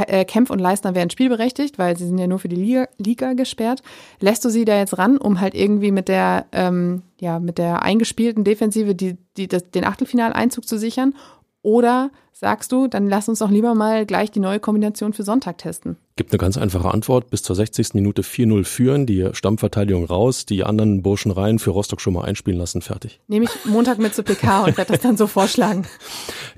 Äh, 0.06 0.24
Kempf 0.24 0.50
und 0.50 0.58
Leistner 0.58 0.94
werden 0.94 1.10
spielberechtigt, 1.10 1.78
weil 1.78 1.96
sie 1.96 2.06
sind 2.06 2.18
ja 2.18 2.26
nur 2.26 2.38
für 2.38 2.48
die 2.48 2.56
Liga, 2.56 2.88
Liga 2.98 3.32
gesperrt. 3.34 3.82
Lässt 4.20 4.44
du 4.44 4.50
sie 4.50 4.64
da 4.64 4.78
jetzt 4.78 4.98
ran, 4.98 5.18
um 5.18 5.40
halt 5.40 5.54
irgendwie 5.54 5.92
mit 5.92 6.08
der, 6.08 6.46
ähm, 6.52 7.02
ja, 7.20 7.38
mit 7.38 7.58
der 7.58 7.82
eingespielten 7.82 8.44
Defensive 8.44 8.94
die, 8.94 9.16
die, 9.36 9.48
das, 9.48 9.70
den 9.70 9.84
Achtelfinaleinzug 9.84 10.66
zu 10.66 10.78
sichern? 10.78 11.14
Oder 11.62 12.10
sagst 12.32 12.72
du, 12.72 12.88
dann 12.88 13.08
lass 13.08 13.28
uns 13.28 13.38
doch 13.38 13.50
lieber 13.50 13.74
mal 13.74 14.04
gleich 14.04 14.32
die 14.32 14.40
neue 14.40 14.58
Kombination 14.58 15.12
für 15.12 15.22
Sonntag 15.22 15.58
testen? 15.58 15.96
Gibt 16.16 16.32
eine 16.32 16.38
ganz 16.38 16.58
einfache 16.58 16.90
Antwort. 16.90 17.30
Bis 17.30 17.44
zur 17.44 17.54
60. 17.54 17.94
Minute 17.94 18.22
4-0 18.22 18.64
führen, 18.64 19.06
die 19.06 19.28
Stammverteidigung 19.32 20.04
raus, 20.04 20.44
die 20.44 20.64
anderen 20.64 21.02
Burschen 21.02 21.30
rein, 21.30 21.60
für 21.60 21.70
Rostock 21.70 22.00
schon 22.00 22.14
mal 22.14 22.24
einspielen 22.24 22.58
lassen, 22.58 22.82
fertig. 22.82 23.20
Nehme 23.28 23.44
ich 23.44 23.64
Montag 23.64 23.98
mit 23.98 24.14
zu 24.14 24.24
PK 24.24 24.64
und 24.64 24.76
werde 24.76 24.92
das 24.92 25.02
dann 25.02 25.16
so 25.16 25.28
vorschlagen. 25.28 25.86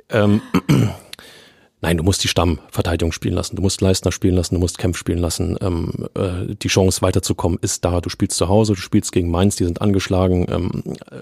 Ähm, 0.08 0.40
Nein, 1.84 1.98
du 1.98 2.02
musst 2.02 2.24
die 2.24 2.28
Stammverteidigung 2.28 3.12
spielen 3.12 3.34
lassen, 3.34 3.56
du 3.56 3.62
musst 3.62 3.82
Leistner 3.82 4.10
spielen 4.10 4.36
lassen, 4.36 4.54
du 4.54 4.58
musst 4.58 4.78
Kempf 4.78 4.96
spielen 4.96 5.18
lassen. 5.18 5.58
Ähm, 5.60 6.08
äh, 6.14 6.54
die 6.54 6.68
Chance 6.68 7.02
weiterzukommen 7.02 7.58
ist 7.60 7.84
da. 7.84 8.00
Du 8.00 8.08
spielst 8.08 8.38
zu 8.38 8.48
Hause, 8.48 8.72
du 8.72 8.80
spielst 8.80 9.12
gegen 9.12 9.30
Mainz, 9.30 9.56
die 9.56 9.66
sind 9.66 9.82
angeschlagen. 9.82 10.46
Ähm, 10.48 10.82
äh, 11.10 11.20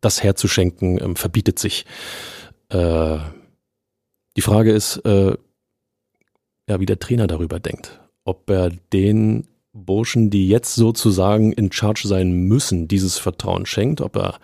das 0.00 0.22
herzuschenken 0.22 1.02
ähm, 1.02 1.16
verbietet 1.16 1.58
sich. 1.58 1.84
Äh, 2.68 3.18
die 4.36 4.40
Frage 4.40 4.70
ist, 4.70 4.98
äh, 4.98 5.36
ja, 6.68 6.78
wie 6.78 6.86
der 6.86 7.00
Trainer 7.00 7.26
darüber 7.26 7.58
denkt. 7.58 7.98
Ob 8.24 8.48
er 8.50 8.70
den 8.92 9.48
Burschen, 9.72 10.30
die 10.30 10.48
jetzt 10.48 10.76
sozusagen 10.76 11.50
in 11.50 11.72
Charge 11.72 12.06
sein 12.06 12.30
müssen, 12.30 12.86
dieses 12.86 13.18
Vertrauen 13.18 13.66
schenkt, 13.66 14.00
ob 14.00 14.14
er, 14.14 14.38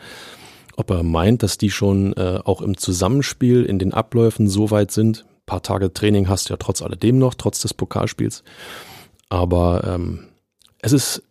ob 0.79 0.91
er 0.91 1.03
meint, 1.03 1.43
dass 1.43 1.59
die 1.59 1.71
schon 1.71 2.13
äh, 2.13 2.39
auch 2.45 2.63
im 2.63 2.77
Zusammenspiel 2.77 3.65
in 3.65 3.81
den 3.81 3.93
Abläufen 3.93 4.49
so 4.49 4.71
weit 4.71 4.93
sind. 4.93 5.25
Ein 5.29 5.47
paar 5.47 5.63
Tage 5.63 5.93
Training 5.93 6.29
hast 6.29 6.49
du 6.49 6.53
ja 6.53 6.57
trotz 6.57 6.83
alledem 6.83 7.19
noch, 7.19 7.35
trotz 7.35 7.61
des 7.61 7.75
Pokalspiels. 7.75 8.45
Aber 9.29 9.83
ähm, 9.85 10.21
es 10.81 10.93
ist 10.93 11.23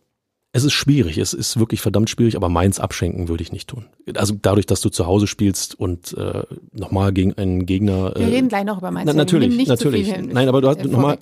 es 0.52 0.64
ist 0.64 0.72
schwierig, 0.72 1.18
es 1.18 1.34
ist 1.34 1.58
wirklich 1.58 1.80
verdammt 1.80 2.10
schwierig, 2.10 2.34
aber 2.36 2.48
meins 2.48 2.80
abschenken 2.80 3.28
würde 3.28 3.42
ich 3.42 3.52
nicht 3.52 3.68
tun. 3.68 3.86
Also 4.14 4.34
dadurch, 4.40 4.66
dass 4.66 4.80
du 4.80 4.88
zu 4.90 5.06
Hause 5.06 5.26
spielst 5.26 5.78
und 5.78 6.16
äh, 6.16 6.42
nochmal 6.72 7.12
gegen 7.12 7.34
einen 7.34 7.64
Gegner. 7.64 8.16
Äh, 8.16 8.20
Wir 8.20 8.26
reden 8.28 8.48
gleich 8.48 8.64
noch 8.64 8.78
über 8.78 8.90
meins. 8.90 9.06
Na, 9.06 9.12
natürlich, 9.12 9.66
natürlich. 9.66 10.08
Nein, 10.08 10.48
aber 10.48 10.60
du 10.60 10.68
hast 10.68 10.84
nochmal, 10.84 11.18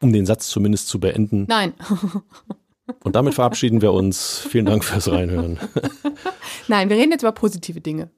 um 0.00 0.12
den 0.12 0.26
Satz 0.26 0.48
zumindest 0.48 0.88
zu 0.88 1.00
beenden. 1.00 1.46
Nein. 1.48 1.72
und 3.02 3.16
damit 3.16 3.34
verabschieden 3.34 3.82
wir 3.82 3.92
uns. 3.92 4.46
Vielen 4.48 4.66
Dank 4.66 4.84
fürs 4.84 5.10
Reinhören. 5.10 5.58
Nein, 6.68 6.88
wir 6.88 6.96
reden 6.96 7.12
jetzt 7.12 7.22
über 7.22 7.32
positive 7.32 7.80
Dinge. 7.80 8.10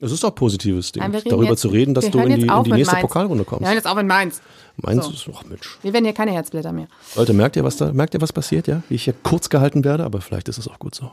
Es 0.00 0.12
ist 0.12 0.24
auch 0.24 0.34
positives 0.34 0.92
Ding, 0.92 1.02
Nein, 1.02 1.22
darüber 1.24 1.50
jetzt, 1.50 1.60
zu 1.60 1.68
reden, 1.68 1.94
dass 1.94 2.10
du 2.10 2.18
in 2.18 2.40
die, 2.40 2.46
in 2.46 2.64
die 2.64 2.72
nächste. 2.72 2.96
Pokalrunde 2.96 3.44
kommst. 3.44 3.62
Wir 3.62 3.68
hören 3.68 3.76
jetzt 3.76 3.86
auf 3.86 3.96
in 3.96 4.06
Mainz. 4.06 4.42
Mainz 4.76 5.06
so. 5.06 5.12
ist, 5.12 5.28
ach 5.34 5.44
Mensch. 5.44 5.78
Wir 5.82 5.92
werden 5.92 6.04
hier 6.04 6.12
keine 6.12 6.32
Herzblätter 6.32 6.72
mehr. 6.72 6.88
Leute, 7.14 7.32
merkt 7.32 7.56
ihr, 7.56 7.64
was 7.64 7.76
da, 7.76 7.92
merkt 7.92 8.12
ihr, 8.12 8.20
was 8.20 8.32
passiert, 8.32 8.66
ja? 8.66 8.82
Wie 8.88 8.96
ich 8.96 9.04
hier 9.04 9.14
kurz 9.22 9.48
gehalten 9.48 9.84
werde, 9.84 10.04
aber 10.04 10.20
vielleicht 10.20 10.48
ist 10.48 10.58
es 10.58 10.68
auch 10.68 10.78
gut 10.78 10.94
so. 10.94 11.10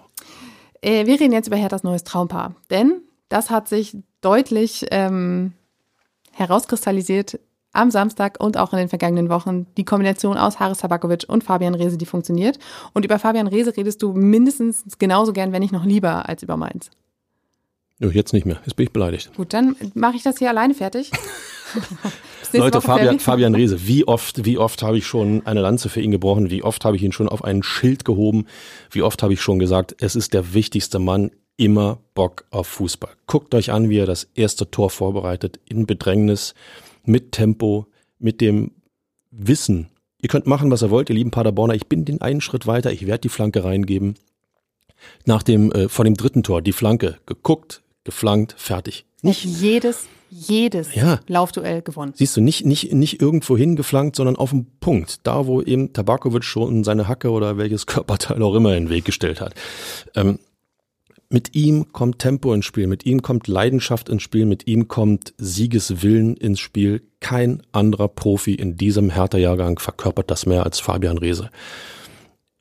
Äh, 0.82 1.06
wir 1.06 1.20
reden 1.20 1.32
jetzt 1.32 1.48
über 1.48 1.58
Herthas 1.58 1.84
neues 1.84 2.04
Traumpaar, 2.04 2.56
denn 2.70 3.02
das 3.30 3.50
hat 3.50 3.70
sich 3.70 3.96
deutlich 4.22 4.88
ähm, 4.92 5.54
herauskristallisiert 6.32 7.40
am 7.74 7.92
Samstag 7.92 8.38
und 8.40 8.58
auch 8.58 8.74
in 8.74 8.80
den 8.80 8.90
vergangenen 8.90 9.30
Wochen 9.30 9.68
die 9.78 9.86
Kombination 9.86 10.38
aus 10.38 10.60
Haris 10.60 10.80
Tabakovic 10.80 11.26
und 11.28 11.44
Fabian 11.44 11.76
Rehse, 11.76 11.98
die 11.98 12.06
funktioniert. 12.06 12.60
Und 12.94 13.06
über 13.06 13.20
Fabian 13.20 13.48
Rehse 13.48 13.76
redest 13.76 14.02
du 14.02 14.14
mindestens 14.14 14.84
genauso 15.00 15.34
gern, 15.34 15.52
wenn 15.52 15.62
nicht 15.62 15.74
noch 15.74 15.86
lieber, 15.86 16.28
als 16.28 16.44
über 16.44 16.58
Mainz. 16.58 16.90
Nö, 18.00 18.10
jetzt 18.10 18.34
nicht 18.34 18.46
mehr. 18.46 18.60
Jetzt 18.66 18.76
bin 18.76 18.86
ich 18.86 18.92
beleidigt. 18.92 19.32
Gut, 19.36 19.54
dann 19.54 19.76
mache 19.94 20.16
ich 20.16 20.24
das 20.24 20.40
hier 20.40 20.50
alleine 20.50 20.74
fertig. 20.74 21.12
Leute, 22.54 22.82
Fabian, 22.82 23.20
Fabian 23.20 23.56
Reese, 23.56 23.88
wie 23.88 24.08
oft, 24.08 24.44
wie 24.44 24.58
oft 24.58 24.82
habe 24.84 24.98
ich 24.98 25.06
schon 25.06 25.46
eine 25.46 25.62
Lanze 25.62 25.88
für 25.88 26.02
ihn 26.02 26.12
gebrochen? 26.12 26.50
Wie 26.50 26.64
oft 26.64 26.84
habe 26.84 26.98
ich 26.98 27.04
ihn 27.04 27.12
schon 27.12 27.30
auf 27.30 27.44
ein 27.44 27.64
Schild 27.64 28.04
gehoben? 28.04 28.48
Wie 28.90 29.04
oft 29.04 29.24
habe 29.24 29.34
ich 29.34 29.42
schon 29.42 29.60
gesagt, 29.60 29.96
es 30.00 30.16
ist 30.16 30.34
der 30.34 30.54
wichtigste 30.54 31.00
Mann, 31.00 31.32
immer 31.58 32.00
Bock 32.16 32.46
auf 32.50 32.68
Fußball. 32.68 33.12
Guckt 33.28 33.54
euch 33.54 33.72
an, 33.72 33.90
wie 33.90 34.00
er 34.00 34.08
das 34.08 34.28
erste 34.34 34.70
Tor 34.72 34.90
vorbereitet, 34.90 35.60
in 35.70 35.86
Bedrängnis, 35.86 36.56
mit 37.04 37.32
Tempo, 37.32 37.88
mit 38.20 38.42
dem 38.42 38.72
Wissen. 39.32 39.90
Ihr 40.22 40.30
könnt 40.30 40.46
machen, 40.46 40.70
was 40.70 40.84
ihr 40.84 40.92
wollt, 40.92 41.10
ihr 41.10 41.16
lieben 41.16 41.32
Paderborner. 41.32 41.74
Ich 41.74 41.88
bin 41.88 42.06
den 42.06 42.22
einen 42.22 42.42
Schritt 42.42 42.68
weiter. 42.68 42.92
Ich 42.92 43.08
werde 43.08 43.22
die 43.22 43.30
Flanke 43.30 43.64
reingeben. 43.64 44.16
Nach 45.26 45.42
dem, 45.42 45.72
äh, 45.72 45.90
vor 45.90 46.06
dem 46.06 46.16
dritten 46.16 46.44
Tor, 46.44 46.62
die 46.62 46.74
Flanke 46.74 47.18
geguckt, 47.26 47.82
geflankt, 48.04 48.54
fertig. 48.58 49.06
Nicht 49.24 49.44
jedes, 49.44 50.08
jedes 50.30 50.94
ja. 50.94 51.20
Laufduell 51.28 51.82
gewonnen. 51.82 52.14
Siehst 52.16 52.38
du, 52.38 52.42
nicht, 52.42 52.66
nicht, 52.66 52.94
nicht 52.94 53.22
irgendwo 53.22 53.58
hingeflankt, 53.58 54.16
sondern 54.16 54.36
auf 54.36 54.52
den 54.52 54.68
Punkt. 54.80 55.26
Da, 55.26 55.48
wo 55.48 55.62
eben 55.62 55.92
Tabakovic 55.94 56.44
schon 56.44 56.84
seine 56.84 57.08
Hacke 57.08 57.32
oder 57.32 57.58
welches 57.58 57.86
Körperteil 57.88 58.42
auch 58.44 58.54
immer 58.54 58.76
in 58.76 58.86
den 58.86 58.90
Weg 58.90 59.06
gestellt 59.06 59.42
hat. 59.42 59.56
Ähm, 60.16 60.40
mit 61.32 61.56
ihm 61.56 61.92
kommt 61.94 62.20
Tempo 62.20 62.54
ins 62.54 62.66
Spiel, 62.66 62.88
mit 62.88 63.06
ihm 63.06 63.22
kommt 63.22 63.48
Leidenschaft 63.48 64.10
ins 64.10 64.22
Spiel, 64.22 64.46
mit 64.46 64.68
ihm 64.68 64.88
kommt 64.88 65.34
Siegeswillen 65.38 66.36
ins 66.36 66.60
Spiel. 66.60 67.02
Kein 67.20 67.64
anderer 67.72 68.08
Profi 68.08 68.54
in 68.54 68.76
diesem 68.76 69.10
Härterjahrgang 69.10 69.80
verkörpert 69.80 70.30
das 70.30 70.46
mehr 70.46 70.66
als 70.66 70.80
Fabian 70.80 71.18
Reese. 71.18 71.50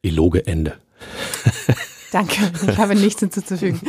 Eloge 0.02 0.46
Ende. 0.46 0.74
Danke, 2.12 2.50
ich 2.68 2.76
habe 2.76 2.96
nichts 2.96 3.20
hinzuzufügen. 3.20 3.80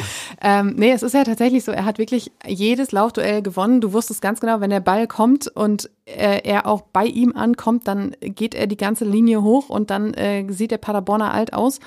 ähm, 0.42 0.76
nee, 0.78 0.92
es 0.92 1.02
ist 1.02 1.14
ja 1.14 1.24
tatsächlich 1.24 1.64
so, 1.64 1.72
er 1.72 1.86
hat 1.86 1.98
wirklich 1.98 2.32
jedes 2.46 2.92
Laufduell 2.92 3.42
gewonnen. 3.42 3.82
Du 3.82 3.94
wusstest 3.94 4.22
ganz 4.22 4.40
genau, 4.40 4.62
wenn 4.62 4.70
der 4.70 4.80
Ball 4.80 5.08
kommt 5.08 5.48
und 5.48 5.90
äh, 6.06 6.42
er 6.44 6.68
auch 6.68 6.82
bei 6.82 7.06
ihm 7.06 7.36
ankommt, 7.36 7.88
dann 7.88 8.16
geht 8.22 8.54
er 8.54 8.68
die 8.68 8.78
ganze 8.78 9.06
Linie 9.06 9.42
hoch 9.42 9.70
und 9.70 9.90
dann 9.90 10.14
äh, 10.14 10.46
sieht 10.52 10.72
der 10.72 10.78
Paderborner 10.78 11.34
alt 11.34 11.54
aus. 11.54 11.80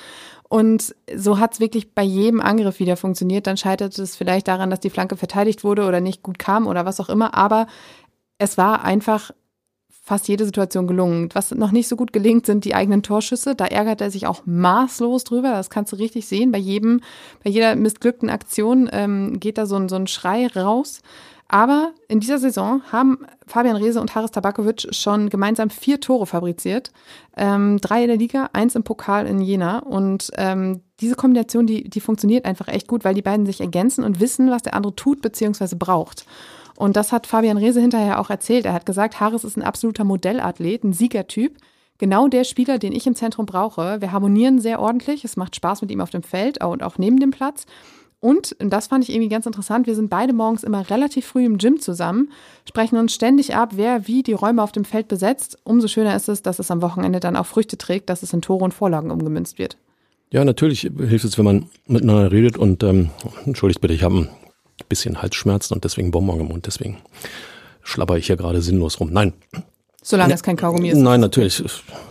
Und 0.54 0.94
so 1.12 1.40
hat 1.40 1.54
es 1.54 1.58
wirklich 1.58 1.94
bei 1.96 2.04
jedem 2.04 2.40
Angriff 2.40 2.78
wieder 2.78 2.96
funktioniert. 2.96 3.48
Dann 3.48 3.56
scheitert 3.56 3.98
es 3.98 4.14
vielleicht 4.14 4.46
daran, 4.46 4.70
dass 4.70 4.78
die 4.78 4.88
Flanke 4.88 5.16
verteidigt 5.16 5.64
wurde 5.64 5.84
oder 5.84 6.00
nicht 6.00 6.22
gut 6.22 6.38
kam 6.38 6.68
oder 6.68 6.86
was 6.86 7.00
auch 7.00 7.08
immer. 7.08 7.34
Aber 7.34 7.66
es 8.38 8.56
war 8.56 8.84
einfach 8.84 9.32
fast 9.90 10.28
jede 10.28 10.44
Situation 10.44 10.86
gelungen. 10.86 11.28
Was 11.32 11.50
noch 11.50 11.72
nicht 11.72 11.88
so 11.88 11.96
gut 11.96 12.12
gelingt, 12.12 12.46
sind 12.46 12.64
die 12.64 12.76
eigenen 12.76 13.02
Torschüsse. 13.02 13.56
Da 13.56 13.64
ärgert 13.64 14.00
er 14.00 14.12
sich 14.12 14.28
auch 14.28 14.42
maßlos 14.44 15.24
drüber. 15.24 15.50
Das 15.50 15.70
kannst 15.70 15.90
du 15.90 15.96
richtig 15.96 16.28
sehen. 16.28 16.52
Bei 16.52 16.58
jedem, 16.58 17.00
bei 17.42 17.50
jeder 17.50 17.74
missglückten 17.74 18.30
Aktion 18.30 18.88
ähm, 18.92 19.40
geht 19.40 19.58
da 19.58 19.66
so 19.66 19.74
ein, 19.74 19.88
so 19.88 19.96
ein 19.96 20.06
Schrei 20.06 20.46
raus. 20.46 21.02
Aber 21.48 21.92
in 22.08 22.20
dieser 22.20 22.38
Saison 22.38 22.82
haben 22.90 23.18
Fabian 23.46 23.76
Reese 23.76 24.00
und 24.00 24.14
Haris 24.14 24.30
Tabakovic 24.30 24.86
schon 24.94 25.28
gemeinsam 25.28 25.70
vier 25.70 26.00
Tore 26.00 26.26
fabriziert. 26.26 26.90
Ähm, 27.36 27.78
drei 27.80 28.02
in 28.02 28.08
der 28.08 28.16
Liga, 28.16 28.50
eins 28.52 28.74
im 28.74 28.82
Pokal 28.82 29.26
in 29.26 29.40
Jena. 29.40 29.80
Und 29.80 30.30
ähm, 30.36 30.80
diese 31.00 31.16
Kombination, 31.16 31.66
die, 31.66 31.88
die 31.88 32.00
funktioniert 32.00 32.46
einfach 32.46 32.68
echt 32.68 32.88
gut, 32.88 33.04
weil 33.04 33.14
die 33.14 33.22
beiden 33.22 33.46
sich 33.46 33.60
ergänzen 33.60 34.04
und 34.04 34.20
wissen, 34.20 34.50
was 34.50 34.62
der 34.62 34.74
andere 34.74 34.96
tut 34.96 35.20
bzw. 35.20 35.76
braucht. 35.76 36.26
Und 36.76 36.96
das 36.96 37.12
hat 37.12 37.26
Fabian 37.26 37.58
Rehse 37.58 37.80
hinterher 37.80 38.20
auch 38.20 38.30
erzählt. 38.30 38.64
Er 38.64 38.72
hat 38.72 38.86
gesagt, 38.86 39.20
Harris 39.20 39.44
ist 39.44 39.56
ein 39.56 39.62
absoluter 39.62 40.04
Modellathlet, 40.04 40.82
ein 40.82 40.92
Siegertyp. 40.92 41.58
Genau 41.98 42.26
der 42.26 42.42
Spieler, 42.42 42.78
den 42.78 42.92
ich 42.92 43.06
im 43.06 43.14
Zentrum 43.14 43.46
brauche. 43.46 44.00
Wir 44.00 44.10
harmonieren 44.10 44.60
sehr 44.60 44.80
ordentlich. 44.80 45.24
Es 45.24 45.36
macht 45.36 45.54
Spaß 45.54 45.82
mit 45.82 45.92
ihm 45.92 46.00
auf 46.00 46.10
dem 46.10 46.24
Feld 46.24 46.64
und 46.64 46.82
auch 46.82 46.98
neben 46.98 47.20
dem 47.20 47.30
Platz. 47.30 47.66
Und, 48.24 48.56
das 48.58 48.86
fand 48.86 49.04
ich 49.04 49.14
irgendwie 49.14 49.28
ganz 49.28 49.44
interessant, 49.44 49.86
wir 49.86 49.94
sind 49.94 50.08
beide 50.08 50.32
morgens 50.32 50.64
immer 50.64 50.88
relativ 50.88 51.26
früh 51.26 51.44
im 51.44 51.58
Gym 51.58 51.78
zusammen, 51.78 52.32
sprechen 52.66 52.96
uns 52.96 53.12
ständig 53.12 53.54
ab, 53.54 53.72
wer 53.74 54.08
wie 54.08 54.22
die 54.22 54.32
Räume 54.32 54.62
auf 54.62 54.72
dem 54.72 54.86
Feld 54.86 55.08
besetzt. 55.08 55.58
Umso 55.62 55.88
schöner 55.88 56.16
ist 56.16 56.30
es, 56.30 56.40
dass 56.40 56.58
es 56.58 56.70
am 56.70 56.80
Wochenende 56.80 57.20
dann 57.20 57.36
auch 57.36 57.44
Früchte 57.44 57.76
trägt, 57.76 58.08
dass 58.08 58.22
es 58.22 58.32
in 58.32 58.40
Tore 58.40 58.64
und 58.64 58.72
Vorlagen 58.72 59.10
umgemünzt 59.10 59.58
wird. 59.58 59.76
Ja, 60.30 60.42
natürlich 60.42 60.80
hilft 60.80 61.26
es, 61.26 61.36
wenn 61.36 61.44
man 61.44 61.66
miteinander 61.86 62.32
redet 62.32 62.56
und 62.56 62.82
ähm, 62.82 63.10
entschuldigt 63.44 63.82
bitte, 63.82 63.92
ich 63.92 64.02
habe 64.02 64.16
einen 64.16 64.30
bisschen 64.88 65.20
Halsschmerzen 65.20 65.74
und 65.74 65.84
deswegen 65.84 66.10
Bonbon 66.10 66.40
im 66.40 66.46
Mund. 66.46 66.64
Deswegen 66.64 67.02
schlabber 67.82 68.16
ich 68.16 68.28
hier 68.28 68.38
gerade 68.38 68.62
sinnlos 68.62 69.00
rum. 69.00 69.10
Nein. 69.12 69.34
Solange 70.02 70.28
ne, 70.28 70.34
es 70.34 70.42
kein 70.42 70.56
Kaugummi 70.56 70.88
ist. 70.88 70.96
Nein, 70.96 71.20
natürlich. 71.20 71.62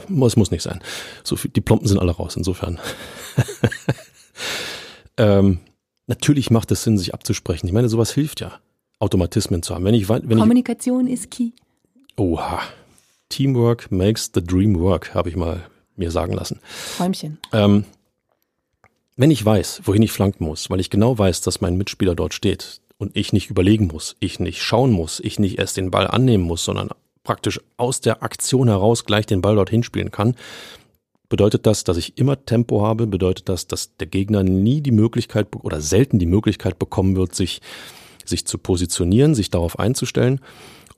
Muss, 0.10 0.36
muss 0.36 0.52
nicht 0.52 0.62
sein. 0.62 0.80
So 1.24 1.36
die 1.36 1.62
Plomben 1.62 1.88
sind 1.88 1.98
alle 1.98 2.12
raus, 2.12 2.36
insofern. 2.36 2.80
ähm, 5.18 5.58
natürlich 6.08 6.52
macht 6.52 6.72
es 6.72 6.84
Sinn, 6.84 6.98
sich 6.98 7.14
abzusprechen. 7.14 7.68
Ich 7.68 7.74
meine, 7.74 7.90
sowas 7.90 8.12
hilft 8.12 8.42
ja, 8.42 8.60
Automatismen 9.00 9.64
zu 9.64 9.76
haben. 9.76 9.86
Wenn 9.86 9.94
ich, 9.94 10.10
wenn 10.10 10.40
Kommunikation 10.40 11.08
ich, 11.08 11.14
ist 11.14 11.32
key. 11.32 11.52
Oha. 12.18 12.62
Teamwork 13.30 13.92
makes 13.92 14.30
the 14.34 14.44
dream 14.44 14.80
work, 14.80 15.16
habe 15.16 15.30
ich 15.30 15.36
mal 15.36 15.64
mir 15.96 16.12
sagen 16.12 16.34
lassen. 16.34 16.60
Träumchen. 16.98 17.40
Ähm, 17.52 17.86
wenn 19.16 19.32
ich 19.32 19.44
weiß, 19.44 19.82
wohin 19.86 20.02
ich 20.02 20.12
flanken 20.12 20.46
muss, 20.46 20.70
weil 20.70 20.80
ich 20.80 20.90
genau 20.90 21.18
weiß, 21.18 21.42
dass 21.42 21.62
mein 21.62 21.78
Mitspieler 21.78 22.16
dort 22.16 22.34
steht 22.34 22.82
und 22.98 23.16
ich 23.16 23.34
nicht 23.34 23.50
überlegen 23.50 23.88
muss, 23.88 24.16
ich 24.20 24.40
nicht 24.40 24.62
schauen 24.62 24.92
muss, 24.92 25.20
ich 25.20 25.40
nicht 25.40 25.60
erst 25.60 25.78
den 25.78 25.92
Ball 25.92 26.08
annehmen 26.08 26.44
muss, 26.44 26.64
sondern 26.64 26.90
praktisch 27.24 27.60
aus 27.78 28.02
der 28.02 28.24
Aktion 28.24 28.68
heraus 28.68 29.06
gleich 29.06 29.26
den 29.26 29.42
Ball 29.42 29.56
dorthin 29.56 29.84
spielen 29.84 30.12
kann, 30.12 30.36
bedeutet 31.34 31.66
das, 31.66 31.84
dass 31.84 31.98
ich 31.98 32.20
immer 32.20 32.46
Tempo 32.46 32.84
habe, 32.84 33.08
bedeutet 33.08 33.50
das, 33.50 33.66
dass 33.66 33.98
der 33.98 34.06
Gegner 34.06 34.44
nie 34.44 34.82
die 34.82 34.92
Möglichkeit 34.92 35.48
oder 35.56 35.82
selten 35.82 36.20
die 36.20 36.28
Möglichkeit 36.28 36.78
bekommen 36.78 37.16
wird, 37.16 37.34
sich, 37.34 37.60
sich 38.24 38.46
zu 38.46 38.60
positionieren, 38.60 39.34
sich 39.34 39.50
darauf 39.50 39.80
einzustellen. 39.80 40.42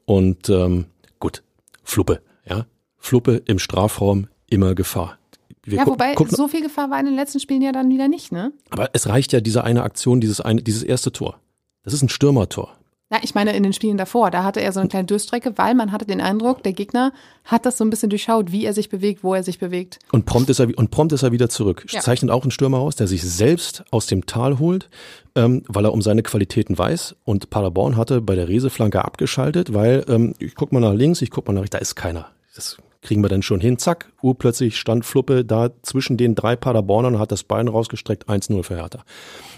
Und 0.03 0.49
ähm, 0.49 0.87
gut, 1.19 1.41
Fluppe, 1.85 2.21
ja. 2.45 2.65
Fluppe 2.97 3.43
im 3.45 3.59
Strafraum, 3.59 4.27
immer 4.49 4.75
Gefahr. 4.75 5.17
Wir 5.63 5.77
ja, 5.77 5.87
wobei 5.87 6.13
so 6.27 6.49
viel 6.49 6.63
Gefahr 6.63 6.91
war 6.91 6.99
in 6.99 7.05
den 7.05 7.15
letzten 7.15 7.39
Spielen 7.39 7.61
ja 7.61 7.71
dann 7.71 7.89
wieder 7.89 8.09
nicht, 8.09 8.33
ne? 8.33 8.51
Aber 8.71 8.89
es 8.91 9.07
reicht 9.07 9.31
ja 9.31 9.39
diese 9.39 9.63
eine 9.63 9.83
Aktion, 9.83 10.19
dieses 10.19 10.41
eine, 10.41 10.61
dieses 10.61 10.83
erste 10.83 11.13
Tor. 11.13 11.39
Das 11.83 11.93
ist 11.93 12.01
ein 12.01 12.09
Stürmertor. 12.09 12.75
Ja, 13.11 13.19
ich 13.21 13.35
meine 13.35 13.55
in 13.55 13.61
den 13.61 13.71
Spielen 13.71 13.97
davor, 13.97 14.31
da 14.31 14.43
hatte 14.43 14.61
er 14.61 14.71
so 14.71 14.79
eine 14.79 14.89
kleine 14.89 15.05
Durchstrecke, 15.05 15.55
weil 15.57 15.75
man 15.75 15.91
hatte 15.91 16.05
den 16.05 16.21
Eindruck, 16.21 16.63
der 16.63 16.73
Gegner 16.73 17.13
hat 17.43 17.67
das 17.67 17.77
so 17.77 17.85
ein 17.85 17.91
bisschen 17.91 18.09
durchschaut, 18.09 18.51
wie 18.51 18.65
er 18.65 18.73
sich 18.73 18.89
bewegt, 18.89 19.23
wo 19.23 19.35
er 19.35 19.43
sich 19.43 19.59
bewegt. 19.59 19.99
Und 20.11 20.25
prompt 20.25 20.49
ist 20.49 20.57
er, 20.57 20.75
und 20.75 20.89
prompt 20.89 21.13
ist 21.13 21.21
er 21.21 21.31
wieder 21.31 21.47
zurück. 21.47 21.85
Ja. 21.89 21.99
Zeichnet 21.99 22.31
auch 22.31 22.41
einen 22.41 22.49
Stürmer 22.49 22.79
aus, 22.79 22.95
der 22.95 23.05
sich 23.05 23.21
selbst 23.21 23.83
aus 23.91 24.07
dem 24.07 24.25
Tal 24.25 24.57
holt, 24.57 24.89
ähm, 25.35 25.61
weil 25.67 25.85
er 25.85 25.93
um 25.93 26.01
seine 26.01 26.23
Qualitäten 26.23 26.79
weiß. 26.79 27.15
Und 27.25 27.51
Paderborn 27.51 27.95
hatte 27.95 28.21
bei 28.21 28.33
der 28.33 28.47
Reseflanke 28.47 29.05
abgeschaltet, 29.05 29.75
weil 29.75 30.03
ähm, 30.07 30.33
ich 30.39 30.55
guck 30.55 30.71
mal 30.71 30.79
nach 30.79 30.93
links, 30.93 31.21
ich 31.21 31.29
guck 31.29 31.45
mal 31.45 31.53
nach 31.53 31.61
rechts, 31.61 31.73
da 31.73 31.77
ist 31.77 31.93
keiner. 31.93 32.29
Das 32.55 32.77
kriegen 33.03 33.21
wir 33.21 33.29
dann 33.29 33.43
schon 33.43 33.59
hin. 33.59 33.77
Zack, 33.77 34.11
urplötzlich 34.23 34.79
stand 34.79 35.05
Fluppe 35.05 35.45
da 35.45 35.69
zwischen 35.83 36.17
den 36.17 36.33
drei 36.33 36.55
Paderbornern 36.55 37.13
und 37.13 37.19
hat 37.19 37.31
das 37.31 37.43
Bein 37.43 37.67
rausgestreckt, 37.67 38.27
1-0 38.27 38.63
für 38.63 38.77
Hertha. 38.77 39.03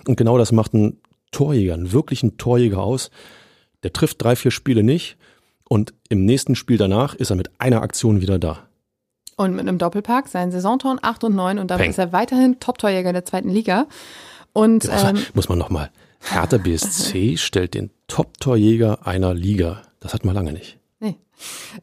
Und 0.06 0.18
genau 0.18 0.38
das 0.38 0.52
macht 0.52 0.74
ein 0.74 0.98
Torjäger, 1.32 1.74
einen 1.74 1.92
wirklichen 1.92 2.38
Torjäger 2.38 2.80
aus. 2.80 3.12
Der 3.84 3.94
trifft 3.94 4.22
drei, 4.24 4.36
vier 4.36 4.52
Spiele 4.52 4.84
nicht 4.84 5.18
und 5.70 5.94
im 6.10 6.26
nächsten 6.26 6.56
Spiel 6.56 6.78
danach 6.78 7.14
ist 7.16 7.30
er 7.30 7.36
mit 7.36 7.52
einer 7.60 7.82
Aktion 7.82 8.22
wieder 8.22 8.40
da. 8.40 8.68
Und 9.36 9.52
mit 9.52 9.62
einem 9.62 9.78
Doppelpack, 9.78 10.28
seinen 10.28 10.52
Saisontor 10.52 10.98
8 11.02 11.26
und 11.26 11.36
9 11.36 11.60
und 11.60 11.70
damit 11.70 11.84
Peng. 11.84 11.92
ist 11.92 12.00
er 12.00 12.12
weiterhin 12.12 12.60
Top-Torjäger 12.60 13.14
der 13.14 13.24
zweiten 13.24 13.50
Liga. 13.50 13.86
Und 14.52 14.86
ja, 14.86 15.12
ähm, 15.12 15.20
muss 15.36 15.48
man 15.48 15.60
nochmal. 15.60 15.92
Hertha 16.20 16.58
BSC 16.58 17.38
stellt 17.38 17.76
den 17.76 17.92
Top-Torjäger 18.08 19.06
einer 19.06 19.36
Liga. 19.36 19.84
Das 20.00 20.16
hat 20.16 20.26
man 20.26 20.34
lange 20.34 20.54
nicht. 20.54 20.80
Nee. 21.00 21.18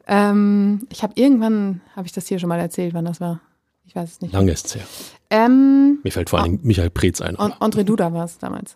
Ähm, 0.05 0.85
ich 0.89 1.01
habe 1.03 1.13
irgendwann, 1.15 1.79
habe 1.95 2.07
ich 2.07 2.11
das 2.11 2.27
hier 2.27 2.39
schon 2.39 2.49
mal 2.49 2.59
erzählt, 2.59 2.93
wann 2.93 3.05
das 3.05 3.21
war. 3.21 3.39
Ich 3.85 3.95
weiß 3.95 4.11
es 4.11 4.21
nicht. 4.21 4.33
Lange 4.33 4.51
ist 4.51 4.65
es 4.65 4.75
her. 4.75 4.83
Ähm, 5.29 5.99
Mir 6.03 6.11
fällt 6.11 6.29
vor 6.29 6.39
allem 6.41 6.59
Michael 6.63 6.89
Preetz 6.89 7.21
ein. 7.21 7.35
Und 7.35 7.53
André 7.53 7.83
Duda 7.83 8.11
war 8.11 8.25
es 8.25 8.37
damals. 8.37 8.75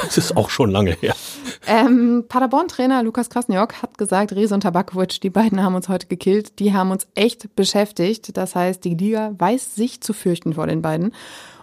Das 0.00 0.18
ist 0.18 0.36
auch 0.36 0.50
schon 0.50 0.70
lange 0.70 0.92
her. 0.92 1.14
Ähm, 1.66 2.24
Paderborn-Trainer 2.28 3.02
Lukas 3.02 3.30
Krasniok 3.30 3.82
hat 3.82 3.98
gesagt, 3.98 4.32
Rese 4.32 4.54
und 4.54 4.62
Tabakovic, 4.62 5.20
die 5.20 5.30
beiden 5.30 5.62
haben 5.62 5.74
uns 5.74 5.88
heute 5.88 6.06
gekillt. 6.06 6.58
Die 6.58 6.72
haben 6.72 6.90
uns 6.90 7.06
echt 7.14 7.54
beschäftigt. 7.56 8.36
Das 8.36 8.54
heißt, 8.54 8.84
die 8.84 8.94
Liga 8.94 9.32
weiß 9.36 9.74
sich 9.74 10.00
zu 10.00 10.12
fürchten 10.12 10.54
vor 10.54 10.66
den 10.66 10.82
beiden. 10.82 11.12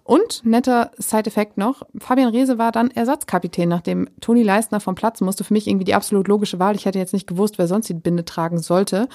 Und 0.03 0.45
netter 0.45 0.91
Side-Effekt 0.99 1.57
noch, 1.57 1.81
Fabian 1.97 2.29
Rehse 2.29 2.59
war 2.59 2.71
dann 2.71 2.91
Ersatzkapitän, 2.91 3.67
nachdem 3.67 4.07
Toni 4.21 4.43
Leistner 4.43 4.79
vom 4.79 4.93
Platz 4.93 5.19
musste. 5.19 5.43
Für 5.43 5.53
mich 5.53 5.65
irgendwie 5.65 5.85
die 5.85 5.95
absolut 5.95 6.27
logische 6.27 6.59
Wahl. 6.59 6.75
Ich 6.75 6.85
hätte 6.85 6.99
jetzt 6.99 7.13
nicht 7.13 7.25
gewusst, 7.25 7.57
wer 7.57 7.67
sonst 7.67 7.89
die 7.89 7.95
Binde 7.95 8.23
tragen 8.23 8.59
sollte. 8.59 9.09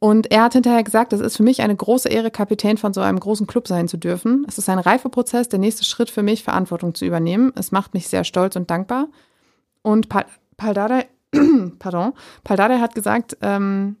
Und 0.00 0.30
er 0.30 0.44
hat 0.44 0.52
hinterher 0.52 0.84
gesagt, 0.84 1.12
es 1.12 1.20
ist 1.20 1.36
für 1.36 1.42
mich 1.42 1.60
eine 1.60 1.74
große 1.74 2.08
Ehre, 2.08 2.30
Kapitän 2.30 2.76
von 2.76 2.92
so 2.92 3.00
einem 3.00 3.18
großen 3.18 3.48
Club 3.48 3.66
sein 3.66 3.88
zu 3.88 3.96
dürfen. 3.96 4.44
Es 4.46 4.56
ist 4.56 4.68
ein 4.68 4.78
Reifeprozess, 4.78 5.48
der 5.48 5.58
nächste 5.58 5.84
Schritt 5.84 6.08
für 6.10 6.22
mich, 6.22 6.44
Verantwortung 6.44 6.94
zu 6.94 7.04
übernehmen. 7.04 7.52
Es 7.56 7.72
macht 7.72 7.94
mich 7.94 8.06
sehr 8.06 8.22
stolz 8.22 8.54
und 8.54 8.70
dankbar. 8.70 9.08
Und 9.82 10.08
Paldade, 10.56 11.06
pardon, 11.80 12.12
Paldade 12.44 12.80
hat 12.80 12.94
gesagt, 12.94 13.36
ähm, 13.42 13.96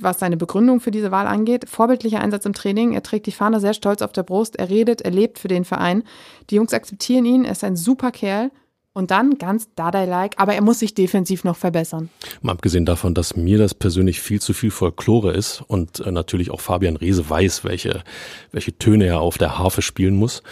was 0.00 0.18
seine 0.18 0.36
Begründung 0.36 0.80
für 0.80 0.90
diese 0.90 1.12
Wahl 1.12 1.26
angeht, 1.26 1.68
vorbildlicher 1.68 2.20
Einsatz 2.20 2.44
im 2.44 2.52
Training. 2.52 2.92
Er 2.92 3.02
trägt 3.02 3.26
die 3.26 3.32
Fahne 3.32 3.60
sehr 3.60 3.74
stolz 3.74 4.02
auf 4.02 4.12
der 4.12 4.24
Brust. 4.24 4.56
Er 4.56 4.68
redet, 4.68 5.02
er 5.02 5.12
lebt 5.12 5.38
für 5.38 5.48
den 5.48 5.64
Verein. 5.64 6.02
Die 6.50 6.56
Jungs 6.56 6.74
akzeptieren 6.74 7.24
ihn. 7.24 7.44
Er 7.44 7.52
ist 7.52 7.64
ein 7.64 7.76
super 7.76 8.10
Kerl. 8.10 8.50
Und 8.94 9.10
dann 9.10 9.38
ganz 9.38 9.68
Dardai-like, 9.74 10.34
aber 10.36 10.54
er 10.54 10.60
muss 10.60 10.80
sich 10.80 10.92
defensiv 10.92 11.44
noch 11.44 11.56
verbessern. 11.56 12.10
Mal 12.42 12.52
abgesehen 12.52 12.84
davon, 12.84 13.14
dass 13.14 13.36
mir 13.36 13.56
das 13.56 13.72
persönlich 13.72 14.20
viel 14.20 14.38
zu 14.40 14.52
viel 14.52 14.70
Folklore 14.70 15.32
ist 15.32 15.62
und 15.66 16.00
äh, 16.00 16.12
natürlich 16.12 16.50
auch 16.50 16.60
Fabian 16.60 16.96
Reese 16.96 17.28
weiß, 17.28 17.64
welche, 17.64 18.02
welche 18.50 18.76
Töne 18.76 19.06
er 19.06 19.20
auf 19.20 19.38
der 19.38 19.58
Harfe 19.58 19.80
spielen 19.80 20.14
muss, 20.16 20.42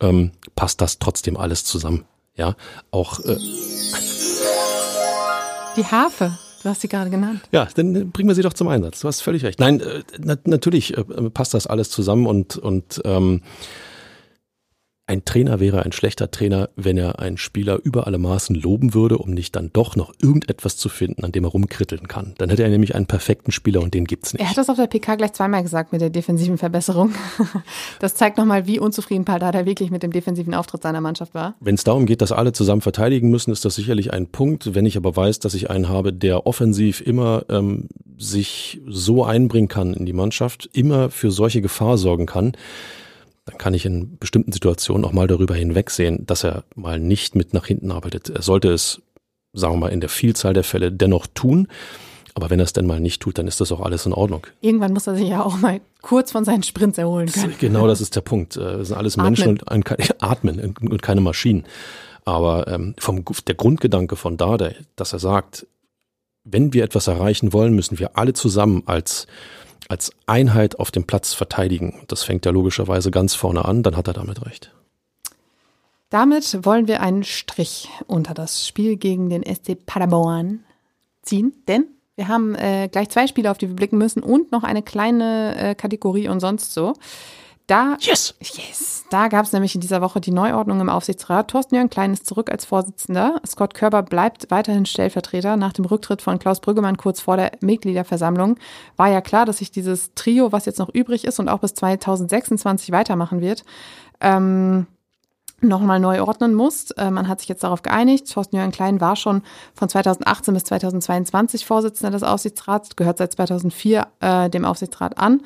ähm, 0.00 0.30
passt 0.56 0.80
das 0.80 1.00
trotzdem 1.00 1.36
alles 1.36 1.64
zusammen. 1.64 2.06
Ja, 2.34 2.56
auch. 2.90 3.20
Äh 3.20 3.36
Die 5.76 5.84
Harfe. 5.84 6.38
Du 6.62 6.68
hast 6.68 6.80
sie 6.80 6.88
gerade 6.88 7.10
genannt. 7.10 7.40
Ja, 7.50 7.68
dann 7.74 8.12
bringen 8.12 8.28
wir 8.28 8.36
sie 8.36 8.42
doch 8.42 8.52
zum 8.52 8.68
Einsatz. 8.68 9.00
Du 9.00 9.08
hast 9.08 9.20
völlig 9.20 9.44
recht. 9.44 9.58
Nein, 9.58 9.80
äh, 9.80 10.02
na, 10.18 10.36
natürlich 10.44 10.96
äh, 10.96 11.02
passt 11.30 11.54
das 11.54 11.66
alles 11.66 11.90
zusammen 11.90 12.26
und, 12.26 12.56
und 12.56 13.02
ähm, 13.04 13.42
ein 15.12 15.26
Trainer 15.26 15.60
wäre 15.60 15.82
ein 15.82 15.92
schlechter 15.92 16.30
Trainer, 16.30 16.70
wenn 16.74 16.96
er 16.96 17.18
einen 17.18 17.36
Spieler 17.36 17.78
über 17.82 18.06
alle 18.06 18.16
Maßen 18.16 18.56
loben 18.56 18.94
würde, 18.94 19.18
um 19.18 19.30
nicht 19.30 19.54
dann 19.54 19.68
doch 19.70 19.94
noch 19.94 20.14
irgendetwas 20.22 20.78
zu 20.78 20.88
finden, 20.88 21.22
an 21.22 21.32
dem 21.32 21.44
er 21.44 21.50
rumkritteln 21.50 22.08
kann. 22.08 22.32
Dann 22.38 22.48
hätte 22.48 22.62
er 22.62 22.70
nämlich 22.70 22.94
einen 22.94 23.04
perfekten 23.04 23.52
Spieler 23.52 23.82
und 23.82 23.92
den 23.92 24.06
gibt's 24.06 24.32
nicht. 24.32 24.40
Er 24.40 24.48
hat 24.48 24.56
das 24.56 24.70
auf 24.70 24.76
der 24.76 24.86
PK 24.86 25.16
gleich 25.16 25.34
zweimal 25.34 25.62
gesagt 25.62 25.92
mit 25.92 26.00
der 26.00 26.08
defensiven 26.08 26.56
Verbesserung. 26.58 27.12
Das 28.00 28.14
zeigt 28.14 28.38
nochmal, 28.38 28.66
wie 28.66 28.78
unzufrieden 28.78 29.24
Paldada 29.24 29.66
wirklich 29.66 29.90
mit 29.90 30.02
dem 30.02 30.12
defensiven 30.12 30.54
Auftritt 30.54 30.82
seiner 30.82 31.00
Mannschaft 31.00 31.34
war. 31.34 31.54
Wenn 31.60 31.74
es 31.74 31.84
darum 31.84 32.06
geht, 32.06 32.20
dass 32.20 32.32
alle 32.32 32.52
zusammen 32.52 32.80
verteidigen 32.80 33.30
müssen, 33.30 33.52
ist 33.52 33.64
das 33.64 33.74
sicherlich 33.74 34.12
ein 34.12 34.26
Punkt. 34.26 34.74
Wenn 34.74 34.86
ich 34.86 34.96
aber 34.96 35.14
weiß, 35.14 35.38
dass 35.38 35.54
ich 35.54 35.70
einen 35.70 35.88
habe, 35.88 36.12
der 36.12 36.46
offensiv 36.46 37.00
immer 37.00 37.44
ähm, 37.48 37.88
sich 38.18 38.80
so 38.86 39.24
einbringen 39.24 39.68
kann 39.68 39.94
in 39.94 40.06
die 40.06 40.12
Mannschaft, 40.12 40.68
immer 40.72 41.10
für 41.10 41.30
solche 41.30 41.60
Gefahr 41.60 41.98
sorgen 41.98 42.26
kann, 42.26 42.52
dann 43.44 43.58
kann 43.58 43.74
ich 43.74 43.84
in 43.84 44.18
bestimmten 44.18 44.52
Situationen 44.52 45.04
auch 45.04 45.12
mal 45.12 45.26
darüber 45.26 45.54
hinwegsehen, 45.54 46.24
dass 46.26 46.44
er 46.44 46.64
mal 46.76 46.98
nicht 46.98 47.34
mit 47.34 47.54
nach 47.54 47.66
hinten 47.66 47.90
arbeitet. 47.90 48.30
Er 48.30 48.42
sollte 48.42 48.70
es, 48.72 49.02
sagen 49.52 49.74
wir 49.74 49.78
mal, 49.78 49.88
in 49.88 50.00
der 50.00 50.08
Vielzahl 50.08 50.54
der 50.54 50.64
Fälle 50.64 50.92
dennoch 50.92 51.26
tun. 51.26 51.68
Aber 52.34 52.48
wenn 52.48 52.60
er 52.60 52.64
es 52.64 52.72
denn 52.72 52.86
mal 52.86 53.00
nicht 53.00 53.20
tut, 53.20 53.36
dann 53.36 53.46
ist 53.46 53.60
das 53.60 53.72
auch 53.72 53.80
alles 53.80 54.06
in 54.06 54.12
Ordnung. 54.12 54.46
Irgendwann 54.60 54.94
muss 54.94 55.06
er 55.06 55.16
sich 55.16 55.28
ja 55.28 55.44
auch 55.44 55.58
mal 55.58 55.80
kurz 56.00 56.32
von 56.32 56.44
seinen 56.44 56.62
Sprints 56.62 56.96
erholen 56.96 57.30
können. 57.30 57.54
Genau, 57.58 57.86
das 57.86 58.00
ist 58.00 58.16
der 58.16 58.22
Punkt. 58.22 58.56
Äh, 58.56 58.76
es 58.76 58.88
sind 58.88 58.96
alles 58.96 59.18
atmen. 59.18 59.26
Menschen 59.26 59.48
und 59.50 59.68
ein, 59.70 59.84
atmen 60.20 60.74
und 60.80 61.02
keine 61.02 61.20
Maschinen. 61.20 61.64
Aber 62.24 62.68
ähm, 62.68 62.94
vom, 62.98 63.24
der 63.46 63.54
Grundgedanke 63.54 64.16
von 64.16 64.36
Dade, 64.36 64.76
dass 64.96 65.12
er 65.12 65.18
sagt, 65.18 65.66
wenn 66.44 66.72
wir 66.72 66.84
etwas 66.84 67.06
erreichen 67.06 67.52
wollen, 67.52 67.74
müssen 67.74 67.98
wir 67.98 68.16
alle 68.16 68.32
zusammen 68.32 68.82
als 68.86 69.26
als 69.88 70.12
Einheit 70.26 70.78
auf 70.78 70.90
dem 70.90 71.04
Platz 71.04 71.34
verteidigen. 71.34 72.02
Das 72.08 72.22
fängt 72.22 72.46
ja 72.46 72.52
logischerweise 72.52 73.10
ganz 73.10 73.34
vorne 73.34 73.64
an, 73.64 73.82
dann 73.82 73.96
hat 73.96 74.08
er 74.08 74.14
damit 74.14 74.44
recht. 74.44 74.72
Damit 76.10 76.64
wollen 76.66 76.88
wir 76.88 77.00
einen 77.00 77.24
Strich 77.24 77.88
unter 78.06 78.34
das 78.34 78.66
Spiel 78.66 78.96
gegen 78.96 79.30
den 79.30 79.42
SC 79.42 79.86
Paderborn 79.86 80.64
ziehen, 81.22 81.54
denn 81.68 81.86
wir 82.16 82.28
haben 82.28 82.54
äh, 82.54 82.88
gleich 82.92 83.08
zwei 83.08 83.26
Spiele, 83.26 83.50
auf 83.50 83.56
die 83.56 83.68
wir 83.68 83.76
blicken 83.76 83.96
müssen 83.96 84.22
und 84.22 84.52
noch 84.52 84.62
eine 84.62 84.82
kleine 84.82 85.56
äh, 85.56 85.74
Kategorie 85.74 86.28
und 86.28 86.40
sonst 86.40 86.74
so. 86.74 86.92
Da, 87.66 87.96
yes. 88.00 88.34
Yes. 88.40 89.04
Da 89.10 89.28
gab 89.28 89.44
es 89.44 89.52
nämlich 89.52 89.74
in 89.74 89.80
dieser 89.80 90.00
Woche 90.00 90.20
die 90.20 90.30
Neuordnung 90.30 90.80
im 90.80 90.88
Aufsichtsrat. 90.88 91.50
Thorsten 91.50 91.74
Jörn 91.74 91.90
Klein 91.90 92.12
ist 92.12 92.26
zurück 92.26 92.50
als 92.50 92.64
Vorsitzender. 92.64 93.40
Scott 93.46 93.74
Körber 93.74 94.02
bleibt 94.02 94.50
weiterhin 94.50 94.86
Stellvertreter. 94.86 95.56
Nach 95.56 95.72
dem 95.72 95.84
Rücktritt 95.84 96.22
von 96.22 96.38
Klaus 96.38 96.60
Brüggemann 96.60 96.96
kurz 96.96 97.20
vor 97.20 97.36
der 97.36 97.52
Mitgliederversammlung 97.60 98.56
war 98.96 99.08
ja 99.08 99.20
klar, 99.20 99.44
dass 99.44 99.58
sich 99.58 99.70
dieses 99.70 100.14
Trio, 100.14 100.50
was 100.50 100.64
jetzt 100.64 100.78
noch 100.78 100.88
übrig 100.88 101.24
ist 101.24 101.38
und 101.38 101.48
auch 101.48 101.60
bis 101.60 101.74
2026 101.74 102.90
weitermachen 102.90 103.40
wird, 103.40 103.64
ähm, 104.20 104.86
nochmal 105.62 106.00
neu 106.00 106.22
ordnen 106.22 106.54
muss. 106.54 106.90
Äh, 106.92 107.10
man 107.10 107.28
hat 107.28 107.40
sich 107.40 107.48
jetzt 107.48 107.62
darauf 107.64 107.82
geeinigt. 107.82 108.32
Thorsten 108.32 108.56
Jörn 108.56 108.72
Klein 108.72 109.00
war 109.00 109.16
schon 109.16 109.42
von 109.74 109.88
2018 109.88 110.54
bis 110.54 110.64
2022 110.64 111.64
Vorsitzender 111.64 112.10
des 112.10 112.22
Aufsichtsrats, 112.22 112.96
gehört 112.96 113.18
seit 113.18 113.32
2004 113.32 114.06
äh, 114.20 114.50
dem 114.50 114.64
Aufsichtsrat 114.64 115.18
an. 115.18 115.42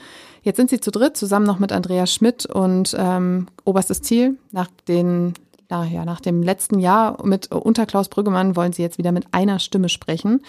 Jetzt 0.46 0.59
sind 0.59 0.70
sie 0.70 0.78
zu 0.78 0.92
dritt, 0.92 1.16
zusammen 1.16 1.44
noch 1.44 1.59
mit 1.59 1.72
Andreas 1.72 2.14
Schmidt 2.14 2.46
und 2.46 2.94
ähm, 2.96 3.48
oberstes 3.64 4.00
Ziel, 4.00 4.37
nach 4.52 4.68
den 4.87 5.35
na 5.68 5.85
ja, 5.85 6.04
nach 6.04 6.20
dem 6.20 6.40
letzten 6.40 6.78
Jahr 6.78 7.26
mit 7.26 7.50
unter 7.50 7.85
Klaus 7.85 8.09
Brüggemann 8.09 8.54
wollen 8.54 8.72
sie 8.72 8.82
jetzt 8.82 8.96
wieder 8.96 9.11
mit 9.11 9.26
einer 9.32 9.59
Stimme 9.59 9.88
sprechen. 9.88 10.44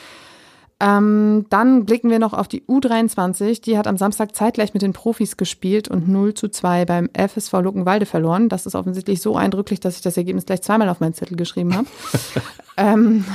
Ähm, 0.79 1.47
dann 1.49 1.86
blicken 1.86 2.12
wir 2.12 2.19
noch 2.19 2.33
auf 2.33 2.47
die 2.47 2.62
U23. 2.62 3.63
Die 3.63 3.75
hat 3.75 3.88
am 3.88 3.97
Samstag 3.97 4.36
zeitgleich 4.36 4.75
mit 4.75 4.83
den 4.83 4.93
Profis 4.93 5.36
gespielt 5.36 5.88
und 5.88 6.07
0 6.07 6.36
zu 6.36 6.49
2 6.49 6.86
beim 6.86 7.10
FSV 7.17 7.53
Luckenwalde 7.53 8.05
verloren. 8.05 8.49
Das 8.49 8.67
ist 8.67 8.75
offensichtlich 8.75 9.19
so 9.19 9.36
eindrücklich, 9.36 9.79
dass 9.79 9.95
ich 9.95 10.03
das 10.03 10.15
Ergebnis 10.15 10.45
gleich 10.45 10.62
zweimal 10.62 10.89
auf 10.89 10.99
meinen 10.99 11.15
Zettel 11.15 11.38
geschrieben 11.38 11.75
habe. 11.75 11.88
ähm, 12.77 13.25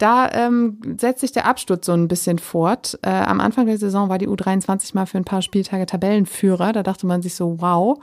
da 0.00 0.30
ähm, 0.32 0.80
setzt 0.98 1.20
sich 1.20 1.32
der 1.32 1.44
Absturz 1.46 1.86
so 1.86 1.92
ein 1.92 2.08
bisschen 2.08 2.38
fort. 2.38 2.98
Äh, 3.02 3.10
am 3.10 3.38
Anfang 3.38 3.66
der 3.66 3.76
Saison 3.76 4.08
war 4.08 4.16
die 4.16 4.28
U23 4.28 4.94
mal 4.94 5.06
für 5.06 5.18
ein 5.18 5.24
paar 5.24 5.42
Spieltage 5.42 5.84
Tabellenführer. 5.84 6.72
Da 6.72 6.82
dachte 6.82 7.06
man 7.06 7.20
sich 7.20 7.34
so, 7.34 7.60
wow. 7.60 7.98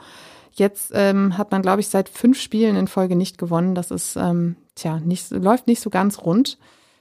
Jetzt 0.52 0.92
ähm, 0.94 1.36
hat 1.36 1.50
man, 1.50 1.62
glaube 1.62 1.80
ich, 1.80 1.88
seit 1.88 2.08
fünf 2.08 2.40
Spielen 2.40 2.76
in 2.76 2.86
Folge 2.86 3.16
nicht 3.16 3.36
gewonnen. 3.36 3.74
Das 3.74 3.90
ist 3.90 4.16
ähm, 4.16 4.56
tja, 4.76 5.00
nicht, 5.00 5.30
läuft 5.30 5.66
nicht 5.66 5.80
so 5.80 5.90
ganz 5.90 6.20
rund. 6.22 6.58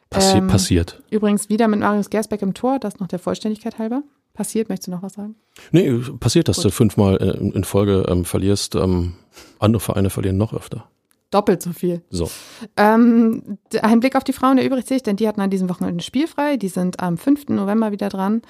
Passi 0.09 0.37
Ähm, 0.37 0.47
passiert. 0.47 1.03
Übrigens 1.11 1.49
wieder 1.49 1.67
mit 1.67 1.79
Marius 1.79 2.09
Gersbeck 2.09 2.41
im 2.41 2.53
Tor, 2.53 2.79
das 2.79 2.99
noch 2.99 3.07
der 3.07 3.19
Vollständigkeit 3.19 3.77
halber. 3.77 4.03
Passiert, 4.33 4.69
möchtest 4.69 4.87
du 4.87 4.91
noch 4.91 5.03
was 5.03 5.13
sagen? 5.13 5.35
Nee, 5.71 5.91
passiert, 6.19 6.47
dass 6.47 6.57
Gut. 6.57 6.65
du 6.65 6.69
fünfmal 6.71 7.17
äh, 7.17 7.37
in 7.37 7.51
in 7.51 7.63
Folge 7.63 8.05
ähm, 8.07 8.25
verlierst. 8.25 8.75
Ähm, 8.75 9.13
andere 9.59 9.79
Vereine 9.79 10.09
verlieren 10.09 10.37
noch 10.37 10.53
öfter. 10.53 10.87
Doppelt 11.29 11.61
so 11.61 11.73
viel. 11.73 12.01
So. 12.09 12.29
Ähm, 12.77 13.57
ein 13.81 13.99
Blick 13.99 14.15
auf 14.15 14.23
die 14.23 14.33
Frauen 14.33 14.57
erübrigt 14.57 14.87
sich, 14.87 15.03
denn 15.03 15.17
die 15.17 15.27
hatten 15.27 15.41
an 15.41 15.49
diesem 15.49 15.69
Wochenende 15.69 16.03
spielfrei. 16.03 16.57
Die 16.57 16.69
sind 16.69 17.01
am 17.01 17.17
5. 17.17 17.49
November 17.49 17.91
wieder 17.91 18.09
dran. 18.09 18.41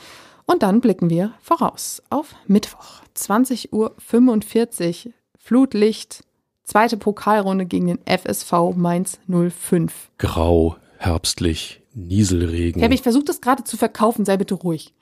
Und 0.45 0.63
dann 0.63 0.79
blicken 0.79 1.09
wir 1.09 1.33
voraus 1.41 2.01
auf 2.09 2.35
Mittwoch, 2.45 3.01
20.45 3.17 3.71
Uhr, 3.73 5.13
Flutlicht, 5.37 6.23
zweite 6.63 6.97
Pokalrunde 6.97 7.65
gegen 7.65 7.87
den 7.87 7.99
FSV 8.05 8.75
Mainz 8.75 9.19
05. 9.27 10.11
Grau, 10.17 10.77
herbstlich, 10.97 11.81
Nieselregen. 11.93 12.91
Ich 12.91 13.01
versuche 13.01 13.25
das 13.25 13.41
gerade 13.41 13.63
zu 13.63 13.75
verkaufen, 13.75 14.23
sei 14.23 14.37
bitte 14.37 14.53
ruhig. 14.53 14.93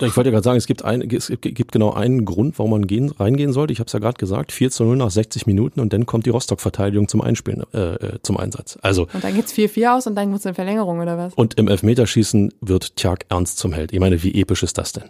Ich 0.00 0.16
wollte 0.16 0.30
gerade 0.30 0.42
sagen, 0.42 0.56
es 0.58 0.66
gibt, 0.66 0.84
ein, 0.84 1.00
es 1.10 1.28
gibt- 1.28 1.42
gibt 1.54 1.72
genau 1.72 1.92
einen 1.92 2.24
Grund, 2.24 2.58
warum 2.58 2.72
man 2.72 2.86
gehen, 2.86 3.10
reingehen 3.10 3.52
sollte. 3.52 3.72
Ich 3.72 3.78
habe 3.78 3.86
es 3.86 3.92
ja 3.92 3.98
gerade 4.00 4.16
gesagt, 4.18 4.50
4 4.50 4.70
zu 4.70 4.84
0 4.84 4.96
nach 4.96 5.10
60 5.10 5.46
Minuten 5.46 5.78
und 5.80 5.92
dann 5.92 6.06
kommt 6.06 6.26
die 6.26 6.30
Rostock-Verteidigung 6.30 7.06
zum 7.06 7.20
Einspielen, 7.20 7.62
äh, 7.72 7.94
äh, 7.94 8.18
zum 8.22 8.36
Einsatz. 8.36 8.78
Also, 8.82 9.06
Und 9.12 9.22
dann 9.22 9.34
geht's 9.34 9.52
4-4 9.52 9.94
aus 9.96 10.06
und 10.06 10.16
dann 10.16 10.30
muss 10.30 10.44
eine 10.46 10.54
Verlängerung 10.54 10.98
oder 11.00 11.16
was? 11.18 11.34
und 11.34 11.54
im 11.54 11.68
Elfmeterschießen 11.68 12.52
wird 12.60 12.96
Tjag 12.96 13.26
ernst 13.28 13.58
zum 13.58 13.72
Held. 13.72 13.92
Ich 13.92 14.00
meine, 14.00 14.22
wie 14.22 14.34
episch 14.40 14.62
ist 14.64 14.76
das 14.78 14.92
denn? 14.92 15.04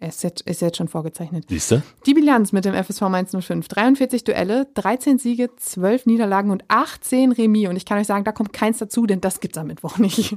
Ist 0.00 0.22
jetzt, 0.22 0.42
ist 0.42 0.60
jetzt 0.60 0.76
schon 0.76 0.88
vorgezeichnet. 0.88 1.44
Siehst 1.48 1.70
du? 1.70 1.82
Die 2.06 2.14
Bilanz 2.14 2.52
mit 2.52 2.64
dem 2.64 2.74
FSV 2.74 3.02
Mainz 3.08 3.34
05. 3.38 3.68
43 3.68 4.24
Duelle, 4.24 4.66
13 4.74 5.18
Siege, 5.18 5.50
12 5.56 6.06
Niederlagen 6.06 6.50
und 6.50 6.62
18 6.68 7.32
Remis. 7.32 7.68
Und 7.68 7.76
ich 7.76 7.86
kann 7.86 7.98
euch 7.98 8.06
sagen, 8.06 8.24
da 8.24 8.32
kommt 8.32 8.52
keins 8.52 8.78
dazu, 8.78 9.06
denn 9.06 9.20
das 9.22 9.40
gibt's 9.40 9.56
am 9.56 9.66
Mittwoch 9.68 9.98
nicht. 9.98 10.36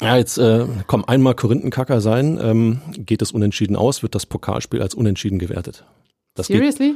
Ja, 0.00 0.16
jetzt 0.16 0.38
äh, 0.38 0.66
komm, 0.86 1.04
einmal 1.04 1.34
Korinthenkacker 1.34 2.00
sein, 2.00 2.38
ähm, 2.42 2.80
geht 2.96 3.22
es 3.22 3.32
unentschieden 3.32 3.76
aus, 3.76 4.02
wird 4.02 4.14
das 4.14 4.26
Pokalspiel 4.26 4.80
als 4.80 4.94
unentschieden 4.94 5.38
gewertet. 5.38 5.84
Das, 6.34 6.46
geht, 6.46 6.56
Seriously? 6.56 6.94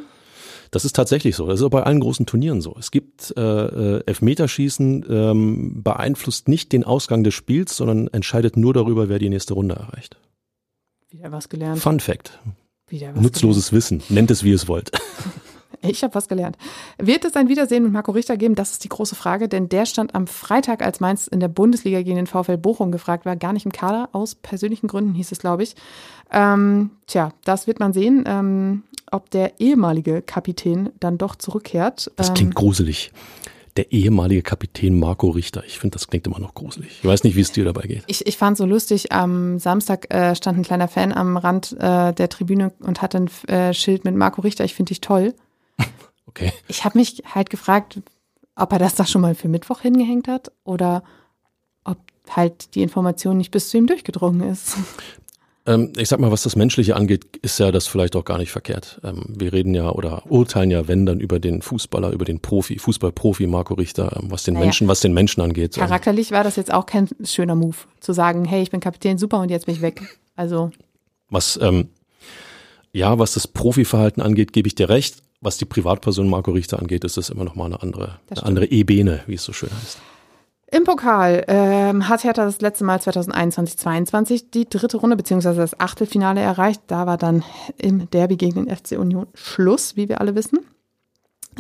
das 0.71 0.85
ist 0.85 0.97
tatsächlich 0.97 1.37
so. 1.37 1.47
Das 1.47 1.61
ist 1.61 1.67
auch 1.67 1.71
bei 1.71 1.83
allen 1.83 2.01
großen 2.01 2.25
Turnieren 2.25 2.61
so. 2.61 2.75
Es 2.79 2.91
gibt 2.91 3.35
äh, 3.37 3.41
äh, 3.41 4.03
Elfmeterschießen, 4.07 5.05
ähm, 5.09 5.83
beeinflusst 5.83 6.49
nicht 6.49 6.73
den 6.73 6.85
Ausgang 6.85 7.25
des 7.25 7.35
Spiels, 7.35 7.77
sondern 7.77 8.09
entscheidet 8.09 8.57
nur 8.57 8.73
darüber, 8.73 9.09
wer 9.09 9.19
die 9.19 9.29
nächste 9.29 9.55
Runde 9.55 9.75
erreicht. 9.75 10.17
Wieder 11.11 11.31
was 11.31 11.49
gelernt. 11.49 11.81
Fun 11.81 12.01
Fact. 12.01 12.39
Wieder 12.89 13.15
was 13.15 13.23
Nutzloses 13.23 13.73
Wissen. 13.73 14.03
Nennt 14.09 14.31
es, 14.31 14.45
wie 14.45 14.51
ihr 14.51 14.57
es 14.57 14.67
wollt. 14.67 14.91
Ich 15.87 16.03
habe 16.03 16.15
was 16.15 16.29
gelernt. 16.29 16.57
Wird 16.99 17.25
es 17.25 17.37
ein 17.37 17.49
Wiedersehen 17.49 17.83
mit 17.83 17.93
Marco 17.93 18.13
Richter 18.13 18.37
geben? 18.37 18.55
Das 18.55 18.73
ist 18.73 18.85
die 18.85 18.89
große 18.89 19.15
Frage, 19.15 19.49
denn 19.49 19.69
der 19.69 19.87
stand 19.87 20.15
am 20.15 20.27
Freitag, 20.27 20.83
als 20.83 21.01
Mainz 21.01 21.27
in 21.27 21.41
der 21.41 21.49
Bundesliga 21.49 22.03
gegen 22.03 22.17
den 22.17 22.27
VfL 22.27 22.57
Bochum 22.57 22.93
gefragt 22.93 23.27
war, 23.27 23.37
gar 23.37 23.53
nicht 23.53 23.67
im 23.67 23.73
Kader, 23.73 24.09
aus 24.13 24.35
persönlichen 24.35 24.87
Gründen 24.87 25.15
hieß 25.15 25.33
es, 25.33 25.39
glaube 25.39 25.63
ich. 25.63 25.75
Ähm, 26.33 26.91
tja, 27.07 27.33
das 27.45 27.67
wird 27.67 27.81
man 27.81 27.93
sehen, 27.93 28.25
ähm, 28.27 28.83
ob 29.11 29.31
der 29.31 29.61
ehemalige 29.61 30.23
Kapitän 30.23 30.91
dann 31.01 31.19
doch 31.19 31.37
zurückkehrt. 31.37 32.11
Das 32.17 32.29
ähm, 32.29 32.35
klingt 32.35 32.55
gruselig. 32.55 33.13
Der 33.77 33.91
ehemalige 33.91 34.43
Kapitän 34.43 34.99
Marco 34.99 35.31
Richter. 35.31 35.65
Ich 35.67 35.81
finde, 35.81 35.95
das 35.95 36.07
klingt 36.07 36.29
immer 36.29 36.39
noch 36.39 36.55
gruselig. 36.55 37.01
Ich 37.03 37.05
weiß 37.05 37.25
nicht, 37.25 37.35
wie 37.35 37.41
es 37.41 37.51
dir 37.51 37.65
dabei 37.65 37.83
geht. 37.83 38.05
Ich, 38.07 38.25
ich 38.25 38.37
fand 38.37 38.57
so 38.57 38.65
lustig, 38.65 39.11
am 39.11 39.59
Samstag 39.59 40.13
äh, 40.15 40.37
stand 40.37 40.59
ein 40.59 40.63
kleiner 40.63 40.87
Fan 40.87 41.13
am 41.13 41.37
Rand 41.37 41.73
äh, 41.81 42.13
der 42.13 42.29
Tribüne 42.29 42.73
und 42.79 43.03
hatte 43.03 43.19
ein 43.19 43.49
äh, 43.49 43.75
Schild 43.75 44.05
mit 44.05 44.15
Marco 44.15 44.43
Richter. 44.43 44.65
Ich 44.65 44.75
finde 44.75 44.91
dich 44.91 45.01
toll. 45.01 45.35
Okay. 46.27 46.53
Ich 46.69 46.85
habe 46.85 46.99
mich 46.99 47.23
halt 47.35 47.51
gefragt, 47.51 48.01
ob 48.57 48.73
er 48.73 48.79
das 48.79 48.95
da 48.95 49.07
schon 49.07 49.21
mal 49.21 49.35
für 49.35 49.49
Mittwoch 49.49 49.81
hingehängt 49.81 50.29
hat 50.29 50.53
oder 50.65 51.03
ob 51.85 51.99
halt 52.31 52.75
die 52.75 52.83
Information 52.83 53.37
nicht 53.37 53.51
bis 53.51 53.71
zu 53.71 53.77
ihm 53.77 53.87
durchgedrungen 53.87 54.49
ist. 54.49 54.77
Ähm, 55.67 55.93
ich 55.97 56.09
sag 56.09 56.21
mal, 56.21 56.31
was 56.31 56.43
das 56.43 56.57
Menschliche 56.57 56.95
angeht, 56.95 57.39
ist 57.41 57.59
ja 57.59 57.73
das 57.73 57.87
vielleicht 57.87 58.17
auch 58.17 58.25
gar 58.25 58.37
nicht 58.39 58.51
verkehrt. 58.51 59.01
Ähm, 59.03 59.25
wir 59.29 59.53
reden 59.53 59.75
ja 59.75 59.91
oder 59.91 60.31
urteilen 60.31 60.71
ja, 60.71 60.89
wenn 60.89 61.07
dann 61.07 61.21
über 61.21 61.41
den 61.41 61.63
Fußballer, 61.63 62.11
über 62.11 62.27
den 62.27 62.41
Profi, 62.41 62.79
Fußballprofi 62.79 63.47
Marco 63.47 63.75
Richter, 63.75 64.21
ähm, 64.21 64.31
was 64.31 64.43
den 64.43 64.55
Naja. 64.55 64.67
Menschen, 64.67 64.89
was 64.89 65.01
den 65.01 65.15
Menschen 65.15 65.41
angeht. 65.41 65.77
Ähm, 65.77 65.85
Charakterlich 65.85 66.33
war 66.33 66.45
das 66.45 66.57
jetzt 66.57 66.73
auch 66.73 66.85
kein 66.85 67.09
schöner 67.23 67.55
Move, 67.55 67.77
zu 68.01 68.13
sagen, 68.13 68.45
hey, 68.45 68.63
ich 68.63 68.71
bin 68.71 68.81
Kapitän, 68.81 69.17
super 69.17 69.41
und 69.41 69.51
jetzt 69.51 69.65
bin 69.65 69.75
ich 69.75 69.81
weg. 69.81 70.03
Also 70.37 70.71
was, 71.31 71.59
ähm, 71.63 71.89
ja, 72.93 73.19
was 73.19 73.35
das 73.35 73.49
Profiverhalten 73.49 74.23
angeht, 74.23 74.53
gebe 74.53 74.69
ich 74.69 74.75
dir 74.75 74.89
recht. 74.89 75.24
Was 75.45 75.59
die 75.59 75.67
Privatperson 75.67 76.27
Marco 76.31 76.53
Richter 76.53 76.79
angeht, 76.79 77.05
ist 77.05 77.19
das 77.19 77.29
immer 77.29 77.45
noch 77.45 77.55
mal 77.55 77.67
eine 77.67 77.83
andere, 77.83 78.19
eine 78.31 78.43
andere 78.45 78.71
Ebene, 78.71 79.21
wie 79.27 79.35
es 79.35 79.45
so 79.45 79.53
schön 79.53 79.69
heißt. 79.71 79.99
Im 80.73 80.85
Pokal 80.85 81.45
ähm, 81.49 82.09
hat 82.09 82.25
Hertha 82.25 82.47
das 82.47 82.63
letzte 82.63 82.85
Mal 82.85 82.99
2021-22 82.99 84.47
die 84.55 84.67
dritte 84.67 84.97
Runde 84.97 85.17
beziehungsweise 85.17 85.59
das 85.59 85.79
Achtelfinale 85.79 86.41
erreicht. 86.41 86.81
Da 86.87 87.07
war 87.07 87.19
dann 87.19 87.45
im 87.77 88.09
Derby 88.09 88.39
gegen 88.39 88.65
den 88.65 88.75
FC 88.75 88.93
Union 88.99 89.27
Schluss, 89.35 89.97
wie 89.97 90.09
wir 90.09 90.23
alle 90.23 90.35
wissen. 90.35 90.61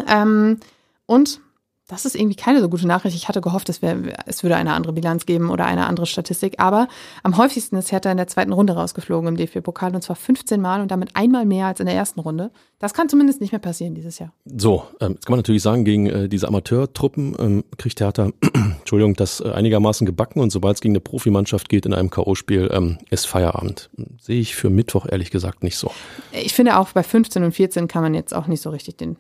Ähm, 0.09 0.61
und 1.05 1.43
das 1.87 2.07
ist 2.07 2.15
irgendwie 2.15 2.37
keine 2.37 2.61
so 2.63 2.71
gute 2.71 2.87
Nachricht. 2.87 3.15
Ich 3.15 3.29
hatte 3.29 3.43
gehofft, 3.43 3.69
es, 3.69 3.83
wär, 3.83 3.99
es 4.27 4.43
würde 4.43 4.57
eine 4.57 4.73
andere 4.73 4.95
Bilanz 4.95 5.27
geben 5.27 5.51
oder 5.51 5.67
eine 5.67 5.87
andere 5.87 6.07
Statistik. 6.07 6.55
Aber 6.59 6.89
am 7.23 7.37
häufigsten 7.37 7.77
ist 7.77 7.93
Hertha 7.93 8.11
in 8.11 8.17
der 8.17 8.27
zweiten 8.27 8.53
Runde 8.53 8.73
rausgeflogen 8.73 9.29
im 9.29 9.37
DFB-Pokal 9.37 9.95
und 9.95 10.03
zwar 10.03 10.17
15 10.17 10.63
Mal 10.63 10.81
und 10.81 10.91
damit 10.91 11.15
einmal 11.15 11.45
mehr 11.45 11.67
als 11.67 11.81
in 11.81 11.87
der 11.87 11.95
ersten 11.95 12.21
Runde. 12.21 12.51
Das 12.79 12.95
kann 12.95 13.11
zumindest 13.11 13.43
nicht 13.43 13.53
mehr 13.53 13.59
passieren 13.59 13.95
dieses 13.95 14.19
Jahr. 14.19 14.33
So, 14.47 14.85
ähm, 15.01 15.13
jetzt 15.13 15.27
kann 15.27 15.33
man 15.33 15.41
natürlich 15.41 15.63
sagen, 15.63 15.85
gegen 15.85 16.07
äh, 16.07 16.29
diese 16.29 16.49
Amateurtruppen 16.49 17.37
ähm, 17.39 17.65
kriegt 17.77 18.01
Hertha, 18.01 18.31
Entschuldigung, 18.79 19.15
das 19.15 19.41
äh, 19.41 19.51
einigermaßen 19.51 20.07
gebacken 20.07 20.41
und 20.41 20.51
sobald 20.51 20.77
es 20.77 20.81
gegen 20.81 20.93
eine 20.93 21.01
Profimannschaft 21.01 21.69
geht 21.69 21.85
in 21.85 21.93
einem 21.93 22.09
K.O.-Spiel, 22.09 22.73
ähm, 22.73 22.99
ist 23.11 23.27
Feierabend. 23.27 23.91
Sehe 24.19 24.41
ich 24.41 24.55
für 24.55 24.71
Mittwoch 24.71 25.07
ehrlich 25.07 25.31
gesagt 25.31 25.63
nicht 25.63 25.77
so. 25.77 25.91
Ich 26.33 26.55
finde 26.55 26.79
auch 26.79 26.93
bei 26.93 27.03
15 27.03 27.45
und 27.45 27.53
14 27.53 27.89
kann 27.89 28.03
man 28.03 28.15
jetzt 28.15 28.35
auch 28.35 28.47
nicht 28.47 28.63
so 28.63 28.71
richtig 28.71 28.97
den, 28.97 29.17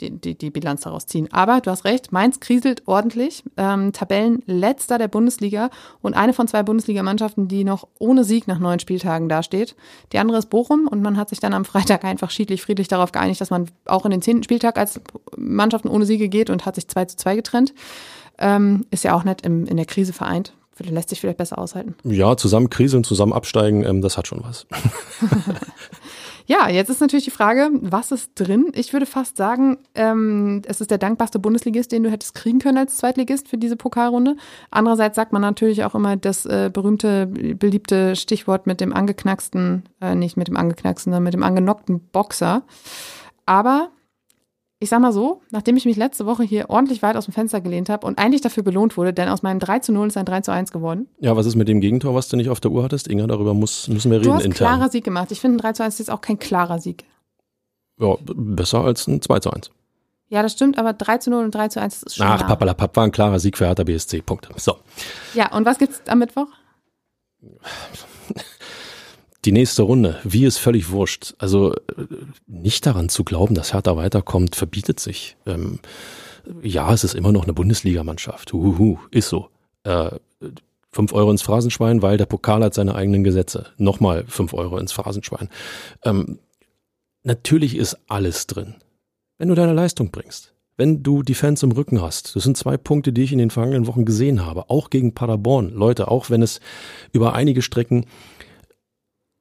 die, 0.00 0.10
die, 0.10 0.36
die 0.36 0.50
Bilanz 0.50 0.82
daraus 0.82 1.06
ziehen. 1.06 1.28
Aber 1.32 1.60
du 1.60 1.70
hast 1.70 1.84
recht, 1.84 2.12
Mainz 2.12 2.40
kriselt 2.40 2.86
ordentlich. 2.86 3.42
Ähm, 3.56 3.92
Tabellenletzter 3.92 4.98
der 4.98 5.08
Bundesliga 5.08 5.70
und 6.00 6.14
eine 6.14 6.32
von 6.32 6.46
zwei 6.46 6.62
Bundesligamannschaften, 6.62 7.48
die 7.48 7.64
noch 7.64 7.88
ohne 7.98 8.24
Sieg 8.24 8.46
nach 8.46 8.58
neun 8.58 8.78
Spieltagen 8.78 9.28
dasteht. 9.28 9.74
Die 10.12 10.18
andere 10.18 10.38
ist 10.38 10.50
Bochum 10.50 10.86
und 10.88 11.02
man 11.02 11.16
hat 11.16 11.28
sich 11.28 11.40
dann 11.40 11.52
am 11.52 11.64
Freitag 11.64 12.04
einfach 12.04 12.30
schiedlich 12.30 12.62
friedlich 12.62 12.88
darauf 12.88 13.12
geeinigt, 13.12 13.40
dass 13.40 13.50
man 13.50 13.68
auch 13.86 14.04
in 14.04 14.10
den 14.10 14.22
zehnten 14.22 14.44
Spieltag 14.44 14.78
als 14.78 15.00
Mannschaften 15.36 15.88
ohne 15.88 16.06
Siege 16.06 16.28
geht 16.28 16.50
und 16.50 16.64
hat 16.64 16.76
sich 16.76 16.88
2 16.88 17.04
zu 17.06 17.16
2 17.16 17.36
getrennt. 17.36 17.74
Ähm, 18.38 18.86
ist 18.90 19.04
ja 19.04 19.14
auch 19.14 19.24
nett 19.24 19.42
im, 19.42 19.66
in 19.66 19.76
der 19.76 19.86
Krise 19.86 20.12
vereint. 20.12 20.52
Lässt 20.80 21.08
sich 21.08 21.20
vielleicht 21.20 21.38
besser 21.38 21.58
aushalten. 21.58 21.96
Ja, 22.04 22.36
zusammen 22.36 22.70
kriseln, 22.70 23.02
zusammen 23.02 23.32
absteigen, 23.32 23.84
ähm, 23.84 24.00
das 24.00 24.16
hat 24.16 24.28
schon 24.28 24.44
was. 24.44 24.64
Ja, 26.50 26.66
jetzt 26.70 26.88
ist 26.88 27.02
natürlich 27.02 27.26
die 27.26 27.30
Frage, 27.30 27.68
was 27.74 28.10
ist 28.10 28.30
drin? 28.34 28.72
Ich 28.74 28.94
würde 28.94 29.04
fast 29.04 29.36
sagen, 29.36 29.76
ähm, 29.94 30.62
es 30.64 30.80
ist 30.80 30.90
der 30.90 30.96
dankbarste 30.96 31.38
Bundesligist, 31.38 31.92
den 31.92 32.02
du 32.02 32.10
hättest 32.10 32.34
kriegen 32.34 32.58
können 32.58 32.78
als 32.78 32.96
Zweitligist 32.96 33.48
für 33.48 33.58
diese 33.58 33.76
Pokalrunde. 33.76 34.34
Andererseits 34.70 35.16
sagt 35.16 35.34
man 35.34 35.42
natürlich 35.42 35.84
auch 35.84 35.94
immer 35.94 36.16
das 36.16 36.46
äh, 36.46 36.70
berühmte, 36.72 37.26
beliebte 37.26 38.16
Stichwort 38.16 38.66
mit 38.66 38.80
dem 38.80 38.94
angeknacksten, 38.94 39.82
äh, 40.00 40.14
nicht 40.14 40.38
mit 40.38 40.48
dem 40.48 40.56
angeknacksten, 40.56 41.12
sondern 41.12 41.24
mit 41.24 41.34
dem 41.34 41.42
angenockten 41.42 42.00
Boxer. 42.00 42.62
Aber 43.44 43.90
ich 44.80 44.88
sag 44.90 45.00
mal 45.00 45.12
so, 45.12 45.42
nachdem 45.50 45.76
ich 45.76 45.84
mich 45.86 45.96
letzte 45.96 46.24
Woche 46.24 46.44
hier 46.44 46.70
ordentlich 46.70 47.02
weit 47.02 47.16
aus 47.16 47.24
dem 47.24 47.34
Fenster 47.34 47.60
gelehnt 47.60 47.88
habe 47.88 48.06
und 48.06 48.18
eigentlich 48.18 48.42
dafür 48.42 48.62
belohnt 48.62 48.96
wurde, 48.96 49.12
denn 49.12 49.28
aus 49.28 49.42
meinem 49.42 49.58
3 49.58 49.80
zu 49.80 49.92
0 49.92 50.06
ist 50.08 50.16
ein 50.16 50.24
3 50.24 50.42
zu 50.42 50.52
1 50.52 50.70
geworden. 50.70 51.08
Ja, 51.18 51.36
was 51.36 51.46
ist 51.46 51.56
mit 51.56 51.66
dem 51.68 51.80
Gegentor, 51.80 52.14
was 52.14 52.28
du 52.28 52.36
nicht 52.36 52.48
auf 52.48 52.60
der 52.60 52.70
Uhr 52.70 52.84
hattest? 52.84 53.08
Inga, 53.08 53.26
darüber 53.26 53.54
muss, 53.54 53.88
müssen 53.88 54.10
wir 54.12 54.18
Du 54.20 54.26
reden 54.26 54.34
hast 54.36 54.44
intern. 54.44 54.68
klarer 54.78 54.88
Sieg 54.90 55.04
gemacht. 55.04 55.32
Ich 55.32 55.40
finde, 55.40 55.56
ein 55.56 55.60
3 55.62 55.72
zu 55.72 55.82
1 55.82 55.94
ist 55.94 55.98
jetzt 55.98 56.10
auch 56.10 56.20
kein 56.20 56.38
klarer 56.38 56.78
Sieg. 56.78 57.04
Ja, 58.00 58.14
besser 58.24 58.84
als 58.84 59.08
ein 59.08 59.20
2 59.20 59.40
zu 59.40 59.50
1. 59.52 59.70
Ja, 60.28 60.42
das 60.42 60.52
stimmt, 60.52 60.78
aber 60.78 60.92
3 60.92 61.18
zu 61.18 61.30
0 61.30 61.44
und 61.44 61.54
3 61.54 61.68
zu 61.68 61.80
1 61.80 62.02
ist 62.04 62.16
schon 62.16 62.26
Ach, 62.26 62.46
papalapap 62.46 62.94
war 62.96 63.04
ein 63.04 63.10
klarer 63.12 63.40
Sieg 63.40 63.56
für 63.58 63.66
Hertha 63.66 63.82
BSC. 63.82 64.20
Punkt. 64.22 64.48
So. 64.56 64.76
Ja, 65.34 65.52
und 65.56 65.64
was 65.66 65.78
gibt's 65.78 66.00
am 66.06 66.18
Mittwoch? 66.20 66.46
Die 69.44 69.52
nächste 69.52 69.82
Runde, 69.82 70.18
wie 70.24 70.44
ist 70.44 70.58
völlig 70.58 70.90
wurscht. 70.90 71.34
Also 71.38 71.74
äh, 71.74 71.78
nicht 72.46 72.84
daran 72.86 73.08
zu 73.08 73.24
glauben, 73.24 73.54
dass 73.54 73.72
Hertha 73.72 73.96
weiterkommt, 73.96 74.56
verbietet 74.56 74.98
sich. 75.00 75.36
Ähm, 75.46 75.78
ja, 76.62 76.92
es 76.92 77.04
ist 77.04 77.14
immer 77.14 77.32
noch 77.32 77.44
eine 77.44 77.52
Bundesligamannschaft. 77.52 78.52
Uhuhu, 78.52 78.98
ist 79.10 79.28
so. 79.28 79.48
Äh, 79.84 80.10
fünf 80.90 81.12
Euro 81.12 81.30
ins 81.30 81.42
Phrasenschwein, 81.42 82.02
weil 82.02 82.16
der 82.16 82.26
Pokal 82.26 82.64
hat 82.64 82.74
seine 82.74 82.94
eigenen 82.94 83.22
Gesetze. 83.22 83.66
Nochmal 83.76 84.24
fünf 84.26 84.54
Euro 84.54 84.78
ins 84.78 84.92
Phrasenschwein. 84.92 85.48
Ähm, 86.02 86.38
natürlich 87.22 87.76
ist 87.76 87.98
alles 88.08 88.46
drin. 88.46 88.76
Wenn 89.38 89.48
du 89.48 89.54
deine 89.54 89.74
Leistung 89.74 90.10
bringst. 90.10 90.54
Wenn 90.76 91.02
du 91.02 91.22
die 91.22 91.34
Fans 91.34 91.62
im 91.62 91.72
Rücken 91.72 92.00
hast. 92.00 92.34
Das 92.36 92.44
sind 92.44 92.56
zwei 92.56 92.76
Punkte, 92.76 93.12
die 93.12 93.22
ich 93.22 93.32
in 93.32 93.38
den 93.38 93.50
vergangenen 93.50 93.86
Wochen 93.86 94.04
gesehen 94.04 94.46
habe. 94.46 94.70
Auch 94.70 94.90
gegen 94.90 95.14
Paderborn. 95.14 95.70
Leute, 95.70 96.08
auch 96.08 96.30
wenn 96.30 96.42
es 96.42 96.60
über 97.12 97.34
einige 97.34 97.62
Strecken 97.62 98.06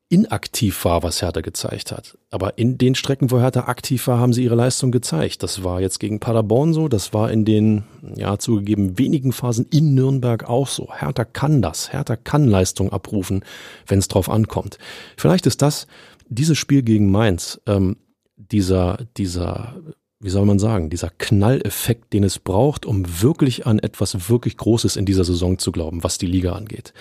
inaktiv 0.10 0.86
war, 0.86 1.04
was 1.04 1.22
Hertha 1.22 1.42
gezeigt 1.42 1.92
hat. 1.92 2.18
Aber 2.32 2.58
in 2.58 2.78
den 2.78 2.96
Strecken, 2.96 3.30
wo 3.30 3.40
Hertha 3.40 3.62
aktiv 3.68 4.08
war, 4.08 4.20
haben 4.20 4.32
sie 4.32 4.44
ihre 4.44 4.56
Leistung 4.56 4.92
gezeigt. 4.92 5.44
Das 5.44 5.64
war 5.64 5.82
jetzt 5.82 6.00
gegen 6.00 6.20
Paderborn 6.20 6.74
so, 6.74 6.88
das 6.88 7.14
war 7.14 7.30
in 7.30 7.44
den, 7.44 7.84
ja, 8.16 8.38
zugegeben 8.38 8.98
wenigen 8.98 9.34
Phasen 9.34 9.68
in 9.70 9.96
Nürnberg 9.96 10.48
auch 10.48 10.68
so. 10.68 10.90
Hertha 10.94 11.26
kann 11.26 11.62
das. 11.62 11.92
Hertha 11.92 12.16
kann 12.16 12.48
Leistung 12.48 12.92
abrufen, 12.92 13.44
wenn 13.86 14.00
es 14.00 14.08
drauf 14.08 14.30
ankommt. 14.30 14.78
Vielleicht 15.18 15.46
ist 15.46 15.62
das, 15.62 15.88
dieses 16.30 16.58
Spiel 16.58 16.84
gegen 16.84 17.12
Mainz, 17.12 17.60
ähm, 17.66 17.98
dieser, 18.38 19.00
dieser, 19.18 19.76
wie 20.22 20.30
soll 20.30 20.46
man 20.46 20.60
sagen, 20.60 20.90
dieser 20.90 21.10
Knalleffekt, 21.10 22.14
den 22.14 22.24
es 22.24 22.40
braucht, 22.40 22.86
um 22.86 23.22
wirklich 23.22 23.68
an 23.68 23.80
etwas 23.80 24.30
wirklich 24.30 24.56
Großes 24.56 24.96
in 24.96 25.06
dieser 25.06 25.26
Saison 25.26 25.58
zu 25.58 25.74
glauben, 25.74 26.04
was 26.04 26.18
die 26.18 26.28
Liga 26.28 26.54
angeht 26.54 26.94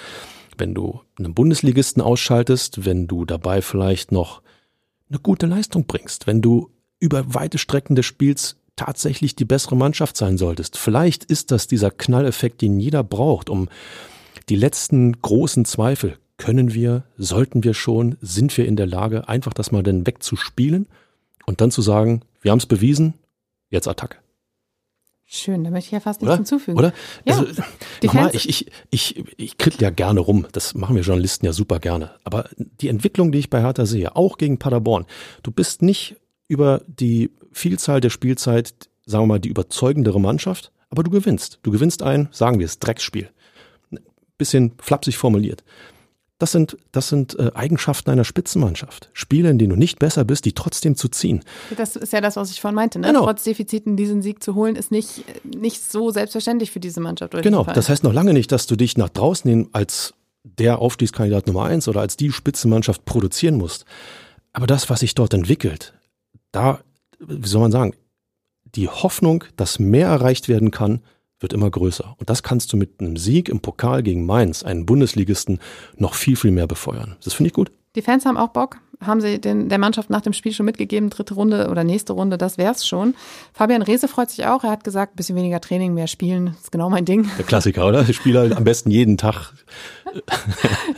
wenn 0.58 0.74
du 0.74 1.00
einen 1.18 1.34
Bundesligisten 1.34 2.02
ausschaltest, 2.02 2.84
wenn 2.84 3.06
du 3.06 3.24
dabei 3.24 3.62
vielleicht 3.62 4.12
noch 4.12 4.42
eine 5.08 5.18
gute 5.18 5.46
Leistung 5.46 5.86
bringst, 5.86 6.26
wenn 6.26 6.42
du 6.42 6.70
über 6.98 7.34
weite 7.34 7.58
Strecken 7.58 7.94
des 7.94 8.06
Spiels 8.06 8.56
tatsächlich 8.76 9.34
die 9.34 9.44
bessere 9.44 9.76
Mannschaft 9.76 10.16
sein 10.16 10.36
solltest. 10.36 10.76
Vielleicht 10.76 11.24
ist 11.24 11.50
das 11.50 11.66
dieser 11.66 11.90
Knalleffekt, 11.90 12.60
den 12.60 12.78
jeder 12.78 13.02
braucht, 13.02 13.48
um 13.50 13.68
die 14.48 14.56
letzten 14.56 15.20
großen 15.20 15.64
Zweifel, 15.64 16.18
können 16.36 16.74
wir, 16.74 17.04
sollten 17.16 17.64
wir 17.64 17.72
schon, 17.72 18.16
sind 18.20 18.56
wir 18.56 18.66
in 18.66 18.76
der 18.76 18.86
Lage, 18.86 19.28
einfach 19.28 19.54
das 19.54 19.72
mal 19.72 19.82
dann 19.82 20.06
wegzuspielen 20.06 20.86
und 21.46 21.60
dann 21.60 21.70
zu 21.70 21.80
sagen, 21.80 22.20
wir 22.42 22.50
haben 22.50 22.58
es 22.58 22.66
bewiesen, 22.66 23.14
jetzt 23.70 23.88
Attacke. 23.88 24.18
Schön, 25.28 25.64
da 25.64 25.70
möchte 25.70 25.88
ich 25.88 25.92
ja 25.92 26.00
fast 26.00 26.20
nichts 26.22 26.30
Oder? 26.30 26.36
hinzufügen. 26.36 26.78
Oder? 26.78 26.92
Ja, 27.24 27.38
Also, 27.38 27.62
nochmal, 28.02 28.30
ich, 28.32 28.48
ich, 28.48 28.70
ich, 28.90 29.24
ich 29.36 29.58
krittel 29.58 29.82
ja 29.82 29.90
gerne 29.90 30.20
rum. 30.20 30.46
Das 30.52 30.74
machen 30.74 30.94
wir 30.94 31.02
Journalisten 31.02 31.44
ja 31.46 31.52
super 31.52 31.80
gerne. 31.80 32.12
Aber 32.22 32.48
die 32.56 32.88
Entwicklung, 32.88 33.32
die 33.32 33.40
ich 33.40 33.50
bei 33.50 33.60
Hertha 33.60 33.86
sehe, 33.86 34.14
auch 34.14 34.38
gegen 34.38 34.58
Paderborn, 34.58 35.04
du 35.42 35.50
bist 35.50 35.82
nicht 35.82 36.14
über 36.46 36.82
die 36.86 37.32
Vielzahl 37.50 38.00
der 38.00 38.10
Spielzeit, 38.10 38.88
sagen 39.04 39.24
wir 39.24 39.34
mal, 39.34 39.40
die 39.40 39.48
überzeugendere 39.48 40.20
Mannschaft, 40.20 40.70
aber 40.90 41.02
du 41.02 41.10
gewinnst. 41.10 41.58
Du 41.64 41.72
gewinnst 41.72 42.04
ein, 42.04 42.28
sagen 42.30 42.60
wir 42.60 42.66
es, 42.66 42.78
Drecksspiel. 42.78 43.28
Bisschen 44.38 44.74
flapsig 44.78 45.16
formuliert. 45.16 45.64
Das 46.38 46.52
sind, 46.52 46.76
das 46.92 47.08
sind 47.08 47.38
äh, 47.38 47.50
Eigenschaften 47.54 48.10
einer 48.10 48.24
Spitzenmannschaft. 48.24 49.08
Spiele, 49.14 49.48
in 49.48 49.58
denen 49.58 49.70
du 49.70 49.76
nicht 49.76 49.98
besser 49.98 50.24
bist, 50.24 50.44
die 50.44 50.52
trotzdem 50.52 50.94
zu 50.94 51.08
ziehen. 51.08 51.42
Das 51.76 51.96
ist 51.96 52.12
ja 52.12 52.20
das, 52.20 52.36
was 52.36 52.50
ich 52.50 52.60
vorhin 52.60 52.74
meinte. 52.74 52.98
Ne? 52.98 53.06
Genau. 53.06 53.24
Trotz 53.24 53.44
Defiziten 53.44 53.96
diesen 53.96 54.20
Sieg 54.20 54.42
zu 54.42 54.54
holen, 54.54 54.76
ist 54.76 54.90
nicht, 54.90 55.24
nicht 55.44 55.82
so 55.82 56.10
selbstverständlich 56.10 56.70
für 56.70 56.80
diese 56.80 57.00
Mannschaft. 57.00 57.32
Genau, 57.42 57.64
das 57.64 57.88
heißt 57.88 58.04
noch 58.04 58.12
lange 58.12 58.34
nicht, 58.34 58.52
dass 58.52 58.66
du 58.66 58.76
dich 58.76 58.98
nach 58.98 59.08
draußen 59.08 59.48
hin 59.48 59.68
als 59.72 60.12
der 60.44 60.78
Aufstiegskandidat 60.78 61.46
Nummer 61.46 61.64
eins 61.64 61.88
oder 61.88 62.00
als 62.00 62.16
die 62.16 62.30
Spitzenmannschaft 62.30 63.04
produzieren 63.06 63.56
musst. 63.56 63.86
Aber 64.52 64.66
das, 64.66 64.90
was 64.90 65.00
sich 65.00 65.14
dort 65.14 65.32
entwickelt, 65.32 65.94
da, 66.52 66.80
wie 67.18 67.48
soll 67.48 67.62
man 67.62 67.72
sagen, 67.72 67.94
die 68.74 68.88
Hoffnung, 68.88 69.44
dass 69.56 69.78
mehr 69.78 70.08
erreicht 70.08 70.48
werden 70.48 70.70
kann, 70.70 71.00
wird 71.40 71.52
immer 71.52 71.70
größer. 71.70 72.14
Und 72.18 72.30
das 72.30 72.42
kannst 72.42 72.72
du 72.72 72.76
mit 72.76 73.00
einem 73.00 73.16
Sieg 73.16 73.48
im 73.48 73.60
Pokal 73.60 74.02
gegen 74.02 74.24
Mainz, 74.26 74.62
einen 74.62 74.86
Bundesligisten, 74.86 75.58
noch 75.96 76.14
viel, 76.14 76.36
viel 76.36 76.50
mehr 76.50 76.66
befeuern. 76.66 77.16
Das 77.24 77.34
finde 77.34 77.48
ich 77.48 77.54
gut. 77.54 77.70
Die 77.94 78.02
Fans 78.02 78.26
haben 78.26 78.36
auch 78.36 78.48
Bock. 78.48 78.78
Haben 79.04 79.20
sie 79.20 79.38
den, 79.38 79.68
der 79.68 79.76
Mannschaft 79.76 80.08
nach 80.08 80.22
dem 80.22 80.32
Spiel 80.32 80.52
schon 80.52 80.64
mitgegeben, 80.64 81.10
dritte 81.10 81.34
Runde 81.34 81.68
oder 81.68 81.84
nächste 81.84 82.14
Runde, 82.14 82.38
das 82.38 82.56
wär's 82.56 82.86
schon. 82.86 83.14
Fabian 83.52 83.82
Reese 83.82 84.08
freut 84.08 84.30
sich 84.30 84.46
auch. 84.46 84.64
Er 84.64 84.70
hat 84.70 84.84
gesagt, 84.84 85.12
ein 85.12 85.16
bisschen 85.16 85.36
weniger 85.36 85.60
Training, 85.60 85.92
mehr 85.92 86.06
Spielen, 86.06 86.56
ist 86.58 86.72
genau 86.72 86.88
mein 86.88 87.04
Ding. 87.04 87.28
Der 87.36 87.44
Klassiker, 87.44 87.86
oder? 87.86 88.08
Ich 88.08 88.16
spiele 88.16 88.38
halt 88.38 88.56
am 88.56 88.64
besten 88.64 88.90
jeden 88.90 89.18
Tag. 89.18 89.52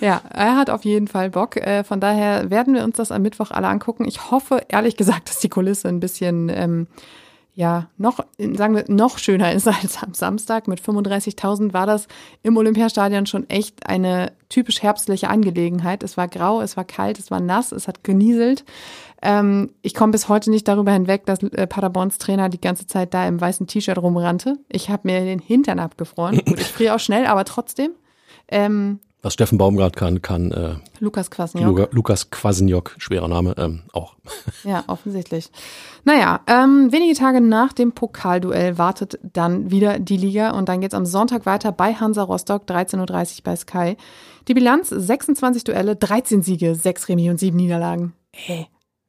Ja, 0.01 0.21
er 0.33 0.57
hat 0.57 0.71
auf 0.71 0.85
jeden 0.85 1.09
Fall 1.09 1.31
Bock. 1.31 1.57
Äh, 1.57 1.83
Von 1.83 1.99
daher 2.01 2.51
werden 2.51 2.75
wir 2.75 2.85
uns 2.85 2.97
das 2.99 3.11
am 3.11 3.23
Mittwoch 3.23 3.51
alle 3.51 3.67
angucken. 3.67 4.05
Ich 4.07 4.31
hoffe, 4.31 4.63
ehrlich 4.69 4.97
gesagt, 4.97 5.29
dass 5.29 5.41
die 5.41 5.49
Kulisse 5.49 5.89
ein 5.89 5.99
bisschen, 5.99 6.49
ähm, 6.51 6.87
ja, 7.59 7.89
noch, 7.97 8.21
sagen 8.39 8.77
wir, 8.77 8.85
noch 8.87 9.19
schöner 9.19 9.53
ist 9.53 9.67
als 9.83 10.01
am 10.01 10.15
Samstag. 10.15 10.69
Mit 10.69 10.81
35.000 10.81 11.73
war 11.73 11.87
das 11.87 12.07
im 12.45 12.57
Olympiastadion 12.57 13.27
schon 13.27 13.51
echt 13.51 13.85
eine 13.85 14.31
typisch 14.49 14.81
herbstliche 14.81 15.29
Angelegenheit. 15.29 16.05
Es 16.05 16.17
war 16.17 16.29
grau, 16.29 16.61
es 16.61 16.77
war 16.77 16.85
kalt, 16.85 17.19
es 17.19 17.33
war 17.33 17.41
nass, 17.41 17.73
es 17.73 17.89
hat 17.89 18.05
genieselt. 18.05 18.65
Ähm, 19.23 19.73
ich 19.83 19.95
komme 19.95 20.13
bis 20.13 20.29
heute 20.29 20.53
nicht 20.53 20.69
darüber 20.69 20.93
hinweg, 20.93 21.27
dass 21.27 21.43
äh, 21.43 21.67
Paderborns 21.67 22.19
Trainer 22.19 22.49
die 22.49 22.61
ganze 22.61 22.87
Zeit 22.87 23.13
da 23.13 23.27
im 23.27 23.41
weißen 23.41 23.67
T-Shirt 23.67 23.99
rumrannte. 23.99 24.59
Ich 24.69 24.89
habe 24.89 25.09
mir 25.09 25.23
den 25.23 25.41
Hintern 25.41 25.81
abgefroren. 25.81 26.37
Gut, 26.47 26.61
ich 26.61 26.69
friere 26.69 26.95
auch 26.95 27.01
schnell, 27.01 27.27
aber 27.27 27.45
trotzdem. 27.45 27.91
Ähm, 28.47 29.01
Was 29.21 29.33
Steffen 29.35 29.59
Baumgart 29.59 29.97
kann, 29.97 30.23
kann 30.23 30.53
äh, 30.53 30.77
Lukas 31.01 31.31
Kwasniok. 31.31 31.67
Luga, 31.67 31.89
Lukas 31.91 32.31
Kwasniok, 32.31 32.95
schwerer 32.99 33.27
Name, 33.27 33.55
ähm, 33.59 33.83
auch. 33.93 34.15
Ja, 34.65 34.85
offensichtlich. 34.87 35.51
Naja, 36.05 36.41
ähm, 36.47 36.93
wenige 36.93 37.15
Tage 37.15 37.41
nach 37.41 37.73
dem 37.73 37.93
Pokalduell 37.93 38.79
wartet 38.79 39.19
dann 39.23 39.71
wieder 39.71 39.99
die 39.99 40.17
Liga 40.17 40.51
und 40.51 40.69
dann 40.69 40.81
geht's 40.81 40.95
am 40.95 41.07
Sonntag 41.07 41.47
weiter 41.47 41.73
bei 41.73 41.95
Hansa 41.95 42.23
Rostock, 42.23 42.65
13.30 42.69 42.99
Uhr 43.39 43.45
bei 43.45 43.57
Sky. 43.57 43.97
Die 44.47 44.55
Bilanz, 44.55 44.89
26 44.89 45.65
Duelle, 45.65 45.97
13 45.97 46.43
Siege, 46.43 46.75
6 46.75 47.09
Remis 47.09 47.31
und 47.31 47.41
7 47.41 47.57
Niederlagen. 47.57 48.13
Hey, 48.33 48.69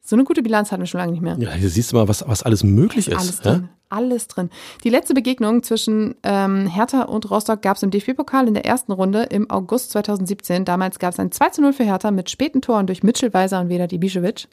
so 0.09 0.15
eine 0.15 0.23
gute 0.25 0.41
Bilanz 0.41 0.71
hatten 0.71 0.81
wir 0.81 0.87
schon 0.87 0.99
lange 0.99 1.11
nicht 1.11 1.21
mehr. 1.21 1.37
Ja, 1.39 1.51
hier 1.51 1.69
siehst 1.69 1.91
du 1.91 1.95
mal, 1.97 2.07
was, 2.07 2.27
was 2.27 2.43
alles 2.43 2.63
möglich 2.63 3.07
ist. 3.07 3.15
Alles 3.17 3.41
ja? 3.43 3.51
drin. 3.53 3.69
Alles 3.89 4.27
drin. 4.27 4.49
Die 4.83 4.89
letzte 4.89 5.13
Begegnung 5.13 5.63
zwischen 5.63 6.15
ähm, 6.23 6.67
Hertha 6.67 7.03
und 7.03 7.29
Rostock 7.31 7.61
gab 7.61 7.77
es 7.77 7.83
im 7.83 7.89
DFB-Pokal 7.91 8.47
in 8.47 8.53
der 8.53 8.65
ersten 8.65 8.91
Runde 8.91 9.23
im 9.23 9.49
August 9.49 9.91
2017. 9.91 10.63
Damals 10.65 10.99
gab 10.99 11.13
es 11.13 11.19
ein 11.19 11.31
2 11.31 11.49
zu 11.49 11.61
0 11.61 11.73
für 11.73 11.83
Hertha 11.83 12.11
mit 12.11 12.29
späten 12.29 12.61
Toren 12.61 12.85
durch 12.87 13.01
Mitchell 13.03 13.33
Weiser 13.33 13.61
und 13.61 13.69
Vedat 13.69 13.91
Ibišević. 13.91 14.47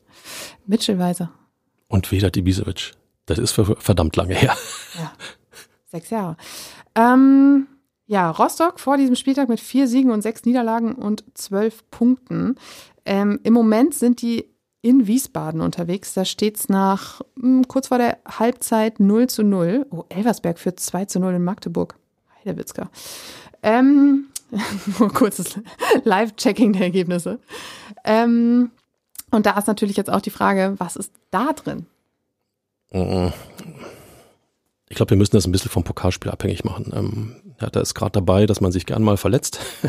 Mitchell 0.66 0.98
Weiser. 0.98 1.30
Und 1.88 2.11
Vedat 2.11 2.36
Ibisevic. 2.36 2.92
Das 3.26 3.38
ist 3.38 3.52
ver- 3.52 3.76
verdammt 3.78 4.16
lange 4.16 4.34
her. 4.34 4.54
Ja, 4.98 5.12
sechs 5.86 6.11
Jahre. 6.11 6.36
Ähm, 6.94 7.66
ja, 8.07 8.30
Rostock 8.30 8.78
vor 8.80 8.96
diesem 8.96 9.16
Spieltag 9.16 9.48
mit 9.48 9.61
vier 9.61 9.86
Siegen 9.88 10.11
und 10.12 10.22
sechs 10.22 10.44
Niederlagen 10.44 10.94
und 10.94 11.24
zwölf 11.34 11.82
Punkten. 11.90 12.54
Ähm, 13.04 13.40
Im 13.42 13.52
Moment 13.52 13.94
sind 13.94 14.22
die 14.22 14.46
in 14.87 15.09
Wiesbaden 15.09 15.61
unterwegs. 15.61 16.14
Da 16.14 16.24
steht's 16.24 16.68
nach 16.68 17.20
mh, 17.34 17.64
kurz 17.66 17.89
vor 17.89 17.99
der 17.99 18.18
Halbzeit 18.24 19.01
0 19.01 19.26
zu 19.26 19.43
0. 19.43 19.84
Oh, 19.91 20.05
Elversberg 20.09 20.61
führt 20.61 20.78
2 20.78 21.07
zu 21.07 21.18
0 21.18 21.34
in 21.34 21.45
Magdeburg. 21.45 21.97
Heidewitzka. 22.39 22.89
Ähm, 23.64 24.26
nur 25.01 25.12
kurzes 25.12 25.59
Live-Checking 26.05 26.72
der 26.72 26.82
Ergebnisse. 26.82 27.41
Ähm, 28.05 28.70
und 29.32 29.45
da 29.45 29.59
ist 29.59 29.66
natürlich 29.66 29.97
jetzt 29.97 30.09
auch 30.09 30.20
die 30.20 30.30
Frage, 30.30 30.76
was 30.78 30.95
ist 30.95 31.12
da 31.32 31.53
drin? 31.53 31.87
Ich 34.89 34.97
glaube, 34.97 35.11
wir 35.11 35.16
müssen 35.16 35.34
das 35.37 35.47
ein 35.47 35.53
bisschen 35.53 35.70
vom 35.70 35.84
Pokalspiel 35.84 36.30
abhängig 36.30 36.64
machen. 36.64 36.93
Ähm, 36.95 37.37
Hertha 37.59 37.80
ist 37.80 37.95
gerade 37.95 38.12
dabei, 38.12 38.47
dass 38.47 38.61
man 38.61 38.72
sich 38.72 38.87
gern 38.87 39.03
mal 39.03 39.16
verletzt. 39.16 39.59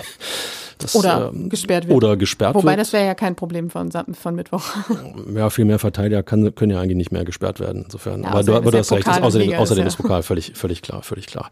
Das, 0.80 0.96
Oder 0.96 1.32
ähm, 1.34 1.50
gesperrt 1.50 1.88
wird. 1.88 1.98
Oder 1.98 2.18
gesperrt 2.18 2.54
Wobei, 2.54 2.74
wird. 2.74 2.80
das 2.82 2.94
wäre 2.94 3.04
ja 3.04 3.16
kein 3.16 3.36
Problem 3.36 3.72
von, 3.72 3.90
von 3.92 4.36
Mittwoch. 4.36 4.64
ja, 5.34 5.50
viel 5.50 5.66
mehr 5.66 5.80
Verteidiger 5.80 6.22
kann, 6.22 6.54
können 6.54 6.72
ja 6.72 6.80
eigentlich 6.80 6.98
nicht 6.98 7.12
mehr 7.12 7.26
gesperrt 7.26 7.60
werden. 7.60 7.86
Insofern. 7.86 8.22
Ja, 8.22 8.30
aber 8.30 8.44
du, 8.44 8.54
aber 8.56 8.70
du 8.70 8.78
hast 8.78 8.92
recht. 8.92 9.08
Außerdem 9.08 9.56
außerdem 9.56 9.88
ist 9.88 9.98
ja- 9.98 10.04
Pokal 10.04 10.22
völlig, 10.22 10.52
völlig 10.56 10.84
klar, 10.84 11.02
völlig 11.02 11.26
klar. 11.26 11.50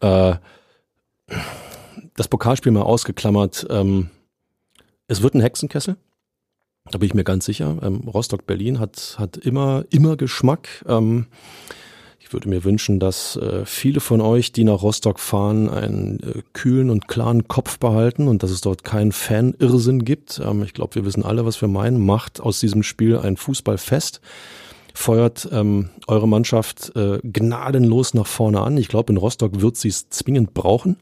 Äh, 0.00 0.36
das 2.14 2.28
Pokalspiel 2.28 2.70
mal 2.70 2.82
ausgeklammert. 2.82 3.66
Ähm, 3.70 4.10
es 5.08 5.20
wird 5.22 5.34
ein 5.34 5.40
Hexenkessel. 5.40 5.96
Da 6.90 6.98
bin 6.98 7.06
ich 7.08 7.14
mir 7.14 7.24
ganz 7.24 7.46
sicher. 7.46 7.76
Ähm, 7.82 8.08
Rostock-Berlin 8.08 8.78
hat, 8.78 9.16
hat 9.18 9.36
immer, 9.36 9.84
immer 9.90 10.16
Geschmack. 10.16 10.68
Ähm, 10.86 11.26
ich 12.30 12.34
würde 12.34 12.48
mir 12.48 12.62
wünschen, 12.62 13.00
dass 13.00 13.34
äh, 13.34 13.64
viele 13.64 13.98
von 13.98 14.20
euch, 14.20 14.52
die 14.52 14.62
nach 14.62 14.82
Rostock 14.82 15.18
fahren, 15.18 15.68
einen 15.68 16.20
äh, 16.20 16.42
kühlen 16.52 16.88
und 16.88 17.08
klaren 17.08 17.48
Kopf 17.48 17.80
behalten 17.80 18.28
und 18.28 18.44
dass 18.44 18.52
es 18.52 18.60
dort 18.60 18.84
keinen 18.84 19.10
Fanirrsinn 19.10 20.04
gibt. 20.04 20.40
Ähm, 20.40 20.62
ich 20.62 20.72
glaube, 20.72 20.94
wir 20.94 21.04
wissen 21.04 21.24
alle, 21.24 21.44
was 21.44 21.60
wir 21.60 21.66
meinen. 21.66 22.06
Macht 22.06 22.40
aus 22.40 22.60
diesem 22.60 22.84
Spiel 22.84 23.18
ein 23.18 23.36
Fußballfest. 23.36 24.20
Feuert 24.94 25.48
ähm, 25.50 25.90
eure 26.06 26.28
Mannschaft 26.28 26.94
äh, 26.94 27.18
gnadenlos 27.24 28.14
nach 28.14 28.28
vorne 28.28 28.60
an. 28.60 28.76
Ich 28.76 28.86
glaube, 28.86 29.12
in 29.12 29.16
Rostock 29.16 29.60
wird 29.60 29.76
sie 29.76 29.88
es 29.88 30.08
zwingend 30.10 30.54
brauchen. 30.54 30.98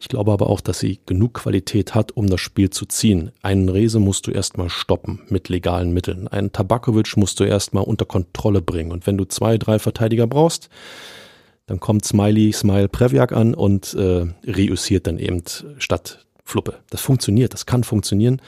Ich 0.00 0.08
glaube 0.08 0.32
aber 0.32 0.48
auch, 0.50 0.60
dass 0.60 0.78
sie 0.78 1.00
genug 1.06 1.34
Qualität 1.34 1.94
hat, 1.94 2.12
um 2.12 2.28
das 2.28 2.40
Spiel 2.40 2.70
zu 2.70 2.86
ziehen. 2.86 3.32
Einen 3.42 3.68
Rese 3.68 3.98
musst 3.98 4.26
du 4.26 4.30
erstmal 4.30 4.68
stoppen 4.68 5.20
mit 5.28 5.48
legalen 5.48 5.92
Mitteln. 5.92 6.28
Einen 6.28 6.52
Tabakovic 6.52 7.16
musst 7.16 7.40
du 7.40 7.44
erstmal 7.44 7.84
unter 7.84 8.04
Kontrolle 8.04 8.62
bringen. 8.62 8.92
Und 8.92 9.06
wenn 9.06 9.18
du 9.18 9.24
zwei, 9.24 9.58
drei 9.58 9.78
Verteidiger 9.78 10.26
brauchst, 10.26 10.68
dann 11.66 11.80
kommt 11.80 12.04
Smiley, 12.04 12.52
Smile 12.52 12.88
Prevjak 12.88 13.32
an 13.32 13.54
und 13.54 13.94
äh, 13.94 14.26
reüssiert 14.44 15.06
dann 15.06 15.18
eben 15.18 15.42
statt 15.78 16.26
Fluppe. 16.44 16.78
Das 16.90 17.00
funktioniert, 17.00 17.52
das 17.52 17.66
kann 17.66 17.82
funktionieren. 17.82 18.40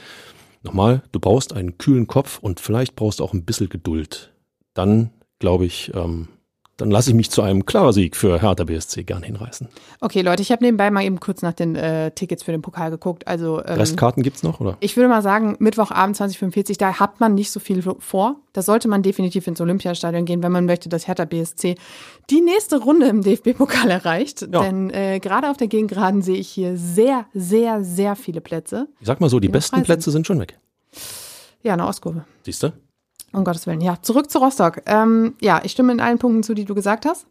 Nochmal, 0.62 1.02
du 1.12 1.20
brauchst 1.20 1.52
einen 1.52 1.78
kühlen 1.78 2.06
Kopf 2.06 2.38
und 2.38 2.60
vielleicht 2.60 2.94
brauchst 2.94 3.20
du 3.20 3.24
auch 3.24 3.32
ein 3.32 3.44
bisschen 3.44 3.68
Geduld. 3.68 4.32
Dann, 4.74 5.10
glaube 5.40 5.66
ich, 5.66 5.92
ähm, 5.94 6.28
dann 6.78 6.92
lasse 6.92 7.10
ich 7.10 7.16
mich 7.16 7.30
zu 7.30 7.42
einem 7.42 7.66
klaren 7.66 7.92
Sieg 7.92 8.16
für 8.16 8.40
Hertha 8.40 8.62
BSC 8.62 9.02
gern 9.02 9.24
hinreißen. 9.24 9.68
Okay, 10.00 10.22
Leute, 10.22 10.42
ich 10.42 10.52
habe 10.52 10.64
nebenbei 10.64 10.92
mal 10.92 11.02
eben 11.02 11.18
kurz 11.18 11.42
nach 11.42 11.52
den 11.52 11.74
äh, 11.74 12.12
Tickets 12.12 12.44
für 12.44 12.52
den 12.52 12.62
Pokal 12.62 12.90
geguckt. 12.90 13.26
Also 13.26 13.58
ähm, 13.64 13.74
Restkarten 13.74 14.22
gibt's 14.22 14.44
noch, 14.44 14.60
oder? 14.60 14.76
ich 14.78 14.96
würde 14.96 15.08
mal 15.08 15.20
sagen, 15.20 15.56
Mittwochabend 15.58 16.16
2045, 16.16 16.78
da 16.78 17.00
hat 17.00 17.18
man 17.18 17.34
nicht 17.34 17.50
so 17.50 17.58
viel 17.58 17.82
vor. 17.98 18.36
Da 18.52 18.62
sollte 18.62 18.86
man 18.86 19.02
definitiv 19.02 19.48
ins 19.48 19.60
Olympiastadion 19.60 20.24
gehen, 20.24 20.40
wenn 20.42 20.52
man 20.52 20.66
möchte, 20.66 20.88
dass 20.88 21.08
Hertha 21.08 21.24
BSC 21.24 21.74
die 22.30 22.40
nächste 22.40 22.80
Runde 22.80 23.06
im 23.08 23.22
DFB-Pokal 23.22 23.90
erreicht. 23.90 24.42
Ja. 24.42 24.62
Denn 24.62 24.90
äh, 24.90 25.18
gerade 25.18 25.50
auf 25.50 25.56
der 25.56 25.66
Gegengraden 25.66 26.22
sehe 26.22 26.36
ich 26.36 26.48
hier 26.48 26.76
sehr, 26.76 27.26
sehr, 27.34 27.82
sehr 27.82 28.14
viele 28.14 28.40
Plätze. 28.40 28.86
Ich 29.00 29.06
sag 29.08 29.20
mal 29.20 29.28
so, 29.28 29.40
die 29.40 29.48
noch 29.48 29.54
besten 29.54 29.76
sind. 29.76 29.84
Plätze 29.84 30.12
sind 30.12 30.28
schon 30.28 30.38
weg. 30.38 30.60
Ja, 31.64 31.72
eine 31.72 31.86
Ostkurve. 31.86 32.24
Siehst 32.44 32.62
du? 32.62 32.72
Um 33.32 33.44
Gottes 33.44 33.66
Willen. 33.66 33.80
Ja, 33.80 34.00
zurück 34.00 34.30
zu 34.30 34.38
Rostock. 34.38 34.82
Ähm, 34.86 35.34
ja, 35.40 35.60
ich 35.62 35.72
stimme 35.72 35.92
in 35.92 36.00
allen 36.00 36.18
Punkten 36.18 36.42
zu, 36.42 36.54
die 36.54 36.64
du 36.64 36.74
gesagt 36.74 37.04
hast. 37.06 37.26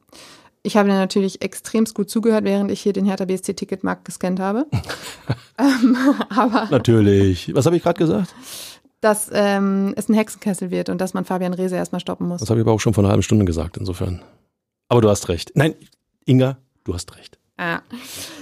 Ich 0.64 0.76
habe 0.76 0.90
dir 0.90 0.96
natürlich 0.96 1.42
extremst 1.42 1.96
gut 1.96 2.10
zugehört, 2.10 2.44
während 2.44 2.72
ich 2.72 2.82
hier 2.82 2.94
den 2.94 3.06
Hertha 3.06 3.26
BSC 3.26 3.54
Ticketmarkt 3.54 4.06
gescannt 4.06 4.40
habe. 4.40 4.68
ähm, 5.58 5.98
aber 6.30 6.68
Natürlich. 6.70 7.54
Was 7.56 7.66
habe 7.66 7.78
ich 7.78 7.84
gerade 7.84 7.98
gesagt? 7.98 8.34
dass 9.02 9.30
ähm, 9.32 9.94
es 9.96 10.10
ein 10.10 10.16
Hexenkessel 10.16 10.72
wird 10.72 10.90
und 10.90 11.00
dass 11.00 11.14
man 11.14 11.24
Fabian 11.24 11.54
Rehse 11.54 11.76
erstmal 11.76 12.02
stoppen 12.02 12.28
muss. 12.28 12.40
Das 12.40 12.50
habe 12.50 12.60
ich 12.60 12.66
aber 12.66 12.74
auch 12.74 12.80
schon 12.80 12.94
vor 12.94 13.04
einer 13.04 13.10
halben 13.10 13.24
Stunde 13.24 13.46
gesagt, 13.46 13.78
insofern. 13.78 14.22
Aber 14.90 15.02
du 15.02 15.10
hast 15.10 15.30
recht. 15.30 15.52
Nein, 15.56 15.76
Inga, 16.26 16.58
du 16.84 16.94
hast 16.94 17.16
recht. 17.16 17.37
Ah. 17.58 17.80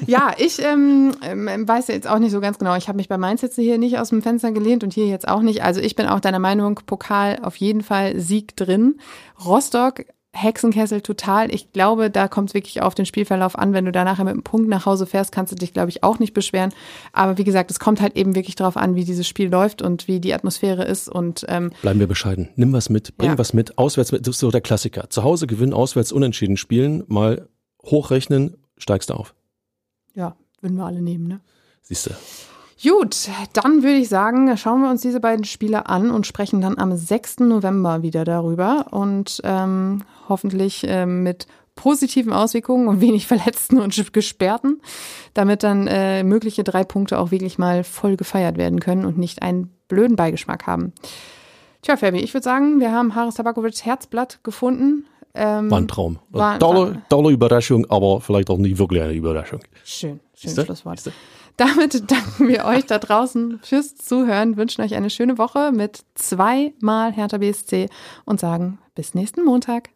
Ja, 0.07 0.34
ich 0.38 0.61
ähm, 0.61 1.13
ähm, 1.24 1.68
weiß 1.68 1.88
jetzt 1.88 2.07
auch 2.07 2.20
nicht 2.20 2.32
so 2.32 2.41
ganz 2.41 2.59
genau. 2.59 2.76
Ich 2.76 2.89
habe 2.89 2.97
mich 2.97 3.07
bei 3.07 3.18
Mainz 3.18 3.41
jetzt 3.41 3.55
hier 3.55 3.78
nicht 3.78 3.97
aus 3.97 4.09
dem 4.09 4.22
Fenster 4.22 4.51
gelehnt 4.51 4.84
und 4.84 4.93
hier 4.93 5.07
jetzt 5.07 5.28
auch 5.28 5.41
nicht. 5.41 5.63
Also 5.63 5.80
ich 5.80 5.95
bin 5.95 6.05
auch 6.07 6.20
deiner 6.20 6.39
Meinung, 6.39 6.82
Pokal 6.86 7.39
auf 7.41 7.55
jeden 7.55 7.82
Fall 7.82 8.20
Sieg 8.20 8.57
drin. 8.57 8.99
Rostock, 9.45 10.03
Hexenkessel 10.34 10.99
total. 10.99 11.53
Ich 11.55 11.72
glaube, 11.72 12.11
da 12.11 12.28
kommt 12.28 12.49
es 12.49 12.53
wirklich 12.53 12.82
auf 12.82 12.93
den 12.93 13.05
Spielverlauf 13.05 13.57
an. 13.57 13.72
Wenn 13.72 13.86
du 13.86 13.93
da 13.93 14.03
nachher 14.03 14.26
mit 14.26 14.34
einem 14.34 14.43
Punkt 14.43 14.68
nach 14.68 14.86
Hause 14.86 15.05
fährst, 15.05 15.32
kannst 15.32 15.53
du 15.53 15.55
dich, 15.55 15.72
glaube 15.72 15.89
ich, 15.89 16.03
auch 16.03 16.20
nicht 16.20 16.34
beschweren. 16.34 16.74
Aber 17.13 17.38
wie 17.38 17.45
gesagt, 17.45 17.72
es 17.72 17.80
kommt 17.80 18.01
halt 18.01 18.18
eben 18.18 18.36
wirklich 18.36 18.55
darauf 18.55 18.76
an, 18.76 18.95
wie 18.95 19.05
dieses 19.05 19.26
Spiel 19.30 19.47
läuft 19.49 19.82
und 19.82 20.09
wie 20.09 20.20
die 20.20 20.34
Atmosphäre 20.34 20.84
ist. 20.84 21.07
Und 21.07 21.45
ähm, 21.47 21.72
Bleiben 21.82 22.01
wir 22.01 22.07
bescheiden. 22.07 22.49
Nimm 22.57 22.74
was 22.74 22.89
mit, 22.89 23.16
bring 23.18 23.30
Ja. 23.32 23.38
was 23.38 23.53
mit, 23.53 23.78
auswärts 23.78 24.11
mit. 24.11 24.28
Das 24.28 24.36
ist 24.36 24.39
so 24.41 24.51
der 24.51 24.59
Klassiker. 24.59 25.09
Zu 25.09 25.24
Hause 25.24 25.47
gewinnen, 25.47 25.74
auswärts 25.74 26.11
unentschieden 26.11 26.57
spielen, 26.57 27.05
mal 27.07 27.47
hochrechnen, 27.86 28.57
steigst 28.78 29.09
du 29.09 29.13
auf. 29.13 29.34
ja, 30.13 30.36
würden 30.61 30.78
wir 30.78 30.86
alle 30.86 31.01
nehmen, 31.01 31.28
ne? 31.28 31.41
Siehst 31.82 32.07
du. 32.07 32.11
Gut, 32.84 33.30
dann 33.53 33.84
würde 33.84 33.97
ich 33.97 34.09
sagen, 34.09 34.55
schauen 34.57 34.82
wir 34.82 34.89
uns 34.89 35.01
diese 35.01 35.19
beiden 35.19 35.45
Spiele 35.45 35.88
an 35.88 36.11
und 36.11 36.28
sprechen 36.28 36.61
dann 36.61 36.78
am 36.78 36.95
6. 36.95 37.39
November 37.39 38.01
wieder 38.01 38.26
darüber 38.26 38.88
und 38.91 39.41
ähm, 39.43 40.03
hoffentlich 40.28 40.84
ähm, 40.88 41.23
mit 41.23 41.47
positiven 41.76 42.34
Auswirkungen 42.34 42.88
und 42.88 43.01
wenig 43.01 43.28
Verletzten 43.28 43.80
und 43.80 43.95
Gesperrten, 44.13 44.82
damit 45.34 45.63
dann 45.63 45.88
äh, 45.88 46.23
mögliche 46.23 46.63
drei 46.63 46.84
Punkte 46.84 47.19
auch 47.19 47.32
wirklich 47.32 47.57
mal 47.57 47.84
voll 47.84 48.17
gefeiert 48.17 48.57
werden 48.57 48.80
können 48.80 49.05
und 49.05 49.17
nicht 49.17 49.41
einen 49.41 49.71
blöden 49.88 50.15
Beigeschmack 50.15 50.67
haben. 50.67 50.93
Tja, 51.82 51.97
Fabi, 51.97 52.19
ich 52.19 52.34
würde 52.34 52.43
sagen, 52.43 52.80
wir 52.80 52.91
haben 52.91 53.13
Haris 53.13 53.36
Tabakovics 53.36 53.86
Herzblatt 53.86 54.39
gefunden. 54.43 55.05
Ähm, 55.36 55.70
War 55.70 55.80
ein 55.80 55.88
Traum. 55.88 56.20
War- 56.30 56.60
tolle, 56.60 57.02
tolle 57.10 57.32
Überraschung, 57.32 57.86
aber 57.90 58.22
vielleicht 58.22 58.50
auch 58.50 58.58
nicht 58.58 58.78
wirklich 58.78 59.02
eine 59.02 59.14
Überraschung. 59.14 59.60
Schön, 59.84 60.20
schönes? 60.34 60.66
Schlusswort. 60.66 61.00
Siehst 61.00 61.08
du? 61.08 61.12
Damit 61.58 62.10
danken 62.12 62.48
wir 62.48 62.66
euch 62.66 62.86
da 62.86 63.00
draußen 63.00 63.60
fürs 63.64 63.96
Zuhören, 63.96 64.58
wünschen 64.58 64.82
euch 64.82 64.96
eine 64.96 65.10
schöne 65.10 65.38
Woche 65.38 65.72
mit 65.74 66.04
zweimal 66.16 67.12
Hertha 67.14 67.38
BSC 67.38 67.90
und 68.26 68.40
sagen 68.40 68.80
bis 68.96 69.14
nächsten 69.14 69.44
Montag. 69.44 69.90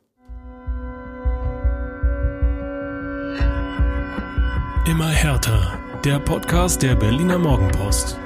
Immer 4.86 5.10
härter. 5.10 5.78
Der 6.04 6.20
Podcast 6.20 6.82
der 6.82 6.96
Berliner 6.96 7.38
Morgenpost. 7.38 8.18